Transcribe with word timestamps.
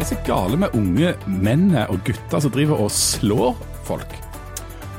er 0.00 0.06
det 0.06 0.16
så 0.16 0.24
gale 0.24 0.56
med 0.56 0.72
unge 0.72 1.10
menn 1.28 1.74
og 1.76 1.98
gutter 2.06 2.40
som 2.40 2.52
driver 2.54 2.78
og 2.86 2.92
slår 2.94 3.50
folk? 3.84 4.14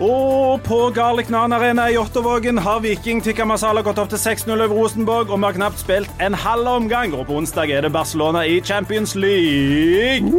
Og 0.02 0.62
på 0.62 0.78
Garlic 0.94 1.32
Nan 1.34 1.56
Arena 1.58 1.88
i 1.90 1.96
Jåttåvågen 1.96 2.62
har 2.62 2.84
Viking 2.84 3.22
Tikka 3.26 3.48
Masala 3.50 3.82
gått 3.82 3.98
opp 3.98 4.12
til 4.14 4.22
6-0 4.22 4.54
over 4.54 4.76
Rosenborg, 4.78 5.34
og 5.34 5.42
vi 5.42 5.48
har 5.48 5.58
knapt 5.58 5.82
spilt 5.82 6.22
en 6.22 6.38
halv 6.38 6.70
omgang. 6.70 7.16
Og 7.18 7.26
på 7.26 7.40
onsdag 7.42 7.74
er 7.74 7.82
det 7.82 7.92
Barcelona 7.94 8.46
i 8.46 8.60
Champions 8.62 9.16
League. 9.16 10.30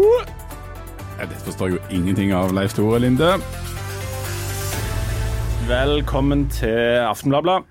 Ja, 1.19 1.27
Dette 1.27 1.43
forstår 1.43 1.73
jeg 1.73 1.81
jo 1.81 1.99
ingenting 1.99 2.31
av, 2.31 2.55
Leif 2.55 2.79
Tore 2.79 3.03
Linde. 3.03 3.35
Velkommen 5.67 6.47
til 6.55 7.03
Aftenbladet. 7.03 7.65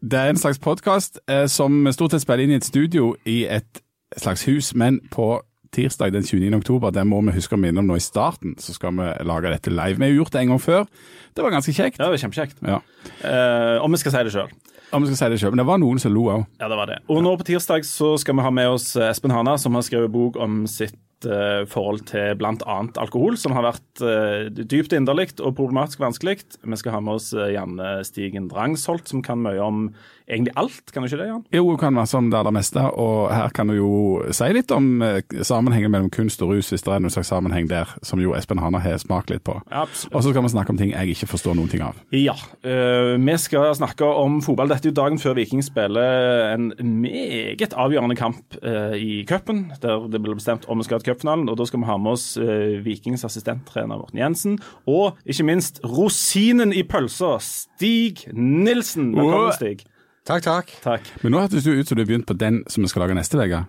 Det 0.00 0.22
er 0.22 0.30
en 0.30 0.38
slags 0.38 0.62
podkast 0.62 1.18
eh, 1.26 1.48
som 1.50 1.82
stort 1.90 2.14
sett 2.14 2.22
spiller 2.22 2.46
inn 2.46 2.54
i 2.54 2.60
et 2.62 2.66
studio 2.66 3.16
i 3.26 3.42
et 3.50 3.82
slags 4.18 4.46
hus, 4.46 4.74
men 4.74 5.02
på 5.10 5.40
tirsdag 5.74 6.14
den 6.14 6.26
29. 6.26 6.50
oktober, 6.58 6.92
det 6.94 7.04
må 7.06 7.20
vi 7.26 7.36
huske 7.36 7.56
å 7.56 7.60
minne 7.60 7.82
om 7.82 7.90
nå 7.90 7.98
i 7.98 8.02
starten, 8.02 8.56
så 8.58 8.74
skal 8.74 8.96
vi 8.96 9.10
lage 9.26 9.52
dette 9.52 9.72
live. 9.72 9.98
Vi 9.98 10.06
har 10.06 10.12
jo 10.12 10.22
gjort 10.22 10.34
det 10.34 10.42
en 10.42 10.54
gang 10.54 10.62
før. 10.62 10.88
Det 11.36 11.44
var 11.46 11.54
ganske 11.54 11.74
kjekt. 11.74 12.00
Ja, 12.00 12.08
det 12.08 12.16
var 12.16 12.22
kjempekjekt. 12.24 12.58
Ja. 12.66 12.80
Uh, 13.22 13.84
om 13.84 13.94
vi 13.94 14.00
skal 14.02 14.16
si 14.16 14.24
det 14.26 14.34
sjøl. 14.34 14.50
Om 14.90 15.04
vi 15.04 15.12
skal 15.12 15.18
si 15.20 15.28
det 15.30 15.38
selv, 15.38 15.54
men 15.54 15.62
det 15.62 15.68
var 15.68 15.78
noen 15.78 16.00
som 16.02 16.10
lo 16.10 16.24
òg. 16.32 16.48
Ja, 16.58 16.66
det 16.70 16.78
var 16.80 16.90
det. 16.90 16.98
Og 17.12 17.22
nå 17.22 17.36
på 17.38 17.46
tirsdag 17.46 17.86
så 17.86 18.16
skal 18.18 18.34
vi 18.34 18.46
ha 18.46 18.50
med 18.54 18.72
oss 18.72 18.88
Espen 18.98 19.30
Hana, 19.30 19.54
som 19.62 19.78
har 19.78 19.86
skrevet 19.86 20.10
bok 20.10 20.38
om 20.42 20.64
sitt 20.70 20.96
eh, 21.28 21.64
forhold 21.70 22.04
til 22.10 22.36
bl.a. 22.38 22.78
alkohol, 23.00 23.36
som 23.40 23.54
har 23.56 23.66
vært 23.66 24.02
uh, 24.04 24.48
dypt 24.50 24.94
inderlig 24.96 25.32
og 25.40 25.54
problematisk 25.58 26.00
vanskelig. 26.02 26.40
Vi 26.62 26.78
skal 26.80 26.96
ha 26.96 27.02
med 27.04 27.18
oss 27.18 27.30
uh, 27.36 27.48
Janne 27.50 28.00
Stigen 28.06 28.48
Drangsholt, 28.50 29.10
som 29.10 29.22
kan 29.24 29.42
mye 29.42 29.60
om 29.60 29.90
egentlig 30.30 30.52
alt, 30.60 30.92
kan 30.94 31.02
du 31.02 31.08
ikke 31.08 31.18
det, 31.18 31.26
Jan? 31.26 31.42
Jo, 31.50 31.64
hun 31.66 31.78
kan 31.80 31.94
masse 31.96 32.14
om 32.14 32.28
det 32.30 32.38
aller 32.38 32.54
meste, 32.54 32.84
og 33.02 33.32
her 33.34 33.50
kan 33.54 33.66
du 33.66 33.74
jo 33.74 33.94
si 34.30 34.46
litt 34.54 34.70
om 34.70 35.02
sammenhengen 35.42 35.90
mellom 35.90 36.10
kunst 36.14 36.42
og 36.46 36.52
rus, 36.54 36.68
hvis 36.70 36.84
det 36.86 36.92
er 36.94 37.02
noen 37.02 37.10
slags 37.10 37.32
sammenheng 37.32 37.66
der, 37.66 37.90
som 38.06 38.22
jo 38.22 38.36
Espen 38.38 38.62
Hana 38.62 38.78
har 38.78 39.00
smakt 39.02 39.32
litt 39.32 39.42
på. 39.42 39.56
Absolutt. 39.66 40.14
Og 40.14 40.22
så 40.22 40.30
skal 40.30 40.46
vi 40.46 40.52
snakke 40.54 40.70
om 40.70 40.78
ting 40.78 40.92
jeg 40.94 41.16
ikke 41.16 41.32
forstår 41.32 41.58
noen 41.58 41.72
ting 41.72 41.82
av. 41.82 41.98
Ja. 42.14 42.36
vi 42.62 43.36
skal 43.42 43.74
snakke 43.74 44.06
om 44.06 44.38
fotball. 44.46 44.70
Dette 44.70 44.86
er 44.86 44.94
jo 44.94 45.00
dagen 45.00 45.18
før 45.18 45.34
Viking 45.40 45.66
spiller 45.66 46.54
en 46.54 46.70
meget 46.78 47.74
avgjørende 47.74 48.18
kamp 48.20 48.60
i 48.94 49.24
cupen, 49.26 49.66
der 49.82 50.06
det 50.14 50.22
blir 50.22 50.38
bestemt 50.38 50.68
om 50.70 50.78
vi 50.78 50.86
skal 50.86 51.02
til 51.02 51.09
cupfinalen. 51.10 51.48
Og 51.50 51.58
da 51.60 51.66
skal 51.68 51.82
vi 51.82 51.90
ha 51.90 51.98
med 52.00 52.16
oss 52.16 52.26
eh, 52.40 52.80
Vikings 52.84 53.26
assistenttrener 53.28 54.00
Morten 54.00 54.22
Jensen, 54.22 54.58
og 54.90 55.20
ikke 55.26 55.46
minst 55.50 55.82
rosinen 55.84 56.74
i 56.74 56.84
pølsa, 56.86 57.36
Stig 57.44 58.26
Nilsen. 58.32 59.12
Velkommen, 59.18 59.56
Stig. 59.58 59.86
Takk, 60.28 60.44
takk. 60.44 60.72
Takk. 60.84 61.06
Men 61.24 61.32
nå 61.34 61.40
hørtes 61.42 61.64
det 61.64 61.72
ut 61.74 61.88
som 61.88 61.96
du 61.96 62.04
har 62.04 62.10
begynt 62.10 62.28
på 62.28 62.36
den 62.38 62.60
som 62.70 62.84
vi 62.84 62.90
skal 62.92 63.06
lage 63.06 63.16
neste 63.18 63.40
uke. 63.40 63.64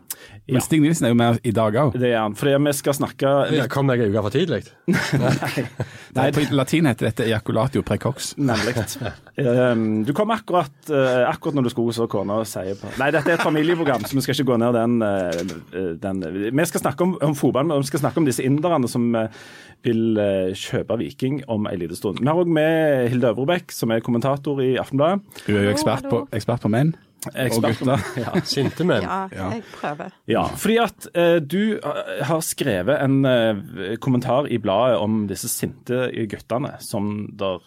Men 0.48 0.58
Ja. 0.58 0.62
Stig 0.66 0.82
Nilsen 0.82 1.06
er 1.06 1.14
jo 1.14 1.16
med 1.16 1.38
i 1.48 1.52
dag 1.56 1.76
òg. 1.80 1.94
Det 1.96 2.10
er 2.12 2.18
han. 2.20 2.34
Fordi 2.36 2.58
vi 2.66 2.74
skal 2.76 2.96
snakke 2.98 3.30
litt... 3.52 3.68
kom 3.72 3.92
jeg 3.94 4.02
ei 4.04 4.10
uke 4.12 4.24
for 4.26 4.34
tidlig? 4.34 4.64
På 6.36 6.44
latin 6.52 6.90
heter 6.90 7.08
dette 7.08 7.28
ejaculatio 7.28 7.84
precox. 7.88 8.34
Nemlig. 8.42 8.74
Um, 9.38 10.02
du 10.04 10.12
kom 10.18 10.34
akkurat, 10.34 10.74
eh, 10.90 11.22
akkurat 11.30 11.56
når 11.56 11.70
du 11.70 11.72
skulle, 11.72 11.96
så 11.96 12.08
kona 12.12 12.42
sier 12.48 12.76
på 12.76 12.90
Nei, 13.00 13.08
dette 13.16 13.32
er 13.32 13.38
et 13.38 13.46
familieprogram, 13.46 14.04
så 14.04 14.18
vi 14.18 14.24
skal 14.26 14.36
ikke 14.36 14.50
gå 14.50 14.58
ned 14.60 14.76
den, 14.76 14.98
eh, 15.06 15.94
den. 16.04 16.24
Vi 16.52 16.66
skal 16.68 16.84
snakke 16.84 17.06
om, 17.08 17.14
om 17.24 17.36
fotball, 17.38 17.70
men 17.70 17.86
vi 17.86 17.92
skal 17.92 18.04
snakke 18.04 18.20
om 18.20 18.28
disse 18.28 18.44
inderne 18.44 18.90
som 18.92 19.08
eh, 19.16 19.30
vil 19.88 20.20
kjøpe 20.58 21.00
Viking 21.00 21.40
om 21.50 21.70
en 21.70 21.80
liten 21.80 21.98
stund. 21.98 22.20
Vi 22.20 22.28
har 22.28 22.38
òg 22.38 22.52
med 22.52 23.08
Hilde 23.14 23.32
Øvrebekk, 23.32 23.72
som 23.74 23.94
er 23.96 24.04
kommentator 24.04 24.60
i 24.62 24.76
Aftenbladet. 24.82 25.24
Du 25.48 25.56
er 25.56 25.70
jo 25.70 25.72
ekspert 25.74 26.12
på, 26.12 26.26
ekspert 26.36 26.62
på 26.66 26.70
menn. 26.74 26.92
Ekspert 27.36 27.80
på- 27.80 27.86
gutter. 27.86 28.06
Ja. 28.24 28.34
Sinte 28.50 28.86
menn. 28.88 29.04
Ja, 29.08 29.20
jeg 29.32 29.64
prøver. 29.76 30.12
Ja, 30.32 30.44
fordi 30.58 30.78
at 30.82 31.08
eh, 31.14 31.38
du 31.44 31.78
eh, 31.78 32.24
har 32.26 32.42
skrevet 32.46 32.98
en 33.04 33.20
eh, 33.30 33.96
kommentar 34.02 34.50
i 34.50 34.58
bladet 34.58 34.98
om 35.04 35.24
disse 35.30 35.50
sinte 35.52 36.08
guttene, 36.32 36.76
som 36.82 37.28
der 37.38 37.62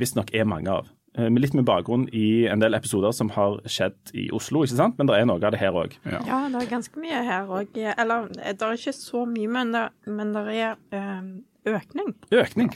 visstnok 0.00 0.32
er 0.34 0.44
mange 0.48 0.70
av. 0.72 0.88
Eh, 1.16 1.28
med 1.30 1.44
litt 1.44 1.54
med 1.54 1.66
bakgrunn 1.68 2.08
i 2.12 2.46
en 2.50 2.58
del 2.64 2.74
episoder 2.74 3.12
som 3.14 3.28
har 3.36 3.60
skjedd 3.70 4.14
i 4.18 4.30
Oslo, 4.34 4.64
ikke 4.66 4.80
sant? 4.80 4.96
men 4.98 5.06
det 5.06 5.20
er 5.20 5.28
noe 5.30 5.38
av 5.44 5.52
det 5.54 5.60
her 5.60 5.76
òg. 5.76 5.92
Ja. 6.08 6.22
Ja, 6.26 6.40
det 6.50 6.64
er 6.64 6.70
ganske 6.72 6.98
mye 7.04 7.20
her 7.28 7.46
òg. 7.54 7.76
Eller 7.94 8.30
det 8.34 8.56
er 8.64 8.78
ikke 8.80 8.96
så 8.96 9.22
mye, 9.30 9.50
men 9.60 9.70
det, 9.76 9.84
men 10.10 10.32
det 10.34 10.46
er 10.56 10.74
eh, 10.90 11.20
økning. 11.68 12.10
Økning. 12.34 12.70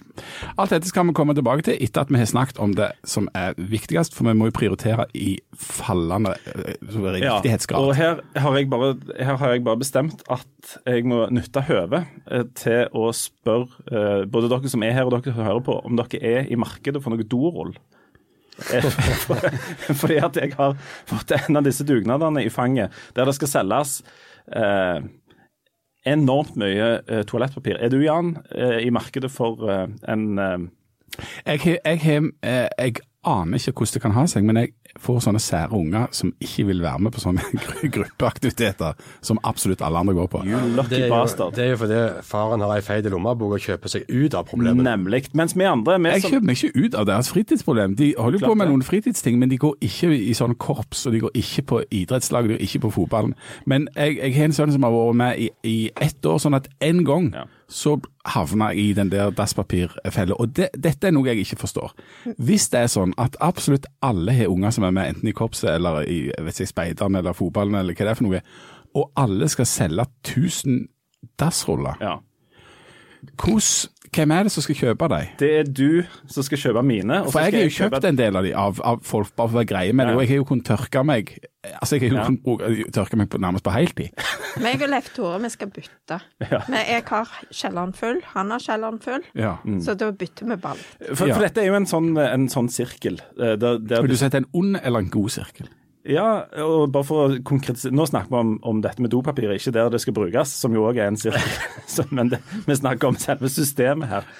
Alt 0.56 0.72
dette 0.72 0.88
skal 0.88 1.06
vi 1.09 1.15
komme 1.16 1.34
tilbake 1.37 1.65
til 1.66 1.76
etter 1.84 2.06
at 2.06 2.12
vi 2.12 2.21
har 2.21 2.28
snakket 2.31 2.60
om 2.62 2.72
det 2.76 2.88
som 3.09 3.28
er 3.37 3.53
viktigst, 3.59 4.15
for 4.16 4.28
vi 4.28 4.34
må 4.38 4.49
jo 4.49 4.54
prioritere 4.56 5.04
i 5.19 5.37
fallende 5.53 6.32
eh, 6.49 6.78
Ja, 7.21 7.37
riktighetsgrad. 7.38 7.78
og 7.84 7.94
her 7.99 8.22
har, 8.37 8.56
jeg 8.56 8.71
bare, 8.72 8.94
her 9.19 9.37
har 9.41 9.53
jeg 9.54 9.65
bare 9.66 9.81
bestemt 9.82 10.25
at 10.32 10.75
jeg 10.87 11.04
må 11.09 11.26
nytte 11.34 11.65
høvet 11.69 12.09
eh, 12.31 12.47
til 12.59 12.88
å 12.97 13.10
spørre 13.16 13.69
eh, 13.93 14.25
både 14.31 14.50
dere 14.53 14.72
som 14.72 14.82
er 14.87 14.97
her 14.97 15.09
og 15.09 15.16
dere 15.19 15.34
som 15.37 15.44
hører 15.47 15.65
på, 15.69 15.78
om 15.84 16.00
dere 16.00 16.22
er 16.25 16.49
i 16.49 16.59
markedet 16.59 17.03
for 17.05 17.12
noe 17.15 17.28
dorull. 17.28 17.75
Fordi 20.00 20.16
at 20.19 20.37
jeg 20.41 20.55
har 20.59 20.75
fått 21.06 21.31
en 21.37 21.60
av 21.60 21.66
disse 21.66 21.84
dugnadene 21.87 22.43
i 22.43 22.50
fanget 22.50 22.91
der 23.15 23.28
det 23.28 23.37
skal 23.37 23.53
selges 23.53 24.00
eh, 24.50 24.99
enormt 26.13 26.57
mye 26.61 26.89
eh, 27.07 27.23
toalettpapir. 27.29 27.79
Er 27.81 27.93
du, 27.93 28.01
Jan, 28.03 28.37
eh, 28.55 28.81
i 28.87 28.91
markedet 28.95 29.31
for 29.33 29.69
eh, 29.69 29.87
en 30.09 30.71
Jeg, 31.47 31.79
jeg, 31.85 32.01
eh, 32.43 32.69
jeg 32.79 33.01
aner 33.27 33.59
ikke 33.59 33.73
hvordan 33.73 33.95
det 33.95 34.03
kan 34.03 34.15
ha 34.15 34.27
seg, 34.31 34.45
men 34.47 34.61
jeg 34.61 34.75
får 35.03 35.21
sånne 35.27 35.41
sære 35.43 35.73
unger 35.79 36.09
som 36.17 36.33
ikke 36.43 36.65
vil 36.69 36.83
være 36.83 36.99
med 37.07 37.13
på 37.15 37.21
sånne 37.23 37.43
gru- 37.63 37.91
gruppeaktiviteter 37.95 38.95
som 39.25 39.39
absolutt 39.47 39.83
alle 39.87 39.99
andre 40.03 40.15
går 40.15 40.29
på. 40.33 40.43
You 40.47 40.61
lucky 40.77 40.89
Det 40.97 41.01
jo, 41.07 41.13
bastard? 41.15 41.55
det 41.57 41.65
er 41.65 41.71
jo 41.73 41.77
fordi 41.83 42.01
faren 42.27 42.61
har 42.65 42.75
ei 42.77 42.83
feit 42.85 43.09
lommebok 43.11 43.57
og 43.59 43.63
kjøper 43.65 43.93
seg 43.93 44.09
ut 44.11 44.35
av 44.39 44.47
problemet. 44.51 44.85
Nemlig. 44.87 45.25
Mens 45.39 45.55
vi 45.57 45.65
andre 45.69 45.99
vi 45.99 46.13
Jeg 46.15 46.23
som, 46.25 46.31
kjøper 46.37 46.47
meg 46.51 46.63
ikke 46.65 46.85
ut 46.87 46.95
av 47.03 47.07
deres 47.11 47.31
fritidsproblem. 47.35 47.97
De 47.99 48.11
holder 48.19 48.39
jo 48.39 48.45
Klart 48.45 48.51
på 48.55 48.59
med 48.63 48.69
noen 48.73 48.83
fritidsting, 48.87 49.39
men 49.39 49.49
de 49.53 49.59
går 49.59 49.77
ikke 49.85 50.13
i 50.15 50.35
sånn 50.39 50.57
korps, 50.61 51.07
og 51.07 51.13
de 51.17 51.21
går 51.27 51.31
ikke 51.35 51.63
på 51.73 51.83
idrettslag, 51.91 52.49
de 52.49 52.57
går 52.57 52.65
ikke 52.69 52.83
på 52.87 52.93
fotballen. 52.99 53.35
Men 53.67 53.89
jeg, 53.97 54.19
jeg 54.23 54.35
har 54.39 54.51
en 54.51 54.57
sønn 54.59 54.73
som 54.75 54.83
har 54.89 54.95
vært 54.95 55.19
med 55.23 55.39
i, 55.47 55.49
i 55.69 55.77
ett 56.01 56.27
år, 56.27 56.39
sånn 56.43 56.59
at 56.59 56.69
en 56.85 57.05
gang 57.07 57.33
Ja. 57.35 57.47
Så 57.69 57.99
havna 58.25 58.71
jeg 58.73 58.79
i 58.79 58.93
den 58.97 59.11
der 59.12 59.31
dasspapirfella. 59.37 60.37
Og 60.41 60.55
det, 60.56 60.71
dette 60.77 61.09
er 61.09 61.12
noe 61.12 61.29
jeg 61.29 61.43
ikke 61.43 61.59
forstår. 61.61 61.93
Hvis 62.41 62.69
det 62.73 62.81
er 62.81 62.93
sånn 62.93 63.12
at 63.21 63.37
absolutt 63.45 63.87
alle 64.05 64.33
har 64.33 64.49
unger 64.49 64.73
som 64.75 64.87
er 64.89 64.95
med 64.97 65.12
enten 65.12 65.29
i 65.29 65.34
korpset 65.37 65.75
eller 65.75 66.01
i 66.09 66.21
jeg 66.33 66.71
speideren 66.71 67.19
eller 67.21 67.37
fotballen 67.37 67.77
eller 67.77 67.93
hva 67.93 68.06
det 68.09 68.15
er 68.15 68.21
for 68.21 68.29
noe, 68.29 68.41
og 68.97 69.12
alle 69.21 69.51
skal 69.53 69.69
selge 69.69 70.06
1000 70.25 70.89
dassruller, 71.39 72.01
ja. 72.01 72.17
Hvordan- 73.37 73.89
hvem 74.15 74.31
er 74.33 74.43
det 74.43 74.53
som 74.53 74.63
skal 74.63 74.75
kjøpe 74.75 75.09
dem? 75.09 75.27
Det 75.39 75.51
er 75.61 75.63
du 75.65 76.03
som 76.27 76.43
skal 76.43 76.59
kjøpe 76.59 76.83
mine. 76.85 77.21
og 77.23 77.27
så 77.27 77.33
For 77.33 77.41
jeg 77.41 77.53
har 77.55 77.63
jo 77.63 77.69
kjøpe- 77.69 77.95
kjøpt 78.01 78.05
en 78.09 78.17
del 78.17 78.37
av 78.37 78.43
de 78.45 78.53
av, 78.55 78.81
av 78.85 79.03
folk 79.05 79.35
bare 79.37 79.49
for 79.49 79.57
å 79.59 79.61
være 79.65 79.67
greie 79.69 79.93
med 79.93 80.07
det, 80.07 80.13
Ja. 80.13 80.17
og 80.17 80.23
jeg 80.23 80.29
har 80.29 80.37
jo 80.37 80.45
kunnet 80.45 80.65
tørke 80.65 81.05
meg 81.05 81.39
Altså, 81.83 81.99
jeg 81.99 82.01
har 82.01 82.09
jo 82.09 82.17
Ja. 82.17 82.25
kunnet 82.25 82.43
bruke- 82.45 82.91
tørke 82.93 83.17
meg 83.17 83.29
på, 83.29 83.37
nærmest 83.39 83.65
på 83.65 83.73
heltid. 83.75 84.09
Meg 84.63 84.81
og 84.81 84.89
Leif 84.89 85.13
Tore, 85.13 85.41
vi 85.43 85.49
skal 85.51 85.69
bytte. 85.69 86.21
Ja. 86.41 86.61
Men 86.69 86.79
jeg 86.87 87.03
har 87.05 87.29
kjelleren 87.53 87.93
full, 87.95 88.21
han 88.25 88.51
har 88.51 88.59
kjelleren 88.59 89.03
full, 89.03 89.21
Ja. 89.35 89.57
så 89.83 89.95
da 89.99 90.11
bytter 90.13 90.47
vi 90.49 90.57
ball. 90.57 90.79
For, 91.15 91.27
Ja. 91.27 91.35
for 91.35 91.43
dette 91.43 91.59
er 91.59 91.67
jo 91.67 91.75
en 91.75 91.85
sånn, 91.85 92.17
en 92.17 92.47
sånn 92.49 92.71
sirkel. 92.71 93.21
eh, 93.39 93.57
Der, 93.57 93.79
der 93.79 94.01
Vil 94.01 94.11
du 94.11 94.17
sette 94.17 94.37
en 94.37 94.47
ond 94.55 94.79
eller 94.83 95.01
en 95.01 95.11
god 95.11 95.29
sirkel? 95.31 95.69
Ja, 96.07 96.45
og 96.63 96.93
bare 96.95 97.05
for 97.05 97.25
å 97.25 97.41
konkretisere 97.45 97.93
Nå 97.97 98.07
snakker 98.09 98.31
vi 98.33 98.39
om, 98.39 98.53
om 98.63 98.79
dette 98.85 99.03
med 99.03 99.11
dopapir, 99.13 99.51
ikke 99.55 99.75
der 99.75 99.91
det 99.93 100.01
skal 100.05 100.15
brukes, 100.17 100.55
som 100.63 100.77
jo 100.77 100.87
òg 100.89 101.01
er 101.03 101.11
en 101.11 101.19
sirkel. 101.21 102.09
Men 102.17 102.31
det, 102.33 102.43
vi 102.67 102.79
snakker 102.79 103.11
om 103.11 103.19
selve 103.19 103.51
systemet 103.53 104.09
her. 104.13 104.31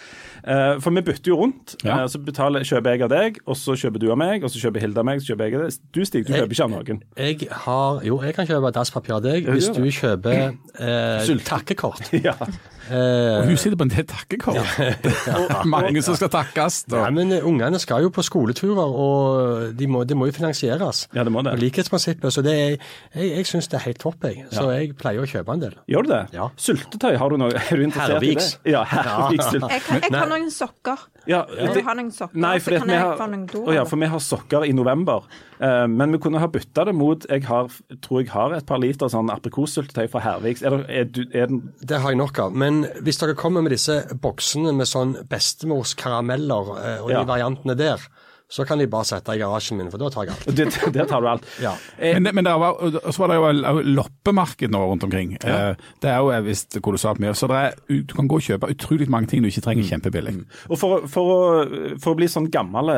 Eh, 0.47 0.79
for 0.81 0.95
vi 0.95 1.03
bytter 1.03 1.33
jo 1.33 1.41
rundt. 1.43 1.75
Ja. 1.85 2.03
Eh, 2.03 2.07
så 2.13 2.21
betaler, 2.23 2.65
kjøper 2.67 2.95
jeg 2.95 3.05
av 3.05 3.13
deg, 3.13 3.41
og 3.45 3.59
så 3.59 3.75
kjøper 3.79 4.03
du 4.03 4.09
av 4.15 4.21
meg, 4.21 4.47
og 4.47 4.53
så 4.53 4.63
kjøper 4.63 4.85
Hilde 4.85 5.03
av 5.03 5.09
meg, 5.09 5.23
så 5.23 5.33
kjøper 5.33 5.49
jeg 5.49 5.59
av 5.59 5.67
deg. 5.67 5.79
Du 5.93 6.01
Stig, 6.09 6.27
du 6.29 6.33
kjøper 6.33 6.57
ikke 6.57 6.69
av 6.69 6.75
noen. 6.77 7.03
Jeg 7.19 7.51
har 7.67 8.03
Jo, 8.07 8.21
jeg 8.25 8.39
kan 8.39 8.49
kjøpe 8.49 8.73
dasspapir 8.77 9.19
av 9.19 9.25
deg 9.27 9.49
hvis 9.51 9.71
du 9.75 9.83
kjøper 9.85 10.43
eh, 10.79 11.37
takkekort. 11.49 12.13
Ja. 12.29 12.35
Eh, 12.89 13.39
Og 13.43 13.47
hun 13.51 13.57
sitter 13.61 13.77
på 13.77 13.85
en 13.87 13.93
del 13.93 14.07
takkekort. 14.09 15.65
Mange 15.75 16.03
som 16.05 16.17
skal 16.19 16.31
takkes. 16.33 16.81
Ja, 16.93 17.09
men 17.15 17.33
eh, 17.37 17.45
Ungene 17.47 17.79
skal 17.83 18.03
jo 18.07 18.11
på 18.15 18.25
skoleturer, 18.27 18.89
og 18.89 19.75
det 19.79 19.89
må, 19.91 20.05
det 20.09 20.17
må 20.19 20.29
jo 20.31 20.35
finansieres. 20.37 21.05
Ja, 21.17 21.25
det 21.27 21.33
må 21.35 21.43
det. 21.45 21.53
Og 21.57 21.63
likhetsprinsippet. 21.63 22.33
Så 22.35 22.45
det 22.47 22.55
er, 22.55 22.77
jeg, 23.15 23.31
jeg 23.39 23.49
syns 23.51 23.69
det 23.73 23.79
er 23.81 23.85
helt 23.89 24.01
topp, 24.03 24.25
jeg. 24.29 24.47
Så 24.55 24.69
jeg 24.75 24.95
pleier 25.01 25.25
å 25.25 25.29
kjøpe 25.29 25.57
en 25.57 25.65
del. 25.67 25.77
Gjør 25.91 26.09
du 26.09 26.13
det? 26.15 26.23
Ja. 26.37 26.49
Syltetøy, 26.61 27.15
har 27.21 27.35
du 27.35 27.39
noe? 27.45 27.53
Er 27.59 27.77
du 27.83 27.85
interessert 27.87 28.19
Herviks. 28.19 28.51
i 28.63 28.71
det? 28.71 28.75
Ja, 28.77 28.85
Herviks 28.89 29.51
syltetøy. 29.53 29.75
Jeg, 29.77 29.85
kan- 29.89 30.03
jeg 30.03 30.15
kan 30.17 30.33
noen 30.35 30.51
sokker. 30.55 31.07
Ja, 31.29 31.43
Vil 31.51 31.67
det- 31.69 31.75
du 31.83 31.85
ha 31.89 31.95
noen 31.99 32.11
sokker, 32.15 32.41
Nei, 32.41 32.57
for, 32.65 32.71
vi 32.89 32.97
har, 32.97 33.75
ja, 33.77 33.85
for 33.85 33.97
vi 34.01 34.07
har 34.15 34.19
sokker 34.25 34.65
i 34.69 34.73
november. 34.73 35.27
Eh, 35.61 35.87
men 35.91 36.13
vi 36.15 36.19
kunne 36.23 36.39
ha 36.39 36.47
bytta 36.47 36.85
det 36.87 36.95
mot 36.95 37.25
Jeg 37.29 37.43
har, 37.49 37.67
tror 38.01 38.21
jeg 38.23 38.31
har 38.31 38.53
et 38.55 38.67
par 38.67 38.79
liter 38.79 39.09
sånn 39.11 39.31
aprikossyltetøy 39.35 40.09
fra 40.13 40.21
Herviks. 40.21 40.63
Er, 40.63 40.71
det- 40.71 40.87
er, 40.89 41.05
du- 41.05 41.31
er 41.35 41.47
den 41.51 41.73
Det 41.85 41.99
har 42.01 42.11
jeg 42.11 42.19
nok 42.19 42.39
av. 42.39 42.53
Men 42.55 42.85
hvis 43.03 43.19
dere 43.19 43.35
kommer 43.35 43.63
med 43.63 43.73
disse 43.73 44.05
boksene 44.15 44.73
med 44.75 44.87
sånn 44.87 45.17
bestemors 45.29 45.95
karameller 45.99 46.75
eh, 46.79 47.03
og 47.03 47.11
Ja. 47.11 47.21
de 47.25 47.27
variantene 47.33 47.77
der, 47.77 47.99
så 48.51 48.65
kan 48.65 48.79
de 48.81 48.87
bare 48.89 49.05
sette 49.05 49.35
i 49.37 49.41
garasjen 49.43 49.77
min, 49.77 49.91
for 49.93 50.01
da 50.01 50.09
tar 50.11 50.25
jeg 50.29 50.33
alt. 50.35 50.47
Det- 50.59 50.93
det 50.95 51.05
tar 51.11 51.21
du 51.21 51.29
alt. 51.29 51.45
Ja. 51.61 51.75
Eh, 51.99 52.15
Men, 52.15 52.25
det- 52.25 52.35
men 52.35 52.45
det 52.47 52.55
var, 52.61 52.79
så 53.13 53.19
var 53.25 53.29
det 53.29 53.37
jo 53.37 53.83
loppemarked 53.99 54.71
nå 54.73 54.81
rundt 54.89 55.05
omkring. 55.05 55.37
Ja. 55.45 55.75
Det 56.01 56.09
er 56.11 56.19
jo 56.25 56.33
visst 56.47 56.79
kolossalt 56.83 57.21
mye. 57.21 57.35
Så 57.37 57.49
det 57.51 57.59
er, 57.61 57.75
du 58.07 58.15
kan 58.17 58.29
gå 58.31 58.39
og 58.41 58.47
kjøpe 58.47 58.71
utrolig 58.73 59.09
mange 59.13 59.29
ting 59.29 59.43
du 59.45 59.49
ikke 59.51 59.65
trenger 59.67 59.85
kjempebillig. 59.91 60.35
Og 60.71 60.79
for, 60.81 61.05
for, 61.13 61.33
å, 61.35 61.97
for 62.01 62.15
å 62.15 62.19
bli 62.19 62.29
sånn 62.31 62.49
gammel, 62.55 62.89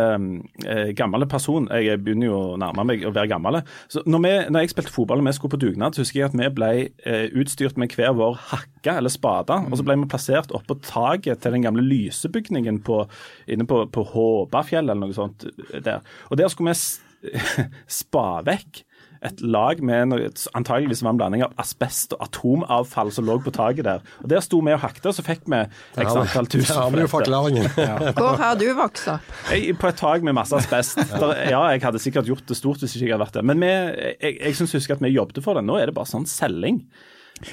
eh, 0.67 0.93
gammel 0.99 1.27
person, 1.31 1.67
jeg 1.75 1.99
begynner 2.05 2.31
jo 2.31 2.39
å 2.53 2.59
nærme 2.61 2.85
meg 2.87 3.05
å 3.09 3.13
være 3.15 3.31
gammel, 3.35 3.61
så 3.91 4.03
når, 4.07 4.23
vi, 4.27 4.33
når 4.55 4.65
jeg 4.67 4.73
spilte 4.77 4.95
fotball 4.95 5.23
og 5.23 5.27
vi 5.27 5.35
skulle 5.37 5.55
på 5.57 5.61
dugnad, 5.67 5.95
så 5.99 6.05
husker 6.05 6.21
jeg 6.23 6.31
at 6.31 6.39
vi 6.39 6.49
ble 6.61 6.71
eh, 7.05 7.27
utstyrt 7.43 7.77
med 7.81 7.91
hver 7.99 8.15
vår 8.19 8.39
hakke 8.53 8.95
eller 9.01 9.13
spade, 9.13 9.59
og 9.67 9.77
så 9.77 9.85
ble 9.87 9.99
vi 10.01 10.09
plassert 10.11 10.55
oppå 10.57 10.79
taket 10.87 11.43
til 11.43 11.57
den 11.59 11.67
gamle 11.67 11.83
lysebygningen 11.85 12.81
på, 12.87 13.03
inne 13.51 13.67
på, 13.69 13.83
på 13.93 14.07
Håbafjell 14.15 14.87
eller 14.87 15.01
noe 15.09 15.17
sånt 15.17 15.40
der. 15.73 16.07
Og 16.31 16.39
der 16.41 16.53
skulle 16.53 16.75
vi 16.75 17.35
spa 18.01 18.41
vekk 18.47 18.85
et 19.21 19.41
lag 19.45 19.83
med 19.85 20.15
antageligvis 20.57 21.03
var 21.05 21.13
en 21.13 21.19
blanding 21.21 21.43
av 21.45 21.53
asbest 21.61 22.15
og 22.17 22.23
atomavfall 22.25 23.11
som 23.13 23.27
lå 23.29 23.37
på 23.45 23.53
taket 23.53 23.85
der. 23.85 24.05
Og 24.23 24.31
Der 24.33 24.41
sto 24.45 24.63
vi 24.65 24.73
og 24.73 24.81
hakte, 24.81 25.11
og 25.11 25.17
så 25.17 25.25
fikk 25.25 25.45
vi 25.45 25.61
x 25.61 26.15
antall 26.15 26.49
tusen. 26.49 26.71
Der 26.71 26.81
har 26.81 26.95
vi 26.95 27.05
jo 27.05 27.11
forklaringen. 27.13 27.69
Hvor 28.17 28.39
har 28.45 28.57
du 28.57 28.65
vokst 28.79 29.11
opp? 29.13 29.29
Jeg, 29.53 29.77
på 29.77 29.91
et 29.93 30.01
tak 30.01 30.25
med 30.25 30.37
masse 30.39 30.57
asbest. 30.57 31.03
Der, 31.21 31.37
ja, 31.51 31.61
jeg 31.75 31.85
hadde 31.85 32.01
sikkert 32.01 32.31
gjort 32.31 32.47
det 32.49 32.57
stort 32.57 32.81
hvis 32.81 32.97
ikke 32.97 33.11
jeg 33.11 33.13
hadde 33.13 33.27
vært 33.27 33.37
der. 33.37 33.45
Men 33.45 33.61
vi, 33.61 33.69
jeg, 33.69 34.37
jeg 34.41 34.57
synes 34.57 34.73
husker 34.79 34.97
at 34.97 35.05
vi 35.05 35.13
jobbet 35.13 35.43
for 35.45 35.59
det. 35.59 35.67
Nå 35.69 35.77
er 35.77 35.91
det 35.91 35.97
bare 35.97 36.09
sånn 36.09 36.25
selging. 36.29 36.81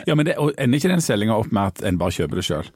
Ja, 0.07 0.16
men 0.16 0.28
det, 0.28 0.38
og 0.39 0.54
Ender 0.56 0.80
ikke 0.80 0.92
den 0.94 1.04
selginga 1.04 1.36
opp 1.36 1.51
med 1.51 1.74
at 1.75 1.84
en 1.88 2.00
bare 2.00 2.16
kjøper 2.16 2.39
det 2.39 2.48
sjøl? 2.48 2.72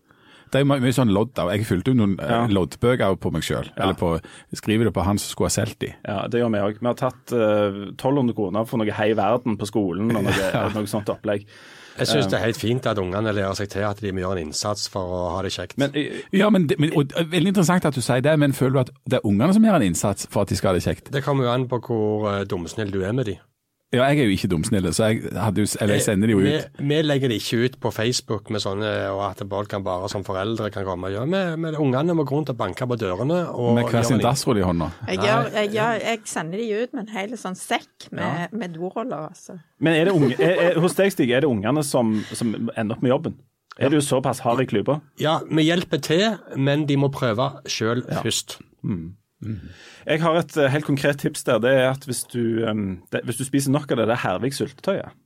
Det 0.51 0.59
er 0.59 0.65
jo 0.65 0.69
mye 0.83 0.94
sånn 0.95 1.12
lodd 1.15 1.39
av. 1.39 1.50
Jeg 1.56 1.65
fylte 1.69 1.94
jo 1.94 1.98
noen 2.01 2.18
eh, 2.19 2.31
Ja. 2.31 2.42
loddbøker 2.51 3.15
på 3.24 3.31
meg 3.31 3.44
sjøl. 3.48 3.69
Eller 3.77 3.95
på, 3.98 4.13
skriver 4.57 4.89
det 4.89 4.94
på 4.98 5.06
han 5.07 5.19
som 5.21 5.31
skulle 5.31 5.48
ha 5.51 5.56
solgt 5.56 5.80
de. 5.83 5.94
Ja, 6.06 6.25
Det 6.27 6.42
gjør 6.42 6.51
vi 6.51 6.63
òg. 6.65 6.80
Vi 6.81 6.89
har 6.92 6.98
tatt 7.00 7.31
uh, 7.36 7.92
1200 7.95 8.36
kroner 8.36 8.65
for 8.68 8.81
noe 8.81 8.92
Hei 8.98 9.13
Verden 9.18 9.56
på 9.57 9.68
skolen 9.69 10.12
og 10.12 10.25
noe, 10.27 10.50
noe 10.75 10.88
sånt 10.92 11.09
opplegg. 11.13 11.48
Jeg 12.00 12.07
syns 12.07 12.30
det 12.31 12.38
er 12.39 12.45
helt 12.45 12.57
fint 12.57 12.86
at 12.88 12.98
ungene 12.98 13.33
lærer 13.36 13.53
seg 13.59 13.68
til 13.69 13.83
at 13.83 14.00
de 14.01 14.13
må 14.15 14.21
gjøre 14.24 14.39
en 14.39 14.48
innsats 14.48 14.88
for 14.89 15.12
å 15.12 15.18
ha 15.36 15.42
det 15.44 15.51
kjekt. 15.53 15.75
Men 15.77 15.92
eh, 16.00 16.21
Ja, 16.33 16.48
men, 16.50 16.69
men 16.80 16.94
og, 16.98 17.12
Veldig 17.31 17.51
interessant 17.51 17.86
at 17.86 17.94
du 17.94 18.01
sier 18.01 18.24
det, 18.24 18.33
men 18.39 18.56
føler 18.57 18.74
du 18.74 18.80
at 18.86 18.92
det 19.12 19.19
er 19.19 19.27
ungene 19.27 19.53
som 19.53 19.63
gjør 19.68 19.75
en 19.81 19.88
innsats 19.92 20.27
for 20.31 20.45
at 20.45 20.50
de 20.53 20.57
skal 20.57 20.71
ha 20.71 20.80
det 20.80 20.86
kjekt? 20.88 21.12
det 21.13 21.21
kommer 21.25 21.45
jo 21.45 21.51
an 21.53 21.68
på 21.69 21.81
hvor 21.83 22.30
eh, 22.31 22.44
dumsnill 22.48 22.92
du 22.95 23.01
er 23.03 23.12
med 23.13 23.27
de. 23.27 23.36
Ja, 23.91 24.05
jeg 24.07 24.21
er 24.23 24.29
jo 24.29 24.31
ikke 24.38 24.47
dumsnille, 24.47 24.93
så 24.95 25.09
jeg, 25.11 25.33
hadde 25.35 25.65
jo, 25.65 25.67
eller 25.83 25.97
jeg 25.97 26.03
sender 26.05 26.29
de 26.29 26.35
jo 26.38 26.39
ut. 26.39 26.77
vi 26.79 26.99
legger 27.03 27.27
det 27.27 27.41
ikke 27.41 27.57
ut 27.65 27.73
på 27.83 27.89
Facebook 27.91 28.47
med 28.55 28.63
sånne, 28.63 28.88
og 29.11 29.19
at 29.25 29.41
barn 29.51 29.67
kan 29.67 29.83
bare 29.83 30.07
som 30.07 30.23
foreldre 30.23 30.69
kan 30.71 30.85
komme 30.88 31.09
og 31.09 31.15
gjøre. 31.17 31.27
Men, 31.27 31.59
men 31.59 31.75
ungene 31.75 32.15
må 32.15 32.23
gå 32.23 32.38
rundt 32.38 32.53
og 32.53 32.57
banke 32.61 32.88
på 32.88 32.95
dørene. 33.01 33.41
Og 33.51 33.75
Med 33.75 33.89
hver 33.91 34.07
sin 34.07 34.15
en- 34.21 34.23
dassrull 34.23 34.61
i 34.61 34.63
hånda. 34.63 34.88
Jeg, 35.09 35.19
gjør, 35.25 35.49
jeg, 35.57 35.71
gjør, 35.75 35.99
jeg 36.07 36.21
sender 36.31 36.63
de 36.63 36.69
ut 36.85 36.93
med 36.95 37.03
en 37.03 37.13
hel 37.17 37.35
sånn 37.43 37.59
sekk 37.59 38.07
med, 38.15 38.55
med 38.55 38.77
doroller. 38.79 39.27
Altså. 39.33 39.57
Men 39.83 39.99
er 39.99 40.07
det 40.07 40.15
unge, 40.15 40.39
er, 40.39 40.55
er, 40.69 40.79
hos 40.79 40.95
deg, 40.95 41.11
Stig, 41.11 41.35
er 41.35 41.43
det 41.43 41.51
ungene 41.51 41.83
som, 41.83 42.15
som 42.31 42.55
ender 42.77 42.95
opp 42.95 43.03
med 43.03 43.11
jobben? 43.11 43.35
Er 43.81 43.91
du 43.91 43.99
såpass 44.03 44.39
hard 44.45 44.63
i 44.63 44.69
klypa? 44.71 45.01
Ja, 45.19 45.41
vi 45.51 45.67
hjelper 45.67 45.99
til, 46.03 46.29
men 46.55 46.88
de 46.88 46.95
må 46.99 47.11
prøve 47.11 47.51
sjøl 47.67 48.05
først. 48.23 48.61
Jeg 49.41 50.21
har 50.21 50.38
et 50.39 50.57
eh, 50.57 50.71
helt 50.71 50.85
konkret 50.85 51.19
tips 51.21 51.43
der. 51.47 51.59
Det 51.63 51.73
er 51.73 51.89
at 51.91 52.05
hvis 52.05 52.23
du, 52.29 52.61
det, 53.11 53.23
hvis 53.25 53.41
du 53.41 53.45
spiser 53.47 53.73
nok 53.73 53.91
av 53.91 54.01
det 54.01 54.07
der 54.11 54.21
Hervik-syltetøyet, 54.23 55.17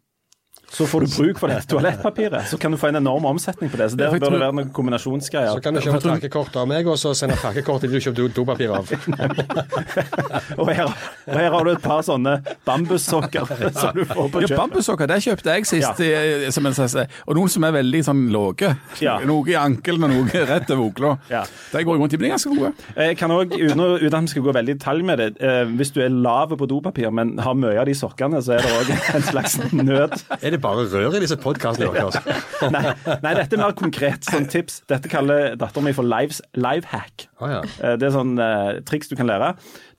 så 0.71 0.85
får 0.89 1.05
du 1.05 1.07
bruk 1.15 1.39
for 1.39 1.47
det 1.51 1.61
toalettpapiret. 1.69 2.47
Så 2.49 2.57
kan 2.59 2.71
du 2.73 2.77
få 2.77 2.87
en 2.89 2.95
enorm 2.99 3.25
omsetning 3.29 3.69
på 3.71 3.77
det. 3.77 3.91
Så 3.91 3.97
der 3.99 4.11
bør 4.19 4.33
det 4.35 4.39
være 4.41 4.55
noen 4.57 4.71
kombinasjonsgreier. 4.75 5.53
Så 5.55 5.61
kan 5.63 5.73
du 5.77 5.81
kjøpe 5.83 6.01
takkekort 6.03 6.55
av 6.59 6.67
meg, 6.67 6.87
og 6.87 6.97
så 6.99 7.13
sende 7.15 7.37
takkekort 7.39 7.81
til 7.85 7.91
de 7.93 7.99
du 7.99 8.03
kjøper 8.03 8.15
do- 8.15 8.33
dopapir 8.41 8.73
av. 8.75 8.89
Og 10.59 10.69
her, 10.71 10.85
og 11.27 11.35
her 11.35 11.49
har 11.51 11.63
du 11.67 11.69
et 11.71 11.81
par 11.83 12.01
sånne 12.05 12.35
bambussokker 12.67 13.47
som 13.79 13.95
du 13.95 14.03
får 14.07 14.29
på 14.33 14.41
Ja. 14.45 14.49
Bambussokker 14.59 15.09
det 15.09 15.17
kjøpte 15.25 15.53
jeg 15.55 15.65
sist, 15.69 15.99
eh, 16.03 16.45
som 16.53 16.65
en 16.69 16.75
slags, 16.75 16.95
og 17.25 17.35
noen 17.37 17.49
som 17.51 17.65
er 17.67 17.73
veldig 17.75 18.01
sånn 18.07 18.21
lave. 18.33 18.73
Ja. 19.03 19.17
Noe 19.27 19.49
i 19.51 19.55
ankelen 19.59 20.05
og 20.07 20.13
noe 20.13 20.43
rett 20.51 20.69
over 20.73 20.85
okla. 20.89 21.13
Ja. 21.31 21.43
De 21.73 21.83
går 21.87 21.99
rundt 22.01 22.13
i, 22.15 22.19
men 22.19 22.27
de 22.27 22.29
er 22.31 22.35
ganske 22.35 22.53
gode. 22.55 22.71
Jeg 23.07 23.17
kan 23.19 23.33
uten, 23.35 23.81
uten 23.81 24.17
at 24.19 24.27
vi 24.27 24.33
skal 24.35 24.45
gå 24.47 24.55
veldig 24.59 24.75
i 24.75 24.77
detalj 24.79 25.05
med 25.07 25.21
det, 25.21 25.29
eh, 25.43 25.63
hvis 25.79 25.91
du 25.95 26.01
er 26.05 26.13
lav 26.13 26.53
på 26.57 26.67
dopapir, 26.69 27.11
men 27.15 27.35
har 27.43 27.57
mye 27.57 27.79
av 27.81 27.89
de 27.89 27.95
sokkene, 27.97 28.41
så 28.45 28.55
er 28.57 28.65
det 28.65 28.73
òg 28.79 28.93
en 29.19 29.27
slags 29.29 29.57
nød. 29.75 30.15
Er 30.41 30.54
det 30.54 30.54
bare 30.61 30.85
rør 30.91 31.15
i 31.17 31.21
disse 31.23 31.37
podkastene 31.41 31.91
deres? 31.95 32.17
Nei, 32.75 32.81
nei, 33.21 33.33
dette 33.37 33.57
er 33.57 33.61
mer 33.61 33.73
konkret. 33.77 34.25
Sånn 34.25 34.47
tips. 34.49 34.79
Dette 34.89 35.09
kaller 35.11 35.53
datteren 35.59 35.85
min 35.85 35.95
for 35.97 36.07
lives, 36.07 36.39
live 36.57 36.87
hack. 36.89 37.27
Oh, 37.39 37.49
ja. 37.51 37.59
Eh, 37.83 37.95
Det 37.99 38.07
er 38.07 38.13
sånn 38.15 38.33
eh, 38.41 38.79
triks 38.87 39.11
du 39.11 39.15
kan 39.19 39.29
lære. 39.29 39.51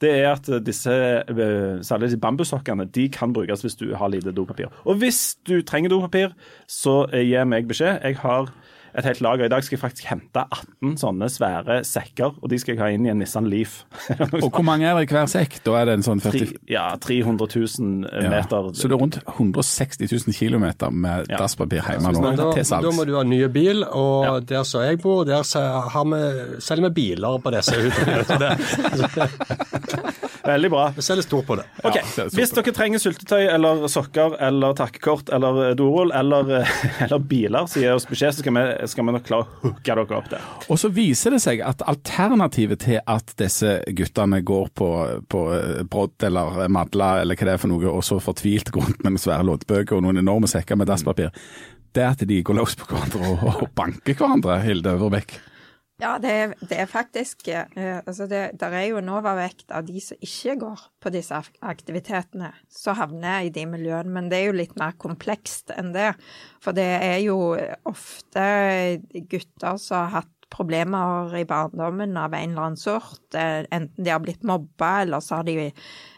Det 0.02 0.10
er 0.18 0.30
at 0.32 0.48
eh, 0.50 0.62
disse, 0.64 0.92
eh, 0.92 1.82
særlig 1.86 2.10
disse 2.10 2.20
bambussokkene 2.22 2.88
de 2.96 3.08
kan 3.12 3.34
brukes 3.36 3.62
hvis 3.64 3.78
du 3.80 3.90
har 3.98 4.10
lite 4.12 4.34
dopapir. 4.36 4.72
Og 4.84 4.98
hvis 5.02 5.36
du 5.48 5.60
trenger 5.62 5.92
dopapir, 5.92 6.34
så 6.70 7.04
gir 7.12 7.28
gi 7.30 7.44
meg 7.48 7.68
beskjed. 7.70 8.00
Jeg 8.02 8.18
har 8.24 8.50
et 8.96 9.04
helt 9.04 9.20
lager. 9.20 9.44
I 9.46 9.52
dag 9.52 9.64
skal 9.64 9.76
jeg 9.76 9.82
faktisk 9.82 10.06
hente 10.08 10.42
18 10.46 10.94
sånne 11.00 11.28
svære 11.32 11.78
sekker, 11.84 12.38
og 12.42 12.48
de 12.50 12.58
skal 12.58 12.74
jeg 12.74 12.80
ha 12.82 12.88
inn 12.94 13.04
i 13.06 13.10
en 13.12 13.18
Nissan 13.20 13.48
Leaf. 13.52 13.82
Og 14.44 14.48
hvor 14.50 14.64
mange 14.64 14.86
er 14.88 14.96
det 14.96 15.06
i 15.06 15.12
hver 15.14 15.28
sekk? 15.30 15.58
Da 15.66 15.74
er 15.82 15.90
det 15.90 15.94
en 15.98 16.06
sånn 16.06 16.22
40 16.24 16.54
ja, 16.72 16.86
300 17.02 17.48
000 17.78 18.08
ja. 18.08 18.30
meter. 18.32 18.70
Så 18.76 18.88
det 18.88 18.96
er 18.96 19.02
rundt 19.02 19.18
160 19.26 20.08
000 20.12 20.36
km 20.36 20.66
med 20.96 21.26
Ja. 21.30 21.36
dasspapir 21.42 21.82
hjemme 21.84 22.12
nå 22.14 22.34
da, 22.36 22.50
da 22.80 22.90
må 22.96 23.04
du 23.08 23.14
ha 23.18 23.22
nye 23.26 23.48
bil, 23.52 23.84
og 23.84 24.24
Ja. 24.26 24.34
der 24.40 24.64
som 24.64 24.82
jeg 24.86 25.00
bor, 25.02 25.24
der 25.28 25.42
se- 25.44 25.60
har 25.60 26.04
vi, 26.04 26.60
selger 26.60 26.88
vi 26.88 26.94
biler 27.02 27.38
på 27.42 27.52
disse 27.54 27.74
hutene. 27.82 28.56
Veldig 30.46 30.70
bra. 30.70 30.84
Vi 30.96 31.02
selger 31.02 31.26
stort 31.26 31.46
på 31.46 31.56
det. 31.58 31.64
Ok, 31.82 31.96
det 31.98 32.24
er. 32.24 32.30
Hvis 32.36 32.52
dere 32.54 32.74
trenger 32.76 33.02
syltetøy 33.02 33.48
eller 33.50 33.86
sokker 33.90 34.36
eller 34.48 34.76
takkekort 34.78 35.30
eller 35.34 35.60
eh, 35.66 35.74
dorull 35.78 36.12
eller, 36.14 36.52
eh, 36.60 36.74
eller 37.06 37.22
biler, 37.32 37.66
så 37.70 37.82
gi 37.82 37.90
oss 37.92 38.08
beskjed, 38.08 38.36
så 38.36 38.44
skal 38.44 38.56
vi, 38.56 38.64
skal 38.92 39.08
vi 39.08 39.16
nok 39.16 39.26
klare 39.26 39.46
å 39.46 39.60
hooke 39.64 39.84
dere 39.86 40.20
opp 40.20 40.30
der. 40.32 40.46
Og 40.70 40.80
så 40.80 40.90
viser 40.94 41.36
det 41.36 41.42
seg 41.44 41.62
at 41.66 41.84
alternativet 41.86 42.84
til 42.86 43.00
at 43.02 43.34
disse 43.40 43.78
guttene 43.98 44.42
går 44.46 44.70
på, 44.78 44.90
på 45.32 45.46
eh, 45.56 45.82
brodd 45.90 46.28
eller 46.30 46.66
madla 46.72 47.16
eller 47.22 47.38
hva 47.38 47.50
det 47.50 47.56
er 47.56 47.62
for 47.62 47.72
noe, 47.72 47.90
og 47.90 48.04
så 48.06 48.20
fortvilt 48.22 48.72
går 48.74 48.90
rundt 48.90 49.02
med 49.04 49.16
noen 49.16 49.22
svære 49.26 49.46
loddbøker 49.46 49.98
og 49.98 50.06
noen 50.06 50.22
enorme 50.22 50.50
sekker 50.50 50.78
med 50.78 50.90
dasspapir, 50.90 51.34
det 51.96 52.04
er 52.04 52.12
at 52.12 52.24
de 52.28 52.40
går 52.44 52.58
løs 52.58 52.74
på 52.76 52.88
hverandre 52.90 53.30
og, 53.32 53.44
og 53.64 53.68
banker 53.76 54.16
hverandre, 54.18 54.58
Hilde 54.66 54.96
Øverbekk. 54.98 55.38
Ja, 55.96 56.18
det 56.20 56.28
er, 56.30 56.50
det 56.60 56.76
er 56.76 56.88
faktisk 56.90 57.46
eh, 57.48 58.02
altså 58.04 58.26
det, 58.28 58.42
Der 58.60 58.74
er 58.76 58.82
jo 58.90 58.98
en 59.00 59.08
overvekt 59.08 59.70
av 59.72 59.86
de 59.88 59.96
som 60.04 60.18
ikke 60.20 60.58
går 60.60 60.82
på 61.00 61.12
disse 61.14 61.32
ak- 61.38 61.56
aktivitetene, 61.64 62.50
som 62.68 62.98
havner 62.98 63.46
i 63.46 63.52
de 63.54 63.64
miljøene. 63.70 64.12
Men 64.12 64.28
det 64.28 64.42
er 64.42 64.50
jo 64.50 64.58
litt 64.58 64.74
mer 64.76 64.92
komplekst 65.00 65.72
enn 65.72 65.94
det. 65.96 66.10
For 66.60 66.76
det 66.76 66.84
er 67.00 67.16
jo 67.24 67.38
ofte 67.88 68.44
gutter 69.32 69.80
som 69.80 70.02
har 70.02 70.18
hatt 70.18 70.32
problemer 70.52 71.32
i 71.40 71.46
barndommen 71.48 72.12
av 72.20 72.36
en 72.36 72.52
eller 72.52 72.66
annen 72.68 72.78
sort. 72.80 73.24
Eh, 73.34 73.64
Enten 73.72 74.04
de 74.04 74.12
har 74.12 74.20
blitt 74.22 74.44
mobba, 74.46 74.98
eller 75.06 75.24
så 75.24 75.40
har 75.40 75.48
de 75.48 75.72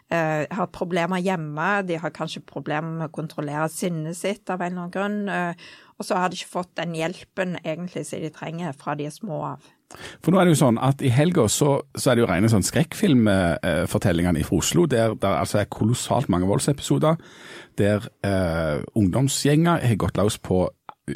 Uh, 0.08 0.46
hatt 0.56 0.70
problemer 0.72 1.20
hjemme. 1.20 1.64
De 1.84 1.98
har 2.00 2.08
kanskje 2.16 2.40
problemer 2.48 2.94
med 2.96 3.10
å 3.10 3.12
kontrollere 3.12 3.66
sinnet 3.68 4.16
sitt 4.16 4.48
av 4.48 4.62
en 4.64 4.70
eller 4.72 4.86
annen 4.86 4.94
grunn. 4.94 5.28
eh, 5.28 5.66
og 5.98 6.06
så 6.06 6.18
har 6.18 6.30
de 6.30 6.38
ikke 6.38 6.52
fått 6.52 6.76
den 6.78 6.94
hjelpen 6.94 7.56
egentlig 7.64 8.04
som 8.06 8.22
de 8.22 8.30
trenger 8.34 8.76
fra 8.78 8.94
de 8.98 9.08
er 9.08 9.14
små 9.14 9.40
av. 9.54 9.66
For 10.20 10.30
nå 10.30 10.38
er 10.38 10.46
det 10.46 10.52
jo 10.52 10.60
sånn 10.60 10.78
at 10.84 11.00
i 11.02 11.10
helga 11.12 11.46
så, 11.50 11.78
så 11.96 12.10
er 12.10 12.18
det 12.18 12.22
jo 12.22 12.28
rene 12.28 12.50
sånn 12.52 12.66
skrekkfilmfortellingene 12.66 14.44
fra 14.44 14.58
Oslo, 14.60 14.84
der 14.90 15.16
det 15.16 15.30
altså 15.30 15.62
er 15.62 15.70
kolossalt 15.72 16.28
mange 16.32 16.48
voldsepisoder, 16.50 17.16
der 17.80 18.04
eh, 18.26 18.84
ungdomsgjenger 18.98 19.86
har 19.88 20.00
gått 20.00 20.20
løs 20.20 20.36
på 20.44 20.66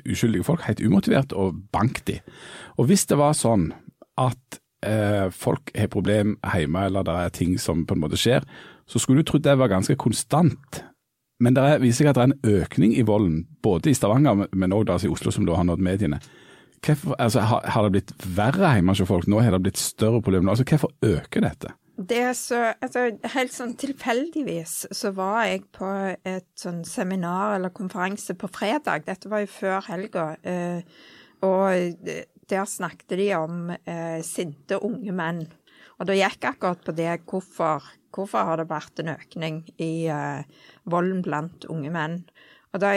uskyldige 0.08 0.46
folk, 0.48 0.64
helt 0.64 0.80
umotivert, 0.80 1.34
og 1.36 1.60
bankt 1.72 2.06
de. 2.08 2.18
Og 2.80 2.88
hvis 2.88 3.04
det 3.10 3.18
var 3.20 3.36
sånn 3.36 3.68
at 4.20 4.60
eh, 4.88 5.28
folk 5.36 5.72
har 5.76 5.92
problem 5.92 6.38
hjemme, 6.40 6.86
eller 6.88 7.04
det 7.06 7.18
er 7.18 7.36
ting 7.36 7.58
som 7.60 7.84
på 7.84 7.96
en 7.96 8.06
måte 8.06 8.20
skjer, 8.20 8.46
så 8.88 8.98
skulle 8.98 9.22
du 9.22 9.28
trodd 9.28 9.44
det 9.44 9.58
var 9.60 9.70
ganske 9.72 9.98
konstant. 10.00 10.82
Men 11.42 11.56
det 11.56 11.64
er, 11.66 11.82
viser 11.82 12.04
seg 12.04 12.12
at 12.12 12.18
det 12.20 12.24
er 12.24 12.30
en 12.30 12.62
økning 12.62 12.94
i 12.94 13.04
volden, 13.06 13.42
både 13.64 13.90
i 13.90 13.96
Stavanger, 13.98 14.46
men 14.52 14.74
òg 14.76 14.92
i 14.94 15.10
Oslo, 15.10 15.34
som 15.34 15.46
da 15.48 15.58
har 15.58 15.66
nådd 15.66 15.82
mediene. 15.82 16.20
Hvorfor, 16.82 17.14
altså, 17.22 17.44
har, 17.46 17.62
har 17.70 17.86
det 17.86 17.94
blitt 17.94 18.12
verre 18.36 18.72
hjemme 18.74 18.94
hos 18.94 19.04
folk? 19.06 19.28
Nå 19.30 19.38
har 19.42 19.54
det 19.54 19.62
blitt 19.62 19.78
større 19.78 20.22
problemer. 20.22 20.50
Altså, 20.50 20.66
hvorfor 20.66 20.90
øker 21.06 21.44
dette? 21.44 21.74
Det 21.92 22.24
så, 22.34 22.72
altså, 22.82 23.04
helt 23.34 23.54
sånn 23.54 23.76
tilfeldigvis 23.78 24.74
så 24.96 25.12
var 25.14 25.44
jeg 25.46 25.66
på 25.76 25.90
et 26.26 26.48
sånn 26.58 26.80
seminar 26.88 27.58
eller 27.58 27.74
konferanse 27.74 28.34
på 28.38 28.50
fredag. 28.50 29.04
Dette 29.06 29.30
var 29.30 29.44
jo 29.44 29.50
før 29.52 29.84
helga. 29.90 30.26
Eh, 30.42 30.80
og 31.46 32.08
der 32.50 32.68
snakket 32.68 33.16
de 33.20 33.28
om 33.38 33.70
eh, 33.74 34.20
sinte 34.26 34.80
unge 34.82 35.14
menn. 35.14 35.44
Og 36.00 36.08
da 36.08 36.16
gikk 36.16 36.48
akkurat 36.50 36.82
på 36.82 36.94
det 36.98 37.12
hvorfor, 37.30 37.84
hvorfor 38.10 38.48
har 38.48 38.58
det 38.58 38.70
vært 38.72 39.02
en 39.02 39.12
økning 39.14 39.62
i 39.78 40.08
eh, 40.10 40.42
volden 40.90 41.22
blant 41.24 41.66
unge 41.70 41.92
menn. 41.94 42.22
Og 42.72 42.82
det, 42.82 42.94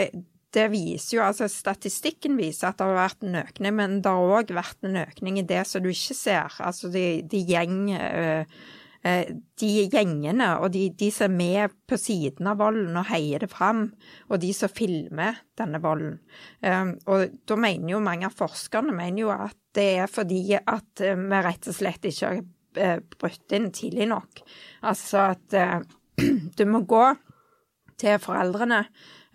det 0.56 0.70
viser 0.72 1.18
jo, 1.18 1.26
altså 1.26 1.48
Statistikken 1.50 2.38
viser 2.40 2.70
at 2.70 2.80
det 2.80 2.88
har 2.88 2.98
vært 3.02 3.26
en 3.26 3.38
økning, 3.42 3.76
men 3.76 4.00
det 4.04 4.12
har 4.12 4.40
òg 4.40 4.56
vært 4.56 4.88
en 4.88 5.02
økning 5.04 5.40
i 5.40 5.46
det 5.46 5.62
som 5.68 5.84
du 5.84 5.92
ikke 5.92 6.16
ser. 6.16 6.58
Altså 6.64 6.92
de, 6.92 7.06
de 7.28 7.44
gjeng... 7.46 7.78
eh, 9.06 9.30
de 9.60 9.68
gjengene 9.86 10.48
og 10.58 10.72
de, 10.74 10.88
de 10.98 11.12
som 11.14 11.30
er 11.30 11.36
med 11.36 11.74
på 11.86 11.98
siden 12.00 12.48
av 12.50 12.58
volden 12.58 12.96
og 12.98 13.06
heier 13.06 13.44
det 13.44 13.50
fram, 13.52 13.84
og 14.26 14.40
de 14.42 14.50
som 14.56 14.72
filmer 14.72 15.38
denne 15.58 15.78
volden. 15.84 16.16
Eh, 16.58 16.90
og 17.06 17.36
da 17.46 17.58
mener 17.60 17.94
jo 17.94 18.02
mange 18.02 18.26
av 18.26 18.34
forskerne 18.34 18.96
mener 18.96 19.26
jo 19.26 19.30
at 19.34 19.56
det 19.76 19.86
er 20.00 20.10
fordi 20.10 20.40
at 20.58 21.04
eh, 21.04 21.18
vi 21.20 21.42
rett 21.46 21.70
og 21.70 21.78
slett 21.78 22.10
ikke 22.10 22.32
har 22.32 23.04
brutt 23.16 23.54
inn 23.56 23.70
tidlig 23.72 24.08
nok. 24.10 24.42
Altså 24.84 25.30
at 25.30 25.54
du 26.58 26.64
må 26.68 26.82
gå 26.88 27.04
til 28.00 28.18
foreldrene, 28.22 28.84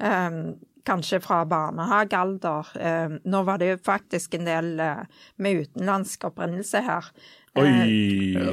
eh, 0.01 0.41
kanskje 0.85 1.19
fra 1.21 1.43
barnehagealder. 1.45 2.71
Eh, 2.79 3.19
nå 3.29 3.43
var 3.45 3.61
det 3.61 3.69
jo 3.69 3.77
faktisk 3.85 4.33
en 4.37 4.47
del 4.49 4.79
eh, 4.79 5.03
med 5.37 5.65
utenlandsk 5.65 6.25
opprinnelse 6.31 6.81
her. 6.87 7.11
Oi, 7.59 7.67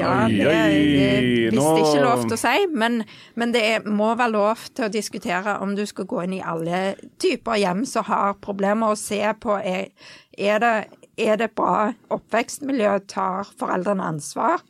Ja, 0.00 0.24
oi, 0.24 0.32
det 0.34 0.46
er 0.50 0.64
oi. 0.66 1.50
visst 1.54 1.78
ikke 1.78 2.02
lov 2.02 2.24
til 2.24 2.34
å 2.34 2.40
si, 2.40 2.64
men, 2.74 3.04
men 3.38 3.52
det 3.54 3.62
er, 3.62 3.84
må 3.86 4.08
være 4.18 4.34
lov 4.34 4.64
til 4.74 4.88
å 4.88 4.90
diskutere 4.90 5.54
om 5.62 5.76
du 5.78 5.84
skal 5.86 6.08
gå 6.10 6.24
inn 6.24 6.34
i 6.40 6.42
alle 6.42 6.96
typer 7.22 7.60
hjem 7.62 7.84
som 7.86 8.08
har 8.10 8.34
problemer, 8.42 8.90
og 8.90 8.98
se 8.98 9.22
på 9.38 9.54
er, 9.62 9.92
er, 10.34 10.58
det, 10.64 10.74
er 11.14 11.38
det 11.38 11.52
bra 11.54 11.92
oppvekstmiljø, 12.10 12.96
tar 13.06 13.54
foreldrene 13.60 14.10
ansvar? 14.16 14.66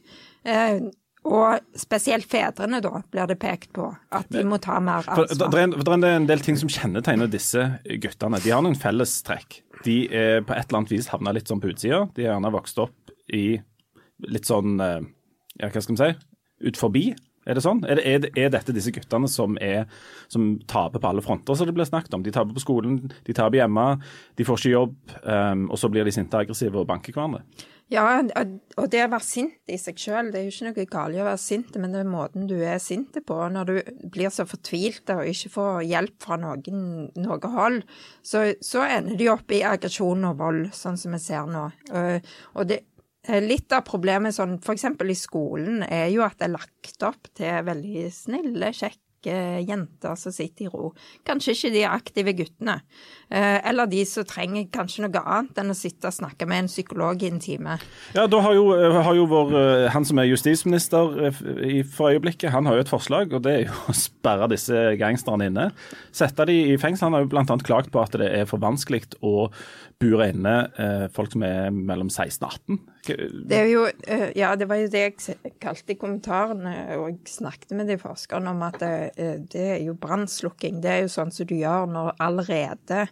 Og 1.28 1.60
spesielt 1.76 2.24
fedrene, 2.30 2.80
da, 2.84 3.02
blir 3.12 3.28
det 3.28 3.36
pekt 3.42 3.72
på. 3.76 3.90
At 4.14 4.30
de 4.32 4.44
må 4.48 4.56
ta 4.64 4.78
mer 4.80 5.04
ansvar. 5.04 5.28
det, 5.28 5.60
er 5.60 5.66
en, 5.66 5.74
det 5.76 5.96
er 6.08 6.16
en 6.16 6.28
del 6.30 6.44
ting 6.44 6.56
som 6.60 6.70
kjennetegner 6.72 7.28
disse 7.30 7.64
guttene. 8.00 8.40
De 8.44 8.54
har 8.54 8.64
noen 8.64 8.78
fellestrekk. 8.78 9.60
De 9.84 9.98
er 10.08 10.40
på 10.46 10.56
et 10.56 10.64
eller 10.64 10.80
annet 10.80 10.94
vis 10.96 11.10
havna 11.12 11.34
litt 11.36 11.50
sånn 11.50 11.60
på 11.62 11.72
utsida. 11.74 12.06
De 12.16 12.24
har 12.24 12.36
gjerne 12.36 12.54
vokst 12.54 12.80
opp 12.82 13.12
i 13.34 13.58
litt 14.26 14.48
sånn 14.48 14.80
eh, 14.82 15.00
Ja, 15.58 15.68
hva 15.68 15.82
skal 15.82 15.94
vi 15.94 16.00
si? 16.00 16.10
Ut 16.68 16.80
forbi. 16.80 17.04
Er 17.48 17.56
det 17.56 17.64
sånn? 17.64 17.80
Er, 17.88 18.02
det, 18.02 18.30
er, 18.36 18.52
dette 18.52 18.74
disse 18.76 18.92
guttene 18.92 19.30
som, 19.32 19.56
er, 19.64 19.88
som 20.28 20.50
taper 20.68 21.00
på 21.00 21.10
alle 21.10 21.24
fronter, 21.24 21.56
som 21.56 21.68
det 21.68 21.74
blir 21.76 21.88
snakket 21.88 22.18
om? 22.18 22.26
De 22.26 22.34
taper 22.34 22.52
på 22.52 22.64
skolen, 22.64 23.00
de 23.24 23.36
taper 23.36 23.62
hjemme, 23.62 23.88
de 24.36 24.46
får 24.46 24.60
ikke 24.60 24.74
jobb, 24.74 24.94
um, 25.24 25.66
og 25.72 25.80
så 25.80 25.90
blir 25.92 26.04
de 26.04 26.14
sinte 26.14 26.36
aggressive 26.36 26.76
og 26.76 26.88
banker 26.90 27.16
hverandre. 27.16 27.42
Ja, 27.88 28.04
og 28.20 28.90
det 28.92 29.00
å 29.00 29.08
være 29.08 29.24
sint 29.24 29.70
i 29.72 29.78
seg 29.80 29.96
sjøl, 29.96 30.26
det 30.28 30.42
er 30.42 30.44
jo 30.44 30.52
ikke 30.52 30.66
noe 30.66 30.88
galt 30.90 31.16
å 31.16 31.24
være 31.24 31.40
sint, 31.40 31.76
men 31.80 31.94
det 31.94 32.02
er 32.02 32.10
måten 32.10 32.44
du 32.50 32.58
er 32.58 32.76
sint 32.84 33.16
på. 33.24 33.38
Når 33.54 33.70
du 33.70 33.78
blir 34.12 34.28
så 34.34 34.44
fortvilt 34.48 35.08
og 35.14 35.24
ikke 35.30 35.54
får 35.54 35.86
hjelp 35.88 36.18
fra 36.20 36.36
noen, 36.42 36.82
noe 37.16 37.52
hold, 37.54 37.80
så, 38.20 38.44
så 38.60 38.84
ender 38.84 39.16
de 39.16 39.30
opp 39.32 39.56
i 39.56 39.62
aggresjon 39.64 40.28
og 40.28 40.36
vold, 40.42 40.68
sånn 40.76 41.00
som 41.00 41.16
vi 41.16 41.22
ser 41.24 41.48
nå. 41.48 41.64
Og, 41.96 42.28
og 42.60 42.68
det, 42.68 42.82
litt 43.44 43.72
av 43.76 43.84
problemet 43.88 44.36
sånn, 44.36 44.56
f.eks. 44.62 44.86
i 44.88 45.18
skolen, 45.18 45.82
er 45.84 46.08
jo 46.12 46.24
at 46.24 46.38
det 46.40 46.48
er 46.48 46.54
lagt 46.54 47.04
opp 47.06 47.28
til 47.36 47.66
veldig 47.68 48.06
snille, 48.14 48.72
kjekke 48.72 49.07
jenter 49.26 50.14
som 50.16 50.32
sitter 50.32 50.64
i 50.66 50.68
ro. 50.68 50.92
Kanskje 51.26 51.54
ikke 51.56 51.72
de 51.74 51.82
aktive 51.88 52.32
guttene. 52.38 52.80
Eh, 53.30 53.58
Eller 53.68 53.86
de 53.86 54.04
som 54.06 54.24
trenger 54.24 54.68
kanskje 54.72 55.02
noe 55.06 55.22
annet 55.24 55.58
enn 55.58 55.70
å 55.70 55.76
sitte 55.76 56.06
og 56.08 56.14
snakke 56.14 56.46
med 56.48 56.58
en 56.64 56.68
psykolog 56.70 57.22
i 57.22 57.26
en 57.32 57.40
time. 57.40 57.78
Ja, 58.14 58.26
da 58.26 58.40
har 58.40 58.54
jo, 58.54 58.68
har 59.02 59.14
jo 59.14 59.26
vår, 59.26 59.52
eh, 59.58 59.88
Han 59.90 60.04
som 60.04 60.18
er 60.18 60.24
justisminister 60.30 61.26
eh, 61.26 61.42
i- 61.68 61.82
for 61.82 62.10
øyeblikket, 62.12 62.50
han 62.50 62.66
har 62.66 62.74
jo 62.74 62.80
et 62.80 62.88
forslag, 62.88 63.32
og 63.32 63.42
det 63.42 63.52
er 63.52 63.64
jo 63.66 63.72
å 63.88 63.94
sperre 63.94 64.48
disse 64.48 64.96
gangsterne 64.98 65.46
inne. 65.50 65.72
Sette 66.12 66.46
de 66.46 66.72
i 66.72 66.76
fengsel. 66.76 67.06
Han 67.08 67.12
har 67.12 67.20
jo 67.26 67.28
bl.a. 67.28 67.44
klagt 67.64 67.90
på 67.92 68.02
at 68.02 68.12
det 68.12 68.32
er 68.32 68.44
for 68.46 68.58
vanskelig 68.58 69.04
å 69.22 69.50
bure 70.00 70.28
inne 70.30 70.70
eh, 70.78 71.08
folk 71.10 71.32
som 71.32 71.42
er 71.42 71.70
mellom 71.74 72.08
16 72.08 72.44
og 72.46 72.52
18. 72.52 72.78
Det 73.48 73.56
er 73.56 73.66
jo, 73.72 73.84
eh, 74.06 74.30
ja, 74.36 74.54
det 74.54 74.68
var 74.68 74.76
jo 74.76 74.88
det 74.92 75.00
jeg 75.00 75.52
kalte 75.60 75.94
i 75.94 75.96
kommentarene, 75.98 76.74
og 76.98 77.08
jeg 77.08 77.18
snakket 77.32 77.72
med 77.74 77.88
de 77.88 77.96
forskerne 77.98 78.50
om 78.52 78.62
at 78.62 78.82
det, 79.16 79.54
eh, 79.54 79.74
er 79.76 79.84
jo 79.86 79.94
brannslukking. 79.98 80.80
Det 80.82 80.90
er 80.90 81.04
jo 81.04 81.12
sånn 81.12 81.32
som 81.34 81.46
du 81.48 81.54
gjør 81.58 81.88
når 81.90 82.16
allerede 82.20 83.06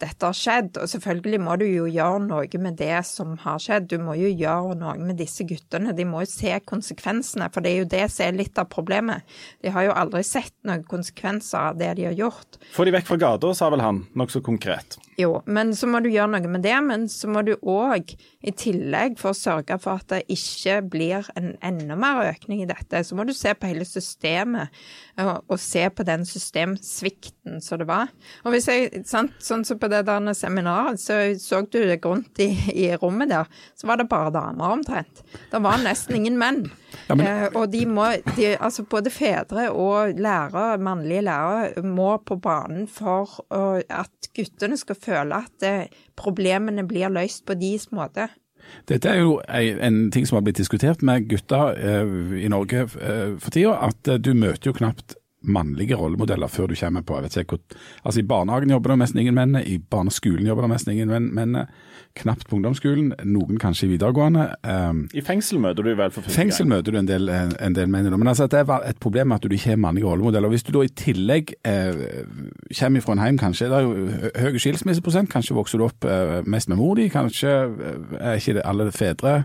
dette 0.00 0.26
har 0.26 0.36
skjedd. 0.36 0.78
Og 0.80 0.88
selvfølgelig 0.90 1.40
må 1.44 1.56
du 1.60 1.66
jo 1.66 1.86
gjøre 1.90 2.22
noe 2.24 2.62
med 2.62 2.78
det 2.80 3.02
som 3.08 3.36
har 3.42 3.60
skjedd. 3.62 3.88
Du 3.90 3.98
må 4.02 4.16
jo 4.18 4.30
gjøre 4.30 4.76
noe 4.80 4.96
med 4.98 5.20
disse 5.20 5.44
guttene. 5.48 5.94
De 5.96 6.06
må 6.08 6.24
jo 6.24 6.30
se 6.30 6.56
konsekvensene, 6.64 7.50
for 7.52 7.64
det 7.64 7.72
er 7.72 7.82
jo 7.82 7.90
det 7.96 8.06
som 8.12 8.26
er 8.28 8.38
litt 8.40 8.60
av 8.60 8.70
problemet. 8.72 9.26
De 9.64 9.72
har 9.74 9.88
jo 9.88 9.96
aldri 9.96 10.24
sett 10.26 10.54
noen 10.68 10.84
konsekvenser 10.88 11.72
av 11.72 11.80
det 11.80 11.92
de 12.00 12.08
har 12.10 12.18
gjort. 12.18 12.60
Få 12.74 12.88
de 12.88 12.96
vekk 12.96 13.10
fra 13.10 13.20
gata, 13.28 13.54
sa 13.56 13.70
vel 13.72 13.84
han, 13.84 14.04
nokså 14.18 14.44
konkret. 14.46 14.98
Jo, 15.20 15.30
men 15.50 15.72
så 15.76 15.88
må 15.90 16.00
du 16.04 16.08
gjøre 16.12 16.30
noe 16.32 16.50
med 16.52 16.62
det. 16.64 16.76
Men 16.86 17.06
så 17.12 17.28
må 17.28 17.42
du 17.46 17.52
òg, 17.68 18.14
i 18.40 18.52
tillegg 18.56 19.18
for 19.20 19.34
å 19.34 19.36
sørge 19.36 19.76
for 19.82 20.00
at 20.00 20.08
det 20.14 20.20
ikke 20.32 20.78
blir 20.92 21.26
en 21.36 21.50
enda 21.66 21.96
mer 22.00 22.22
økning 22.30 22.62
i 22.64 22.68
dette, 22.70 23.02
så 23.04 23.16
må 23.18 23.26
du 23.28 23.34
se 23.36 23.52
på 23.58 23.68
hele 23.68 23.84
systemet 23.84 24.70
og, 25.20 25.42
og 25.52 25.58
se 25.60 25.82
på 25.92 26.06
den 26.08 26.24
systemsvikten 26.28 27.60
som 27.64 27.80
det 27.82 27.88
var. 27.90 28.08
Og 28.44 28.54
hvis 28.54 28.68
jeg, 28.70 29.02
sant, 29.08 29.34
sånn 29.44 29.64
som 29.68 29.78
på 29.80 29.90
det 29.92 30.02
der 30.08 30.30
seminaret, 30.36 31.00
så 31.02 31.18
så 31.40 31.60
du 31.66 31.78
deg 31.90 32.04
rundt 32.06 32.40
i, 32.42 32.48
i 32.72 32.88
rommet 33.00 33.30
der, 33.32 33.48
så 33.78 33.88
var 33.90 34.00
det 34.00 34.08
bare 34.10 34.32
damer 34.34 34.72
omtrent. 34.78 35.22
Det 35.52 35.60
var 35.62 35.80
nesten 35.84 36.16
ingen 36.20 36.38
menn. 36.40 36.62
Ja, 37.08 37.14
men- 37.14 37.26
eh, 37.26 37.44
og 37.54 37.68
de 37.70 37.84
må, 37.86 38.06
de, 38.36 38.54
altså 38.56 38.82
både 38.88 39.10
fedre 39.14 39.68
og 39.70 40.16
lærere, 40.18 40.78
mannlige 40.82 41.22
lærere, 41.28 41.82
må 41.86 42.14
på 42.26 42.38
banen 42.42 42.86
for 42.90 43.28
å, 43.50 43.62
at 43.90 44.30
guttene 44.36 44.76
skal 44.80 44.96
føle 44.96 45.09
at 45.18 45.66
eh, 45.66 45.90
problemene 46.18 46.86
blir 46.88 47.12
løst 47.12 47.46
på 47.48 47.56
deres 47.58 47.90
måte. 47.94 48.28
Dette 48.88 49.08
er 49.08 49.22
jo 49.22 49.38
en 49.48 50.10
ting 50.14 50.26
som 50.28 50.36
har 50.36 50.44
blitt 50.46 50.60
diskutert 50.60 51.02
med 51.06 51.28
gutter 51.30 51.78
eh, 51.78 52.42
i 52.44 52.50
Norge 52.52 52.86
eh, 53.00 53.38
for 53.40 53.54
tida, 53.54 53.76
at 53.88 54.12
du 54.22 54.34
møter 54.36 54.70
jo 54.70 54.76
knapt 54.76 55.16
mannlige 55.40 55.96
rollemodeller 55.96 56.50
før 56.52 56.68
du 56.68 56.76
kommer 56.76 57.04
på 57.06 57.16
jeg 57.16 57.24
vet 57.24 57.36
ikke 57.40 57.56
hvor, 57.56 57.78
altså 58.04 58.20
I 58.20 58.26
barnehagen 58.28 58.74
jobber 58.74 58.92
det 58.92 58.98
nesten 59.04 59.22
ingen 59.22 59.36
menn, 59.38 59.56
i 59.56 59.78
barneskolen 59.78 60.46
jobber 60.46 60.66
det 60.66 60.74
nesten 60.74 60.92
ingen 60.92 61.08
menn, 61.12 61.30
menn 61.34 61.56
knapt 62.18 62.48
på 62.48 62.56
ungdomsskolen, 62.58 63.12
noen 63.22 63.58
kanskje 63.62 63.86
i 63.86 63.90
videregående. 63.92 64.48
Um, 64.66 65.04
I 65.14 65.22
fengsel 65.22 65.60
møter 65.62 65.86
du 65.86 65.92
vel 65.94 66.10
for 66.10 66.24
første 66.24 66.34
fengsel 66.34 66.66
gang. 66.66 66.72
møter 66.74 66.92
du 66.92 66.98
en 66.98 67.08
del, 67.08 67.30
en 67.30 67.76
del 67.76 67.90
menn, 67.92 68.10
men 68.10 68.32
altså, 68.32 68.48
det 68.50 68.64
er 68.64 68.86
et 68.88 68.98
problem 69.02 69.32
at 69.36 69.44
du 69.44 69.54
ikke 69.54 69.76
har 69.76 69.80
mannlige 69.80 70.08
rollemodeller. 70.08 70.50
Hvis 70.50 70.66
du 70.66 70.72
da 70.74 70.82
i 70.84 70.90
tillegg 70.90 71.54
eh, 71.62 72.02
kommer 72.80 73.06
fra 73.06 73.14
en 73.14 73.22
heim, 73.22 73.38
kanskje 73.38 73.70
det 73.70 73.78
er 73.78 73.86
jo 73.86 74.30
høy 74.42 74.58
skilsmisseprosent, 74.58 75.30
kanskje 75.30 75.56
vokser 75.56 75.80
du 75.80 75.86
opp 75.86 76.04
eh, 76.04 76.40
mest 76.50 76.72
med 76.72 76.80
mor 76.82 76.98
di, 76.98 77.06
kanskje 77.12 77.54
eh, 77.70 78.16
er 78.18 78.42
ikke 78.42 78.66
alle 78.66 78.90
fedre 78.94 79.36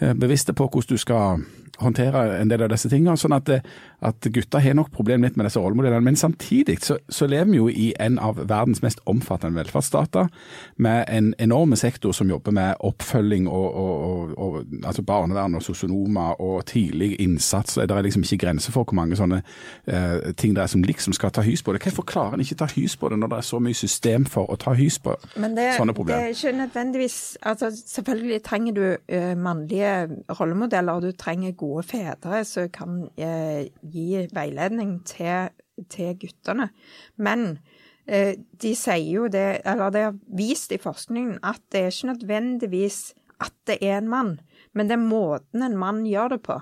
eh, 0.00 0.14
bevisste 0.16 0.56
på 0.56 0.70
hvordan 0.72 0.96
du 0.96 1.02
skal 1.02 1.44
håndtere 1.82 2.24
en 2.40 2.50
del 2.50 2.64
av 2.66 2.72
disse 2.72 2.90
tingene. 2.92 3.16
Sånn 3.20 3.36
at, 3.36 3.48
eh, 3.48 3.64
at 4.02 4.28
gutter 4.34 4.62
har 4.62 4.76
nok 4.78 4.92
problem 4.94 5.22
litt 5.26 5.36
med 5.36 5.46
disse 5.46 5.60
rollemodellene. 5.60 6.04
Men 6.04 6.16
samtidig 6.16 6.80
så, 6.84 6.98
så 7.08 7.28
lever 7.30 7.50
vi 7.50 7.60
jo 7.60 7.68
i 7.68 7.92
en 8.00 8.18
av 8.22 8.40
verdens 8.40 8.82
mest 8.82 9.02
omfattende 9.06 9.60
velferdsstater, 9.60 10.28
med 10.76 11.04
en 11.08 11.34
enorme 11.38 11.76
sektor 11.76 12.12
som 12.12 12.30
jobber 12.30 12.52
med 12.52 12.74
oppfølging 12.80 13.48
og, 13.48 13.74
og, 13.74 14.08
og, 14.08 14.38
og 14.38 14.84
altså 14.84 15.02
barnevern 15.02 15.54
og 15.54 15.62
sosionomer 15.62 16.40
og 16.40 16.66
tidlig 16.66 17.20
innsats. 17.20 17.74
Det 17.74 17.90
er 17.90 18.06
liksom 18.06 18.22
ikke 18.22 18.46
grenser 18.46 18.72
for 18.74 18.84
hvor 18.84 18.98
mange 18.98 19.16
sånne 19.18 19.42
uh, 19.42 20.32
ting 20.38 20.56
det 20.56 20.64
er 20.64 20.70
som 20.72 20.82
liksom 20.86 21.16
skal 21.16 21.32
ta 21.34 21.44
hys 21.46 21.62
på 21.62 21.74
det. 21.74 21.82
Hvorfor 21.82 22.06
klarer 22.08 22.36
en 22.36 22.44
ikke 22.44 22.58
ta 22.62 22.68
hys 22.74 22.96
på 22.96 23.10
det 23.12 23.18
når 23.20 23.32
det 23.32 23.38
er 23.38 23.48
så 23.48 23.60
mye 23.62 23.78
system 23.78 24.26
for 24.28 24.50
å 24.50 24.58
ta 24.60 24.74
hys 24.78 24.98
på 25.02 25.16
Men 25.36 25.56
det, 25.56 25.72
sånne 25.76 25.94
det 25.94 26.18
er 26.18 26.32
ikke 26.32 26.52
nødvendigvis 26.56 27.18
altså 27.42 27.70
Selvfølgelig 27.72 28.42
trenger 28.44 28.74
du 28.76 28.84
uh, 28.92 29.32
mannlige 29.38 29.92
rollemodeller, 30.40 30.92
og 30.92 31.02
du 31.02 31.12
trenger 31.18 31.52
gode 31.52 31.71
fedre 31.86 32.42
som 32.48 32.68
kan 32.74 33.06
eh, 33.16 33.70
gi 33.82 34.26
veiledning 34.34 34.98
til, 35.08 35.52
til 35.92 36.12
guttene. 36.20 36.68
Men 37.16 37.58
eh, 38.06 38.36
de 38.36 38.74
sier 38.78 39.08
jo 39.08 39.30
det, 39.32 39.62
eller 39.64 39.94
det 39.94 40.06
er 40.08 40.20
vist 40.36 40.74
i 40.74 40.80
forskningen, 40.82 41.38
at 41.42 41.62
det 41.72 41.84
er 41.84 41.92
ikke 41.94 42.12
nødvendigvis 42.12 43.02
at 43.42 43.54
det 43.66 43.78
er 43.82 43.98
en 43.98 44.10
mann, 44.10 44.32
men 44.76 44.88
det 44.88 44.96
er 44.96 45.02
måten 45.02 45.64
en 45.64 45.76
mann 45.78 46.02
gjør 46.06 46.34
det 46.34 46.38
på. 46.46 46.56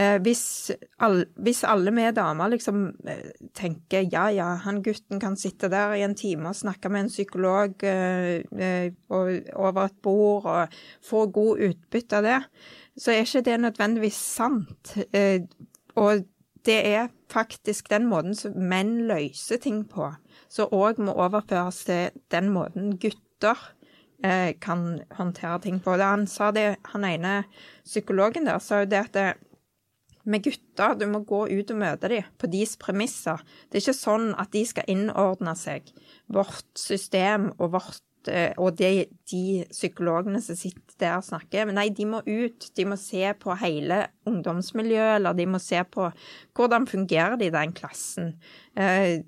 Eh, 0.00 0.16
hvis, 0.24 0.72
all, 1.04 1.24
hvis 1.36 1.62
alle 1.68 1.92
vi 1.94 2.06
damer 2.16 2.52
liksom 2.52 2.84
eh, 3.08 3.30
tenker 3.56 4.08
ja, 4.12 4.26
ja, 4.34 4.48
han 4.64 4.82
gutten 4.84 5.20
kan 5.22 5.36
sitte 5.40 5.70
der 5.72 5.94
i 5.98 6.04
en 6.06 6.16
time 6.18 6.50
og 6.50 6.58
snakke 6.58 6.90
med 6.92 7.06
en 7.06 7.12
psykolog 7.12 7.84
eh, 7.86 8.40
eh, 8.58 8.88
og, 9.08 9.30
over 9.54 9.84
et 9.84 10.00
bord 10.02 10.48
og 10.50 10.78
få 11.04 11.26
god 11.34 11.62
utbytte 11.68 12.20
av 12.20 12.28
det, 12.28 12.40
så 12.98 13.12
er 13.12 13.24
ikke 13.24 13.44
det 13.46 13.60
nødvendigvis 13.60 14.18
sant. 14.18 14.96
Eh, 15.12 15.42
og 15.94 16.24
det 16.66 16.80
er 16.88 17.08
faktisk 17.30 17.90
den 17.90 18.06
måten 18.08 18.34
som 18.38 18.56
menn 18.56 19.04
løser 19.08 19.60
ting 19.62 19.84
på, 19.90 20.12
som 20.48 20.72
òg 20.72 21.00
må 21.02 21.12
overføres 21.12 21.84
til 21.88 22.20
den 22.32 22.52
måten 22.54 22.94
gutter 23.02 23.58
eh, 24.24 24.54
kan 24.60 25.02
håndtere 25.18 25.58
ting 25.66 25.80
på. 25.82 25.96
Han 26.00 26.26
sa 26.30 26.50
det, 26.54 26.76
han 26.92 27.04
ene 27.08 27.42
psykologen 27.84 28.46
der 28.48 28.62
sa 28.62 28.82
jo 28.82 28.90
det 28.90 29.02
at 29.08 29.14
det, 29.18 29.32
med 30.24 30.44
gutter. 30.44 30.94
Du 30.96 31.06
må 31.10 31.20
gå 31.26 31.44
ut 31.50 31.70
og 31.70 31.80
møte 31.80 32.08
dem 32.08 32.24
på 32.40 32.48
deres 32.48 32.78
premisser. 32.80 33.42
Det 33.68 33.78
er 33.78 33.84
ikke 33.84 33.98
sånn 33.98 34.30
at 34.40 34.52
de 34.54 34.64
skal 34.68 34.88
innordne 34.88 35.52
seg 35.58 35.90
vårt 36.32 36.70
system 36.80 37.50
og 37.58 37.74
vårt 37.76 38.00
eh, 38.00 38.13
og 38.60 38.76
de, 38.78 39.04
de, 39.30 39.44
psykologene 39.70 40.40
som 40.44 40.58
sitter 40.58 40.98
der 41.00 41.18
og 41.18 41.26
snakker. 41.26 41.70
Nei, 41.74 41.88
de 41.94 42.06
må 42.08 42.22
ut. 42.26 42.68
De 42.76 42.86
må 42.88 42.98
se 43.00 43.22
på 43.40 43.56
hele 43.60 44.04
ungdomsmiljøet, 44.30 45.18
eller 45.18 45.38
de 45.38 45.48
må 45.50 45.60
se 45.62 45.82
på 45.84 46.10
hvordan 46.56 46.88
fungerer 46.90 47.38
de 47.40 47.50
i 47.50 47.54
den 47.54 47.74
klassen. 47.76 48.36
Eh, 48.78 49.24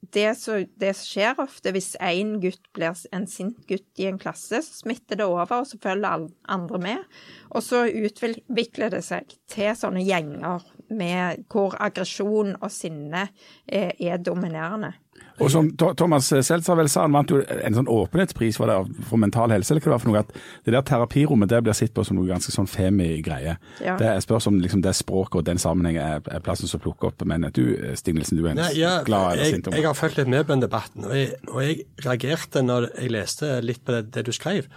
det 0.00 0.30
som 0.38 0.62
skjer 0.96 1.38
ofte, 1.42 1.72
hvis 1.74 1.92
én 2.02 2.38
gutt 2.42 2.62
blir 2.74 2.96
en 3.14 3.26
sint 3.28 3.58
gutt 3.68 4.00
i 4.00 4.08
en 4.08 4.18
klasse, 4.18 4.62
så 4.64 4.78
smitter 4.82 5.20
det 5.20 5.26
over, 5.28 5.60
og 5.60 5.68
så 5.68 5.78
følger 5.82 6.26
andre 6.48 6.80
med. 6.82 7.04
Og 7.50 7.62
så 7.64 7.84
utvikler 7.86 8.94
det 8.94 9.02
seg 9.06 9.30
til 9.50 9.74
sånne 9.76 10.02
gjenger 10.06 10.64
med, 10.88 11.44
hvor 11.52 11.76
aggresjon 11.78 12.56
og 12.58 12.70
sinne 12.72 13.28
er, 13.66 13.92
er 14.00 14.18
dominerende. 14.24 14.94
Og 15.40 15.50
som 15.52 15.70
Thomas 15.76 16.28
Seltzer 16.30 16.76
vel 16.78 16.90
sa, 16.92 17.04
han 17.06 17.14
vant 17.16 17.32
jo 17.32 17.40
en 17.40 17.76
sånn 17.76 17.88
åpenhetspris 17.90 18.58
for, 18.60 18.70
det, 18.70 19.04
for 19.08 19.20
mental 19.20 19.52
helse, 19.54 19.72
eller 19.72 19.84
hva 19.84 19.90
det 19.90 19.94
var 19.94 20.02
for 20.02 20.12
noe, 20.12 20.22
at 20.22 20.66
det 20.66 20.74
der 20.74 20.86
terapirommet 20.86 21.50
det 21.50 21.62
blir 21.64 21.76
sett 21.76 21.94
på 21.96 22.04
som 22.06 22.18
noe 22.18 22.28
ganske 22.28 22.52
sånn 22.54 22.68
femi-greie. 22.70 23.56
Ja. 23.84 23.96
Det 24.00 24.12
spørs 24.24 24.50
om 24.50 24.60
liksom, 24.62 24.84
det 24.84 24.94
språket 24.98 25.40
og 25.40 25.46
den 25.48 25.60
sammenhengen 25.62 26.02
er, 26.04 26.24
er 26.30 26.44
plassen 26.44 26.70
som 26.70 26.82
plukker 26.82 27.10
opp. 27.10 27.24
Men 27.28 27.48
du 27.56 27.64
Stignelsen, 27.98 28.38
du 28.38 28.46
er 28.46 28.54
en 28.54 28.62
Nei, 28.62 28.72
ja, 28.78 28.94
glad 29.06 29.38
eller 29.38 29.54
sint 29.54 29.68
om 29.70 29.76
Jeg 29.76 29.88
har 29.88 29.96
fulgt 29.98 30.20
litt 30.20 30.30
med 30.30 30.46
på 30.46 30.54
den 30.54 30.64
debatten, 30.64 31.06
og 31.08 31.16
jeg, 31.16 31.36
og 31.48 31.62
jeg, 31.64 31.78
reagerte 32.04 32.64
når 32.64 32.90
jeg 32.94 33.14
leste 33.14 33.54
litt 33.64 33.82
på 33.84 33.96
det, 33.96 34.04
det, 34.14 34.26
du 34.28 34.34
skrev, 34.34 34.68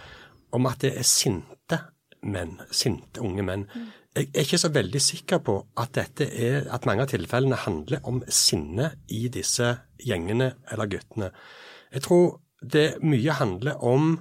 om 0.54 0.70
at 0.70 0.80
det 0.84 0.94
er 1.00 1.06
sinte 1.08 1.80
menn, 2.24 2.56
sinte 2.72 3.22
unge 3.24 3.44
menn. 3.44 3.68
Mm. 3.68 3.92
Jeg 4.14 4.28
er 4.30 4.44
ikke 4.46 4.60
så 4.62 4.70
veldig 4.70 5.00
sikker 5.02 5.40
på 5.42 5.56
at, 5.82 5.98
er, 5.98 6.68
at 6.70 6.84
mange 6.86 7.02
av 7.02 7.10
tilfellene 7.10 7.58
handler 7.64 8.04
om 8.06 8.20
sinne 8.30 8.92
i 9.10 9.24
disse 9.32 9.72
gjengene 10.06 10.52
eller 10.70 10.90
guttene. 10.92 11.32
Jeg 11.90 12.04
tror 12.06 12.36
det 12.62 13.02
mye 13.02 13.34
handler 13.34 13.82
om 13.82 14.20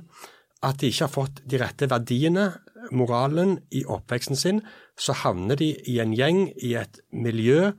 at 0.65 0.79
de 0.81 0.89
ikke 0.89 1.05
har 1.05 1.13
fått 1.13 1.43
de 1.45 1.59
rette 1.61 1.89
verdiene, 1.91 2.47
moralen, 2.91 3.59
i 3.69 3.83
oppveksten 3.85 4.39
sin. 4.39 4.63
Så 4.97 5.13
havner 5.21 5.59
de 5.61 5.69
i 5.89 5.99
en 6.01 6.15
gjeng, 6.17 6.47
i 6.57 6.73
et 6.79 6.97
miljø 7.13 7.73